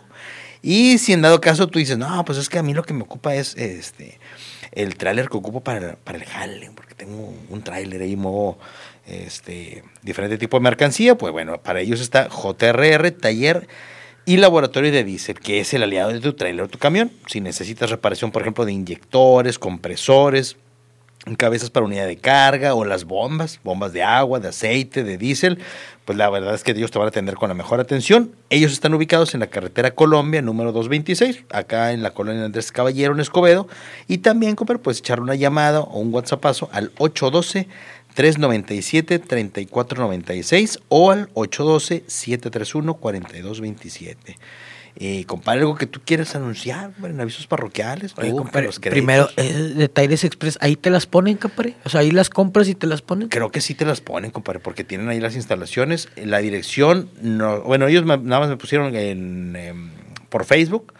Y 0.61 0.97
si 0.97 1.13
en 1.13 1.21
dado 1.21 1.41
caso 1.41 1.67
tú 1.67 1.79
dices, 1.79 1.97
no, 1.97 2.23
pues 2.25 2.37
es 2.37 2.49
que 2.49 2.59
a 2.59 2.63
mí 2.63 2.73
lo 2.73 2.83
que 2.83 2.93
me 2.93 3.03
ocupa 3.03 3.35
es 3.35 3.55
este 3.55 4.19
el 4.71 4.95
tráiler 4.95 5.29
que 5.29 5.37
ocupo 5.37 5.61
para, 5.61 5.95
para 5.95 6.17
el 6.17 6.25
jale, 6.25 6.69
porque 6.75 6.93
tengo 6.93 7.33
un 7.49 7.61
tráiler 7.63 8.01
ahí, 8.01 8.15
muevo 8.15 8.59
este, 9.07 9.83
diferente 10.03 10.37
tipo 10.37 10.57
de 10.57 10.63
mercancía, 10.63 11.17
pues 11.17 11.33
bueno, 11.33 11.61
para 11.61 11.79
ellos 11.79 12.01
está 12.01 12.29
JRR, 12.29 13.09
taller 13.11 13.67
y 14.25 14.37
laboratorio 14.37 14.91
de 14.91 15.03
diésel, 15.03 15.39
que 15.39 15.61
es 15.61 15.73
el 15.73 15.83
aliado 15.83 16.11
de 16.11 16.19
tu 16.19 16.33
tráiler 16.33 16.65
o 16.65 16.67
tu 16.67 16.77
camión. 16.77 17.11
Si 17.27 17.39
necesitas 17.39 17.89
reparación, 17.89 18.31
por 18.31 18.41
ejemplo, 18.41 18.65
de 18.65 18.73
inyectores, 18.73 19.57
compresores, 19.57 20.57
cabezas 21.35 21.69
para 21.69 21.85
unidad 21.85 22.07
de 22.07 22.17
carga 22.17 22.73
o 22.75 22.85
las 22.85 23.03
bombas, 23.05 23.59
bombas 23.63 23.93
de 23.93 24.03
agua, 24.03 24.39
de 24.39 24.49
aceite, 24.49 25.03
de 25.03 25.17
diésel, 25.17 25.59
pues 26.05 26.17
la 26.17 26.29
verdad 26.29 26.55
es 26.55 26.63
que 26.63 26.71
ellos 26.71 26.89
te 26.89 26.99
van 26.99 27.07
a 27.07 27.09
atender 27.09 27.35
con 27.35 27.49
la 27.49 27.53
mejor 27.53 27.81
atención. 27.81 28.31
Ellos 28.49 28.71
están 28.71 28.93
ubicados 28.93 29.33
en 29.33 29.41
la 29.41 29.47
carretera 29.47 29.91
Colombia, 29.91 30.41
número 30.41 30.71
226, 30.71 31.43
acá 31.51 31.91
en 31.91 32.01
la 32.01 32.11
colonia 32.11 32.45
Andrés 32.45 32.71
Caballero, 32.71 33.13
en 33.13 33.19
Escobedo. 33.19 33.67
Y 34.07 34.19
también, 34.19 34.55
compadre, 34.55 34.79
puedes 34.79 34.99
echar 34.99 35.19
una 35.19 35.35
llamada 35.35 35.81
o 35.81 35.99
un 35.99 36.13
WhatsAppazo 36.13 36.69
al 36.71 36.91
812 36.97 37.67
397 38.13 39.19
3496 39.19 40.79
o 40.87 41.11
al 41.11 41.29
812 41.33 42.05
731 42.07 42.93
4227. 42.93 44.37
Eh, 44.99 45.25
compadre, 45.25 45.59
algo 45.59 45.75
que 45.75 45.85
tú 45.85 46.01
quieras 46.03 46.35
anunciar 46.35 46.91
en 47.03 47.21
avisos 47.21 47.45
parroquiales. 47.45 48.15
primero, 48.81 49.29
eh, 49.37 49.53
de 49.53 49.89
Taires 49.89 50.23
Express, 50.23 50.57
¿ahí 50.59 50.75
te 50.75 50.89
las 50.89 51.05
ponen, 51.05 51.37
compadre? 51.37 51.75
O 51.85 51.89
sea, 51.89 51.99
ahí 51.99 52.09
las 52.09 52.31
compras 52.31 52.67
y 52.67 52.73
te 52.73 52.87
las 52.87 53.03
ponen. 53.03 53.29
Creo 53.29 53.51
que 53.51 53.61
sí 53.61 53.75
te 53.75 53.85
las 53.85 54.01
ponen, 54.01 54.31
compadre, 54.31 54.59
porque 54.59 54.83
tienen 54.83 55.09
ahí 55.09 55.19
las 55.19 55.35
instalaciones. 55.35 56.09
La 56.15 56.39
dirección, 56.39 57.11
no, 57.21 57.61
bueno, 57.61 57.87
ellos 57.87 58.05
nada 58.05 58.39
más 58.39 58.49
me 58.49 58.57
pusieron 58.57 58.95
en, 58.95 59.55
em, 59.55 59.91
por 60.29 60.45
Facebook, 60.45 60.93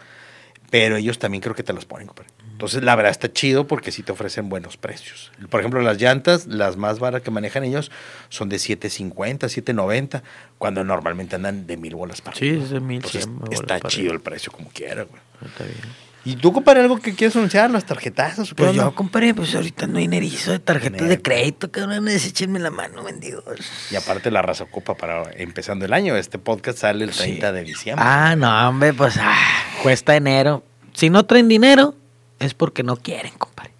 pero 0.70 0.96
ellos 0.96 1.18
también 1.18 1.40
creo 1.42 1.54
que 1.54 1.62
te 1.62 1.72
las 1.72 1.84
ponen, 1.84 2.06
compadre. 2.06 2.30
Entonces, 2.52 2.82
la 2.82 2.96
verdad 2.96 3.12
está 3.12 3.32
chido 3.32 3.68
porque 3.68 3.92
sí 3.92 4.02
te 4.02 4.10
ofrecen 4.10 4.48
buenos 4.48 4.76
precios. 4.76 5.30
Por 5.48 5.60
ejemplo, 5.60 5.80
las 5.80 6.00
llantas, 6.00 6.46
las 6.48 6.76
más 6.76 6.98
baratas 6.98 7.22
que 7.22 7.30
manejan 7.30 7.62
ellos, 7.62 7.92
son 8.30 8.48
de 8.48 8.56
7.50, 8.56 9.14
7.90, 9.46 10.22
cuando 10.58 10.82
normalmente 10.82 11.36
andan 11.36 11.68
de 11.68 11.76
mil 11.76 11.94
bolas 11.94 12.20
para 12.20 12.36
Sí, 12.36 12.48
es 12.48 12.70
de 12.70 12.80
mil. 12.80 13.02
está 13.50 13.80
chido 13.82 14.12
el 14.12 14.20
precio 14.20 14.50
como 14.50 14.68
quiera, 14.70 15.04
güey. 15.04 15.22
Está 15.44 15.64
bien. 15.64 16.07
¿Y 16.24 16.36
tú, 16.36 16.52
compadre, 16.52 16.80
algo 16.80 16.98
que 16.98 17.14
quieres 17.14 17.36
anunciar? 17.36 17.70
¿Las 17.70 17.84
tarjetas? 17.84 18.52
Pues 18.54 18.74
yo, 18.74 18.94
compadre, 18.94 19.34
pues 19.34 19.54
ahorita 19.54 19.86
no 19.86 19.98
hay 19.98 20.08
nerizo 20.08 20.50
de 20.50 20.58
tarjetas 20.58 21.08
de 21.08 21.22
crédito, 21.22 21.70
cabrón, 21.70 22.06
deséchenme 22.06 22.58
la 22.58 22.70
mano, 22.70 23.02
bendigo. 23.02 23.42
Y 23.90 23.96
aparte 23.96 24.30
la 24.30 24.42
raza 24.42 24.64
ocupa 24.64 24.94
para 24.94 25.30
empezando 25.36 25.84
el 25.84 25.92
año. 25.92 26.16
Este 26.16 26.38
podcast 26.38 26.78
sale 26.78 27.04
el 27.04 27.12
30 27.12 27.52
de 27.52 27.64
diciembre. 27.64 28.04
Ah, 28.06 28.34
no, 28.36 28.68
hombre, 28.68 28.92
pues 28.92 29.16
ah, 29.18 29.36
cuesta 29.82 30.16
enero. 30.16 30.64
Si 30.92 31.08
no 31.08 31.24
traen 31.24 31.48
dinero, 31.48 31.94
es 32.40 32.54
porque 32.54 32.82
no 32.82 32.96
quieren, 32.96 33.32
compadre. 33.38 33.72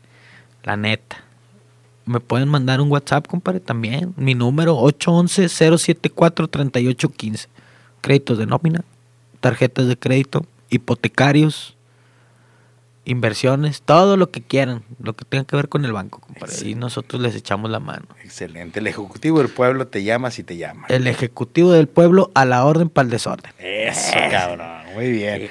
La 0.62 0.76
neta. 0.76 1.24
Me 2.04 2.20
pueden 2.20 2.48
mandar 2.48 2.80
un 2.80 2.90
WhatsApp, 2.90 3.26
compadre, 3.26 3.60
también. 3.60 4.14
Mi 4.16 4.34
número 4.34 4.78
811-074-3815. 4.78 7.48
Créditos 8.00 8.38
de 8.38 8.46
nómina, 8.46 8.84
tarjetas 9.40 9.88
de 9.88 9.98
crédito, 9.98 10.46
hipotecarios, 10.70 11.76
inversiones, 13.08 13.82
todo 13.82 14.16
lo 14.16 14.30
que 14.30 14.42
quieran, 14.42 14.82
lo 15.02 15.16
que 15.16 15.24
tenga 15.24 15.44
que 15.44 15.56
ver 15.56 15.68
con 15.68 15.84
el 15.84 15.92
banco, 15.92 16.20
compadre. 16.20 16.68
Y 16.68 16.74
nosotros 16.74 17.20
les 17.22 17.34
echamos 17.34 17.70
la 17.70 17.80
mano. 17.80 18.06
Excelente. 18.22 18.80
El 18.80 18.86
Ejecutivo 18.86 19.38
del 19.38 19.48
Pueblo 19.48 19.86
te 19.86 20.04
llama 20.04 20.30
si 20.30 20.44
te 20.44 20.56
llama. 20.56 20.86
El 20.88 21.06
Ejecutivo 21.06 21.72
del 21.72 21.88
Pueblo 21.88 22.30
a 22.34 22.44
la 22.44 22.64
orden 22.64 22.90
para 22.90 23.06
el 23.06 23.10
desorden. 23.10 23.50
Eso, 23.58 24.12
cabrón. 24.30 24.77
Muy 24.98 25.12
bien. 25.12 25.48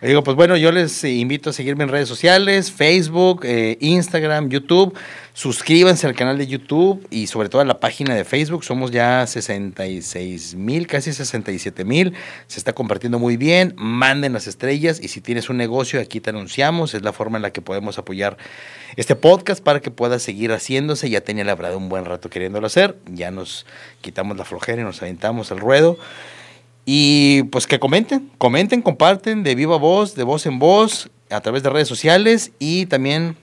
Digo, 0.00 0.24
pues 0.24 0.38
bueno, 0.38 0.56
yo 0.56 0.72
les 0.72 1.04
invito 1.04 1.50
a 1.50 1.52
seguirme 1.52 1.84
en 1.84 1.90
redes 1.90 2.08
sociales, 2.08 2.72
Facebook, 2.72 3.42
eh, 3.44 3.76
Instagram, 3.82 4.48
YouTube. 4.48 4.96
Suscríbanse 5.34 6.06
al 6.06 6.14
canal 6.14 6.38
de 6.38 6.46
YouTube 6.46 7.06
y 7.10 7.26
sobre 7.26 7.50
todo 7.50 7.60
a 7.60 7.66
la 7.66 7.78
página 7.78 8.14
de 8.14 8.24
Facebook. 8.24 8.64
Somos 8.64 8.92
ya 8.92 9.26
66 9.26 10.54
mil, 10.54 10.86
casi 10.86 11.12
67 11.12 11.84
mil. 11.84 12.14
Se 12.46 12.58
está 12.58 12.72
compartiendo 12.72 13.18
muy 13.18 13.36
bien. 13.36 13.74
Manden 13.76 14.32
las 14.32 14.46
estrellas 14.46 14.98
y 15.02 15.08
si 15.08 15.20
tienes 15.20 15.50
un 15.50 15.58
negocio, 15.58 16.00
aquí 16.00 16.22
te 16.22 16.30
anunciamos. 16.30 16.94
Es 16.94 17.02
la 17.02 17.12
forma 17.12 17.36
en 17.36 17.42
la 17.42 17.50
que 17.50 17.60
podemos 17.60 17.98
apoyar 17.98 18.38
este 18.96 19.14
podcast 19.14 19.62
para 19.62 19.80
que 19.80 19.90
pueda 19.90 20.18
seguir 20.18 20.52
haciéndose. 20.52 21.10
Ya 21.10 21.20
tenía 21.20 21.44
la 21.44 21.54
verdad 21.54 21.76
un 21.76 21.90
buen 21.90 22.06
rato 22.06 22.30
queriéndolo 22.30 22.66
hacer. 22.66 22.96
Ya 23.12 23.30
nos 23.30 23.66
quitamos 24.00 24.38
la 24.38 24.46
flojera 24.46 24.80
y 24.80 24.84
nos 24.86 25.02
aventamos 25.02 25.52
al 25.52 25.58
ruedo. 25.58 25.98
Y 26.88 27.42
pues 27.50 27.66
que 27.66 27.80
comenten, 27.80 28.30
comenten, 28.38 28.80
comparten 28.80 29.42
de 29.42 29.56
viva 29.56 29.76
voz, 29.76 30.14
de 30.14 30.22
voz 30.22 30.46
en 30.46 30.60
voz, 30.60 31.10
a 31.30 31.40
través 31.40 31.64
de 31.64 31.70
redes 31.70 31.88
sociales 31.88 32.52
y 32.60 32.86
también 32.86 33.36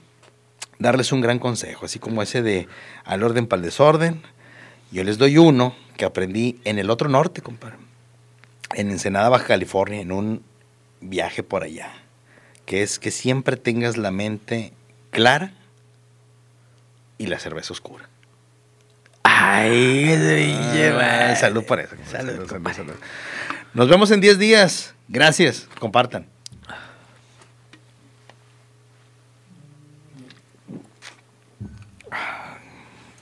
darles 0.78 1.12
un 1.12 1.20
gran 1.20 1.38
consejo, 1.38 1.84
así 1.84 1.98
como 1.98 2.22
ese 2.22 2.42
de 2.42 2.66
al 3.04 3.22
orden 3.22 3.46
para 3.46 3.60
el 3.60 3.66
desorden. 3.66 4.22
Yo 4.90 5.04
les 5.04 5.18
doy 5.18 5.36
uno 5.36 5.76
que 5.98 6.06
aprendí 6.06 6.58
en 6.64 6.78
el 6.78 6.88
otro 6.88 7.10
norte, 7.10 7.42
compadre. 7.42 7.76
En 8.74 8.90
Ensenada, 8.90 9.28
Baja 9.28 9.46
California, 9.46 10.00
en 10.00 10.10
un 10.10 10.42
viaje 11.02 11.42
por 11.42 11.64
allá. 11.64 11.92
Que 12.64 12.82
es 12.82 12.98
que 12.98 13.10
siempre 13.10 13.58
tengas 13.58 13.98
la 13.98 14.10
mente 14.10 14.72
clara 15.10 15.52
y 17.18 17.26
la 17.26 17.38
cerveza 17.38 17.74
oscura. 17.74 18.08
Ay, 19.36 20.92
ah, 21.00 21.34
salud 21.36 21.64
por 21.64 21.80
eso. 21.80 21.94
Salud, 22.10 22.48
salud, 22.48 22.72
salud, 22.72 22.92
Nos 23.74 23.88
vemos 23.88 24.10
en 24.10 24.20
10 24.20 24.38
días. 24.38 24.94
Gracias. 25.08 25.68
Compartan. 25.78 26.33